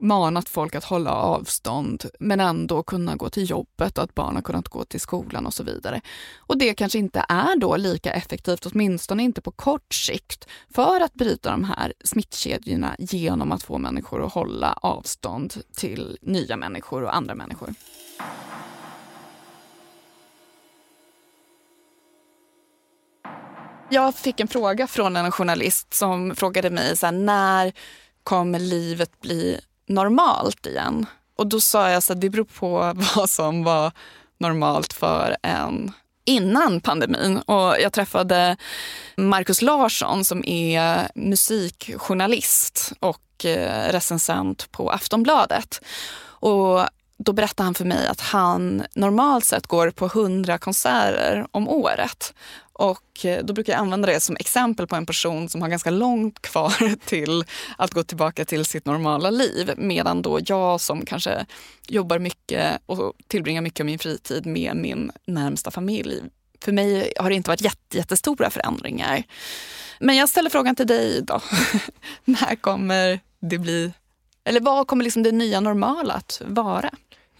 manat 0.00 0.48
folk 0.48 0.74
att 0.74 0.84
hålla 0.84 1.12
avstånd 1.12 2.04
men 2.20 2.40
ändå 2.40 2.82
kunna 2.82 3.16
gå 3.16 3.30
till 3.30 3.50
jobbet 3.50 3.98
och 3.98 4.04
att 4.04 4.14
barn 4.14 4.34
har 4.34 4.42
kunnat 4.42 4.68
gå 4.68 4.84
till 4.84 5.00
skolan 5.00 5.46
och 5.46 5.54
så 5.54 5.62
vidare. 5.62 6.00
Och 6.36 6.58
det 6.58 6.74
kanske 6.74 6.98
inte 6.98 7.24
är 7.28 7.56
då 7.56 7.76
lika 7.76 8.12
effektivt, 8.12 8.66
åtminstone 8.66 9.22
inte 9.22 9.40
på 9.40 9.50
kort 9.50 9.94
sikt, 9.94 10.48
för 10.74 11.00
att 11.00 11.14
bryta 11.14 11.50
de 11.50 11.64
här 11.64 11.92
smittkedjorna 12.04 12.96
genom 12.98 13.52
att 13.52 13.62
få 13.62 13.78
människor 13.78 14.26
att 14.26 14.32
hålla 14.32 14.72
avstånd 14.72 15.54
till 15.76 16.18
nya 16.22 16.56
människor 16.56 17.02
och 17.02 17.16
andra 17.16 17.34
människor. 17.34 17.74
Jag 23.90 24.14
fick 24.14 24.40
en 24.40 24.48
fråga 24.48 24.86
från 24.86 25.16
en 25.16 25.32
journalist 25.32 25.94
som 25.94 26.34
frågade 26.34 26.70
mig 26.70 26.96
så 26.96 27.06
här, 27.06 27.12
när 27.12 27.72
kommer 28.22 28.58
livet 28.58 29.20
bli 29.20 29.60
normalt 29.88 30.66
igen? 30.66 31.06
Och 31.36 31.46
då 31.46 31.60
sa 31.60 31.90
jag 31.90 31.96
att 31.96 32.20
det 32.20 32.30
beror 32.30 32.44
på 32.44 32.94
vad 33.16 33.30
som 33.30 33.64
var 33.64 33.92
normalt 34.38 34.92
för 34.92 35.36
en 35.42 35.92
innan 36.24 36.80
pandemin 36.80 37.38
och 37.38 37.76
jag 37.80 37.92
träffade 37.92 38.56
Markus 39.16 39.62
Larsson 39.62 40.24
som 40.24 40.44
är 40.44 41.08
musikjournalist 41.14 42.92
och 43.00 43.44
eh, 43.44 43.92
recensent 43.92 44.72
på 44.72 44.90
Aftonbladet. 44.90 45.80
Och 46.20 46.80
då 47.18 47.32
berättade 47.32 47.66
han 47.66 47.74
för 47.74 47.84
mig 47.84 48.06
att 48.06 48.20
han 48.20 48.82
normalt 48.94 49.44
sett 49.44 49.66
går 49.66 49.90
på 49.90 50.06
100 50.06 50.58
konserter 50.58 51.46
om 51.50 51.68
året. 51.68 52.34
Och 52.78 53.24
eh, 53.24 53.44
då 53.44 53.52
brukar 53.52 53.72
jag 53.72 53.80
använda 53.80 54.06
det 54.06 54.20
som 54.20 54.36
exempel 54.36 54.86
på 54.86 54.96
en 54.96 55.06
person 55.06 55.48
som 55.48 55.62
har 55.62 55.68
ganska 55.68 55.90
långt 55.90 56.42
kvar 56.42 56.96
till 57.06 57.44
att 57.78 57.94
gå 57.94 58.02
tillbaka 58.02 58.44
till 58.44 58.64
sitt 58.64 58.86
normala 58.86 59.30
liv. 59.30 59.72
Medan 59.76 60.22
då 60.22 60.40
jag 60.46 60.80
som 60.80 61.04
kanske 61.04 61.46
jobbar 61.88 62.18
mycket 62.18 62.80
och 62.86 63.12
tillbringar 63.26 63.62
mycket 63.62 63.80
av 63.80 63.86
min 63.86 63.98
fritid 63.98 64.46
med 64.46 64.76
min 64.76 65.10
närmsta 65.26 65.70
familj. 65.70 66.22
För 66.60 66.72
mig 66.72 67.12
har 67.18 67.30
det 67.30 67.36
inte 67.36 67.50
varit 67.50 67.94
jättestora 67.94 68.50
förändringar. 68.50 69.22
Men 70.00 70.16
jag 70.16 70.28
ställer 70.28 70.50
frågan 70.50 70.76
till 70.76 70.86
dig 70.86 71.22
då. 71.22 71.40
När 72.24 72.56
kommer 72.56 73.20
det 73.40 73.58
bli, 73.58 73.92
eller 74.44 74.60
vad 74.60 74.86
kommer 74.86 75.04
liksom 75.04 75.22
det 75.22 75.32
nya 75.32 75.60
normala 75.60 76.14
att 76.14 76.42
vara? 76.46 76.90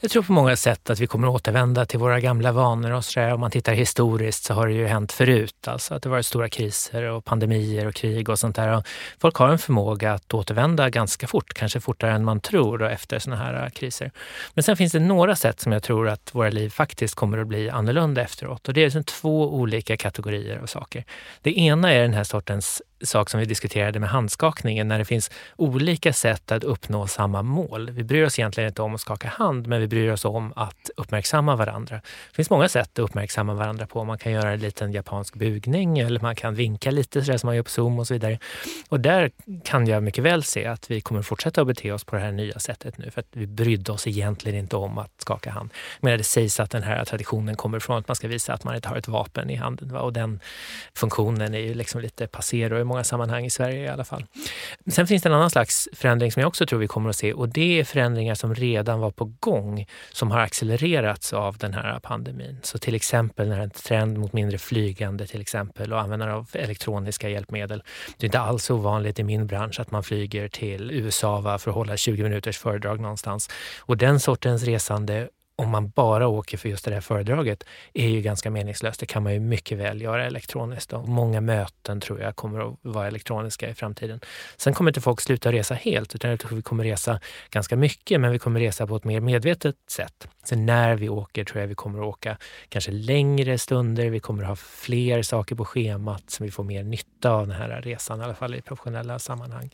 Jag 0.00 0.10
tror 0.10 0.22
på 0.22 0.32
många 0.32 0.56
sätt 0.56 0.90
att 0.90 1.00
vi 1.00 1.06
kommer 1.06 1.28
återvända 1.28 1.86
till 1.86 1.98
våra 1.98 2.20
gamla 2.20 2.52
vanor. 2.52 2.90
Och 2.90 3.04
sådär. 3.04 3.34
Om 3.34 3.40
man 3.40 3.50
tittar 3.50 3.72
historiskt 3.72 4.44
så 4.44 4.54
har 4.54 4.66
det 4.66 4.72
ju 4.72 4.86
hänt 4.86 5.12
förut. 5.12 5.68
Alltså 5.68 5.94
att 5.94 6.02
det 6.02 6.08
varit 6.08 6.26
stora 6.26 6.48
kriser 6.48 7.02
och 7.02 7.24
pandemier 7.24 7.86
och 7.86 7.94
krig 7.94 8.28
och 8.28 8.38
sånt 8.38 8.56
där. 8.56 8.76
Och 8.76 8.86
folk 9.20 9.36
har 9.36 9.48
en 9.48 9.58
förmåga 9.58 10.12
att 10.12 10.34
återvända 10.34 10.90
ganska 10.90 11.26
fort, 11.26 11.54
kanske 11.54 11.80
fortare 11.80 12.12
än 12.12 12.24
man 12.24 12.40
tror 12.40 12.86
efter 12.86 13.18
såna 13.18 13.36
här 13.36 13.64
äh, 13.64 13.70
kriser. 13.70 14.10
Men 14.54 14.62
sen 14.62 14.76
finns 14.76 14.92
det 14.92 15.00
några 15.00 15.36
sätt 15.36 15.60
som 15.60 15.72
jag 15.72 15.82
tror 15.82 16.08
att 16.08 16.34
våra 16.34 16.50
liv 16.50 16.70
faktiskt 16.70 17.14
kommer 17.14 17.38
att 17.38 17.46
bli 17.46 17.70
annorlunda 17.70 18.22
efteråt. 18.22 18.68
Och 18.68 18.74
det 18.74 18.80
är 18.80 18.84
liksom 18.84 19.04
två 19.04 19.54
olika 19.54 19.96
kategorier 19.96 20.58
av 20.58 20.66
saker. 20.66 21.04
Det 21.42 21.58
ena 21.58 21.92
är 21.92 22.02
den 22.02 22.14
här 22.14 22.24
sortens 22.24 22.82
sak 23.02 23.30
som 23.30 23.40
vi 23.40 23.46
diskuterade 23.46 24.00
med 24.00 24.10
handskakningen, 24.10 24.88
när 24.88 24.98
det 24.98 25.04
finns 25.04 25.30
olika 25.56 26.12
sätt 26.12 26.52
att 26.52 26.64
uppnå 26.64 27.06
samma 27.06 27.42
mål. 27.42 27.90
Vi 27.90 28.04
bryr 28.04 28.24
oss 28.24 28.38
egentligen 28.38 28.68
inte 28.68 28.82
om 28.82 28.94
att 28.94 29.00
skaka 29.00 29.28
hand, 29.28 29.66
men 29.66 29.80
vi 29.80 29.86
bryr 29.86 30.10
oss 30.10 30.24
om 30.24 30.52
att 30.56 30.90
uppmärksamma 30.96 31.56
varandra. 31.56 31.96
Det 32.30 32.34
finns 32.34 32.50
många 32.50 32.68
sätt 32.68 32.90
att 32.92 32.98
uppmärksamma 32.98 33.54
varandra 33.54 33.86
på. 33.86 34.04
Man 34.04 34.18
kan 34.18 34.32
göra 34.32 34.52
en 34.52 34.60
liten 34.60 34.92
japansk 34.92 35.34
bugning 35.34 35.98
eller 35.98 36.20
man 36.20 36.34
kan 36.36 36.54
vinka 36.54 36.90
lite 36.90 37.24
sådär 37.24 37.38
som 37.38 37.48
man 37.48 37.56
gör 37.56 37.62
på 37.62 37.70
Zoom 37.70 37.98
och 37.98 38.06
så 38.06 38.14
vidare. 38.14 38.38
Och 38.88 39.00
där 39.00 39.30
kan 39.64 39.86
jag 39.86 40.02
mycket 40.02 40.24
väl 40.24 40.42
se 40.42 40.66
att 40.66 40.90
vi 40.90 41.00
kommer 41.00 41.22
fortsätta 41.22 41.60
att 41.60 41.66
bete 41.66 41.92
oss 41.92 42.04
på 42.04 42.16
det 42.16 42.22
här 42.22 42.32
nya 42.32 42.58
sättet 42.58 42.98
nu, 42.98 43.10
för 43.10 43.20
att 43.20 43.26
vi 43.32 43.46
brydde 43.46 43.92
oss 43.92 44.06
egentligen 44.06 44.58
inte 44.58 44.76
om 44.76 44.98
att 44.98 45.12
skaka 45.18 45.50
hand. 45.50 45.70
Men 46.00 46.18
det 46.18 46.24
sägs 46.24 46.60
att 46.60 46.70
den 46.70 46.82
här 46.82 47.04
traditionen 47.04 47.56
kommer 47.56 47.78
från 47.78 47.98
att 47.98 48.08
man 48.08 48.14
ska 48.14 48.28
visa 48.28 48.52
att 48.52 48.64
man 48.64 48.74
inte 48.74 48.88
har 48.88 48.96
ett 48.96 49.08
vapen 49.08 49.50
i 49.50 49.54
handen. 49.54 49.92
Va? 49.92 50.00
Och 50.00 50.12
den 50.12 50.40
funktionen 50.94 51.54
är 51.54 51.58
ju 51.58 51.74
liksom 51.74 52.00
lite 52.00 52.26
passerad 52.26 52.80
många 52.88 53.04
sammanhang 53.04 53.44
i 53.44 53.50
Sverige 53.50 53.84
i 53.84 53.88
alla 53.88 54.04
fall. 54.04 54.24
Sen 54.90 55.06
finns 55.06 55.22
det 55.22 55.28
en 55.28 55.34
annan 55.34 55.50
slags 55.50 55.88
förändring 55.92 56.32
som 56.32 56.40
jag 56.40 56.48
också 56.48 56.66
tror 56.66 56.78
vi 56.78 56.86
kommer 56.86 57.10
att 57.10 57.16
se 57.16 57.32
och 57.32 57.48
det 57.48 57.80
är 57.80 57.84
förändringar 57.84 58.34
som 58.34 58.54
redan 58.54 59.00
var 59.00 59.10
på 59.10 59.32
gång 59.40 59.86
som 60.12 60.30
har 60.30 60.38
accelererats 60.38 61.32
av 61.32 61.58
den 61.58 61.74
här 61.74 61.98
pandemin. 62.00 62.58
Så 62.62 62.78
till 62.78 62.94
exempel 62.94 63.48
när 63.48 63.60
en 63.60 63.70
trend 63.70 64.18
mot 64.18 64.32
mindre 64.32 64.58
flygande 64.58 65.26
till 65.26 65.40
exempel 65.40 65.92
och 65.92 66.00
användande 66.00 66.34
av 66.34 66.50
elektroniska 66.52 67.28
hjälpmedel. 67.28 67.82
Det 68.16 68.24
är 68.24 68.28
inte 68.28 68.40
alls 68.40 68.70
ovanligt 68.70 69.18
i 69.18 69.24
min 69.24 69.46
bransch 69.46 69.80
att 69.80 69.90
man 69.90 70.02
flyger 70.02 70.48
till 70.48 70.90
USA 70.90 71.58
för 71.58 71.70
att 71.70 71.76
hålla 71.76 71.96
20 71.96 72.22
minuters 72.22 72.58
föredrag 72.58 73.00
någonstans. 73.00 73.50
Och 73.80 73.96
den 73.96 74.20
sortens 74.20 74.62
resande 74.62 75.28
om 75.62 75.70
man 75.70 75.88
bara 75.88 76.28
åker 76.28 76.58
för 76.58 76.68
just 76.68 76.84
det 76.84 76.94
här 76.94 77.00
föredraget 77.00 77.64
är 77.94 78.08
ju 78.08 78.20
ganska 78.20 78.50
meningslöst. 78.50 79.00
Det 79.00 79.06
kan 79.06 79.22
man 79.22 79.32
ju 79.32 79.40
mycket 79.40 79.78
väl 79.78 80.02
göra 80.02 80.26
elektroniskt. 80.26 80.92
Och 80.92 81.08
många 81.08 81.40
möten 81.40 82.00
tror 82.00 82.20
jag 82.20 82.36
kommer 82.36 82.68
att 82.68 82.78
vara 82.82 83.06
elektroniska 83.06 83.68
i 83.68 83.74
framtiden. 83.74 84.20
Sen 84.56 84.74
kommer 84.74 84.90
inte 84.90 85.00
folk 85.00 85.20
sluta 85.20 85.52
resa 85.52 85.74
helt, 85.74 86.14
utan 86.14 86.30
jag 86.30 86.40
tror 86.40 86.56
vi 86.56 86.62
kommer 86.62 86.84
resa 86.84 87.20
ganska 87.50 87.76
mycket, 87.76 88.20
men 88.20 88.32
vi 88.32 88.38
kommer 88.38 88.60
resa 88.60 88.86
på 88.86 88.96
ett 88.96 89.04
mer 89.04 89.20
medvetet 89.20 89.76
sätt. 89.90 90.28
Sen 90.44 90.66
när 90.66 90.94
vi 90.94 91.08
åker 91.08 91.44
tror 91.44 91.60
jag 91.60 91.68
vi 91.68 91.74
kommer 91.74 91.98
att 91.98 92.06
åka 92.06 92.38
kanske 92.68 92.90
längre 92.90 93.58
stunder. 93.58 94.10
Vi 94.10 94.20
kommer 94.20 94.42
att 94.42 94.48
ha 94.48 94.56
fler 94.56 95.22
saker 95.22 95.54
på 95.54 95.64
schemat 95.64 96.30
som 96.30 96.46
vi 96.46 96.52
får 96.52 96.64
mer 96.64 96.82
nytta 96.82 97.30
av 97.30 97.46
den 97.46 97.56
här 97.56 97.82
resan, 97.82 98.20
i 98.20 98.24
alla 98.24 98.34
fall 98.34 98.54
i 98.54 98.62
professionella 98.62 99.18
sammanhang. 99.18 99.70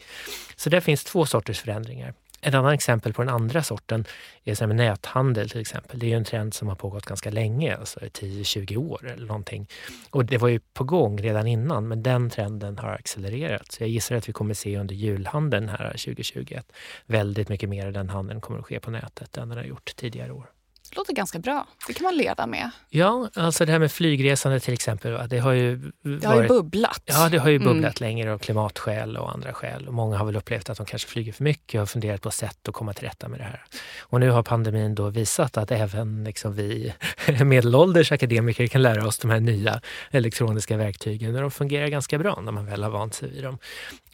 Så 0.57 0.71
där 0.71 0.81
finns 0.81 1.05
två 1.05 1.27
sorters 1.27 1.61
förändringar. 1.61 2.15
Ett 2.45 2.55
annat 2.55 2.75
exempel 2.75 3.13
på 3.13 3.23
den 3.23 3.35
andra 3.35 3.63
sorten 3.63 4.05
är 4.45 4.55
så 4.55 4.67
med 4.67 4.77
näthandel 4.77 5.51
till 5.51 5.61
exempel. 5.61 5.99
Det 5.99 6.13
är 6.13 6.17
en 6.17 6.25
trend 6.25 6.55
som 6.55 6.69
har 6.69 6.75
pågått 6.75 7.07
ganska 7.07 7.31
länge, 7.31 7.77
alltså 7.77 8.01
10-20 8.01 8.77
år 8.77 9.11
eller 9.13 9.27
någonting. 9.27 9.69
Och 10.11 10.25
det 10.25 10.39
var 10.39 10.49
ju 10.49 10.61
på 10.61 10.85
gång 10.85 11.19
redan 11.19 11.47
innan, 11.47 11.89
men 11.89 12.03
den 12.03 12.31
trenden 12.31 12.79
har 12.79 12.89
accelererat. 12.89 13.73
Så 13.73 13.83
jag 13.83 13.91
gissar 13.91 14.17
att 14.17 14.29
vi 14.29 14.33
kommer 14.33 14.55
se 14.55 14.79
under 14.79 14.95
julhandeln 14.95 15.69
här 15.69 15.91
2021 15.91 16.73
väldigt 17.07 17.49
mycket 17.49 17.69
mer 17.69 17.87
av 17.87 17.93
den 17.93 18.11
handeln 18.11 18.41
kommer 18.41 18.59
att 18.59 18.67
ske 18.67 18.81
på 18.81 18.91
nätet 18.91 19.37
än 19.37 19.49
den 19.49 19.59
har 19.59 19.65
gjort 19.65 19.97
tidigare 19.97 20.33
år 20.33 20.54
låter 20.97 21.13
ganska 21.13 21.39
bra. 21.39 21.67
Det 21.87 21.93
kan 21.93 22.05
man 22.05 22.17
leva 22.17 22.47
med. 22.47 22.71
Ja, 22.89 23.29
alltså 23.35 23.65
det 23.65 23.73
här 23.73 23.79
med 23.79 23.93
flygresande 23.93 24.61
till 24.61 24.75
exempel. 24.75 25.29
Det 25.29 25.39
har 25.39 25.53
ju, 25.53 25.77
det 26.03 26.27
har 26.27 26.35
varit, 26.35 26.45
ju 26.45 26.49
bubblat. 26.49 27.03
Ja, 27.05 27.29
det 27.29 27.39
har 27.39 27.49
ju 27.49 27.57
mm. 27.57 27.69
bubblat 27.69 28.01
mm. 28.01 28.11
längre 28.11 28.33
av 28.33 28.39
klimatskäl 28.39 29.17
och 29.17 29.33
andra 29.33 29.53
skäl. 29.53 29.89
Och 29.89 29.95
många 29.95 30.17
har 30.17 30.27
väl 30.27 30.37
upplevt 30.37 30.71
att 30.71 30.77
de 30.77 30.87
kanske 30.87 31.09
flyger 31.09 31.33
för 31.33 31.45
mycket 31.45 31.81
och 31.83 31.89
funderat 31.89 32.23
på 32.23 32.31
sätt 32.31 32.69
att 32.69 32.75
komma 32.75 32.93
till 32.93 33.05
rätta 33.05 33.29
med 33.29 33.41
det 33.41 33.45
här. 33.45 33.65
Och 34.01 34.21
nu 34.21 34.31
har 34.31 34.43
pandemin 34.43 34.95
då 34.95 35.11
visat 35.11 35.57
att 35.57 35.71
även 35.71 36.25
liksom 36.25 36.55
vi 36.55 36.95
medelålders 37.45 38.13
akademiker 38.13 38.67
kan 38.67 38.83
lära 38.83 39.07
oss 39.07 39.19
de 39.19 39.31
här 39.31 39.41
nya 39.41 39.81
elektroniska 40.11 40.77
verktygen 40.77 41.35
och 41.35 41.41
de 41.41 41.51
fungerar 41.51 41.89
ganska 41.89 42.19
bra 42.19 42.41
när 42.41 42.53
man 42.53 42.67
väl 42.67 42.83
har 42.83 42.91
vant 42.91 43.15
sig 43.15 43.31
vid 43.31 43.45
dem. 43.45 43.59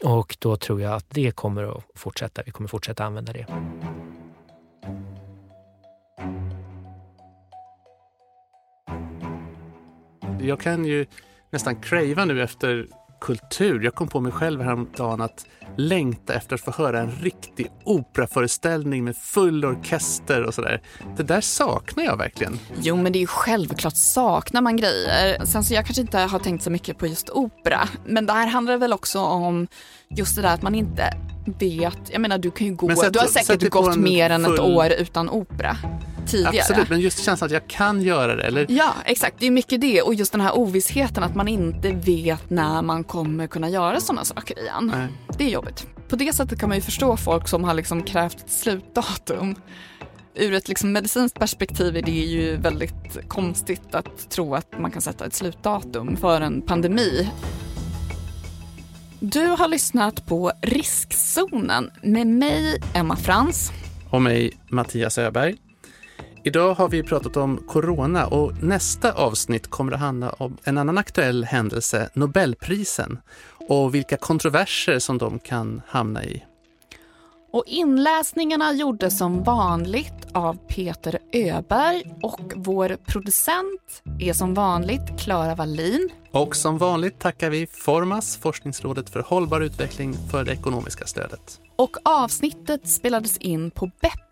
Och 0.03 0.37
då 0.39 0.57
tror 0.57 0.81
jag 0.81 0.93
att 0.93 1.05
det 1.09 1.31
kommer 1.31 1.77
att 1.77 1.83
fortsätta. 1.95 2.41
Vi 2.45 2.51
kommer 2.51 2.67
fortsätta 2.67 3.03
använda 3.03 3.33
det. 3.33 3.45
Jag 10.41 10.59
kan 10.59 10.85
ju 10.85 11.05
nästan 11.51 11.75
crava 11.75 12.25
nu 12.25 12.43
efter 12.43 12.87
kultur. 13.21 13.83
Jag 13.83 13.95
kom 13.95 14.07
på 14.07 14.19
mig 14.19 14.31
själv 14.31 14.61
häromdagen 14.61 15.21
att 15.21 15.45
längta 15.77 16.33
efter 16.33 16.55
att 16.55 16.61
få 16.61 16.71
höra 16.71 16.99
en 16.99 17.11
riktig 17.11 17.71
operaföreställning 17.83 19.03
med 19.03 19.17
full 19.17 19.65
orkester 19.65 20.43
och 20.43 20.53
sådär. 20.53 20.81
Det 21.17 21.23
där 21.23 21.41
saknar 21.41 22.03
jag 22.03 22.17
verkligen. 22.17 22.59
Jo, 22.81 22.95
men 22.95 23.11
det 23.11 23.17
är 23.17 23.21
ju 23.21 23.27
självklart 23.27 23.95
saknar 23.95 24.61
man 24.61 24.77
grejer. 24.77 25.45
Sen 25.45 25.63
så 25.63 25.73
jag 25.73 25.85
kanske 25.85 26.01
inte 26.01 26.17
har 26.17 26.39
tänkt 26.39 26.63
så 26.63 26.69
mycket 26.69 26.97
på 26.97 27.07
just 27.07 27.29
opera, 27.29 27.89
men 28.05 28.25
det 28.25 28.33
här 28.33 28.47
handlar 28.47 28.77
väl 28.77 28.93
också 28.93 29.19
om 29.19 29.67
just 30.09 30.35
det 30.35 30.41
där 30.41 30.53
att 30.53 30.61
man 30.61 30.75
inte 30.75 31.13
vet. 31.59 31.99
Jag 32.11 32.21
menar, 32.21 32.37
du 32.37 32.51
kan 32.51 32.67
ju 32.67 32.75
gå. 32.75 32.95
Sätt, 32.95 33.13
du 33.13 33.19
har 33.19 33.27
säkert 33.27 33.69
gått 33.69 33.95
mer 33.95 34.29
än 34.29 34.45
ett 34.45 34.59
år 34.59 34.89
utan 34.89 35.29
opera 35.29 35.77
tidigare. 36.31 36.59
Absolut, 36.59 36.89
men 36.89 36.99
just 36.99 37.25
känslan 37.25 37.45
att 37.45 37.51
jag 37.51 37.67
kan 37.67 38.01
göra 38.01 38.35
det. 38.35 38.43
Eller? 38.43 38.65
Ja, 38.69 38.93
exakt. 39.05 39.35
Det 39.39 39.47
är 39.47 39.51
mycket 39.51 39.81
det. 39.81 40.01
Och 40.01 40.13
just 40.13 40.31
den 40.31 40.41
här 40.41 40.57
ovissheten 40.57 41.23
att 41.23 41.35
man 41.35 41.47
inte 41.47 41.91
vet 41.91 42.49
när 42.49 42.81
man 42.81 43.03
kommer 43.03 43.47
kunna 43.47 43.69
göra 43.69 43.99
sådana 43.99 44.25
saker 44.25 44.59
igen. 44.59 44.91
Nej. 44.95 45.07
Det 45.37 45.43
är 45.43 45.49
jobbigt. 45.49 45.87
På 46.07 46.15
det 46.15 46.33
sättet 46.33 46.59
kan 46.59 46.69
man 46.69 46.77
ju 46.77 46.81
förstå 46.81 47.17
folk 47.17 47.47
som 47.47 47.63
har 47.63 47.73
liksom 47.73 48.03
krävt 48.03 48.39
ett 48.39 48.51
slutdatum. 48.51 49.55
Ur 50.35 50.53
ett 50.53 50.67
liksom 50.67 50.91
medicinskt 50.91 51.39
perspektiv 51.39 51.97
är 51.97 52.01
det 52.01 52.11
ju 52.11 52.55
väldigt 52.55 53.17
konstigt 53.27 53.95
att 53.95 54.29
tro 54.29 54.55
att 54.55 54.79
man 54.79 54.91
kan 54.91 55.01
sätta 55.01 55.25
ett 55.25 55.33
slutdatum 55.33 56.17
för 56.17 56.41
en 56.41 56.61
pandemi. 56.61 57.29
Du 59.19 59.45
har 59.45 59.67
lyssnat 59.67 60.25
på 60.25 60.51
Riskzonen 60.61 61.91
med 62.03 62.27
mig, 62.27 62.81
Emma 62.93 63.15
Frans. 63.15 63.71
Och 64.09 64.21
mig, 64.21 64.51
Mattias 64.69 65.17
Öberg. 65.17 65.55
Idag 66.43 66.73
har 66.73 66.89
vi 66.89 67.03
pratat 67.03 67.37
om 67.37 67.57
corona 67.67 68.27
och 68.27 68.63
nästa 68.63 69.11
avsnitt 69.11 69.67
kommer 69.67 69.91
att 69.91 69.99
handla 69.99 70.29
om 70.29 70.57
en 70.63 70.77
annan 70.77 70.97
aktuell 70.97 71.43
händelse, 71.43 72.09
Nobelprisen, 72.13 73.19
och 73.69 73.95
vilka 73.95 74.17
kontroverser 74.17 74.99
som 74.99 75.17
de 75.17 75.39
kan 75.39 75.81
hamna 75.87 76.23
i. 76.23 76.43
Och 77.53 77.63
inläsningarna 77.67 78.73
gjordes 78.73 79.17
som 79.17 79.43
vanligt 79.43 80.27
av 80.33 80.57
Peter 80.67 81.19
Öberg 81.33 82.13
och 82.23 82.53
vår 82.55 82.97
producent 83.05 84.03
är 84.19 84.33
som 84.33 84.53
vanligt 84.53 85.19
Klara 85.19 85.55
Wallin. 85.55 86.09
Och 86.31 86.55
som 86.55 86.77
vanligt 86.77 87.19
tackar 87.19 87.49
vi 87.49 87.67
Formas, 87.67 88.37
Forskningsrådet 88.37 89.09
för 89.09 89.19
hållbar 89.19 89.61
utveckling, 89.61 90.13
för 90.31 90.43
det 90.43 90.51
ekonomiska 90.51 91.05
stödet. 91.05 91.59
Och 91.75 91.97
avsnittet 92.03 92.87
spelades 92.87 93.37
in 93.37 93.71
på 93.71 93.85
BEP 93.85 94.30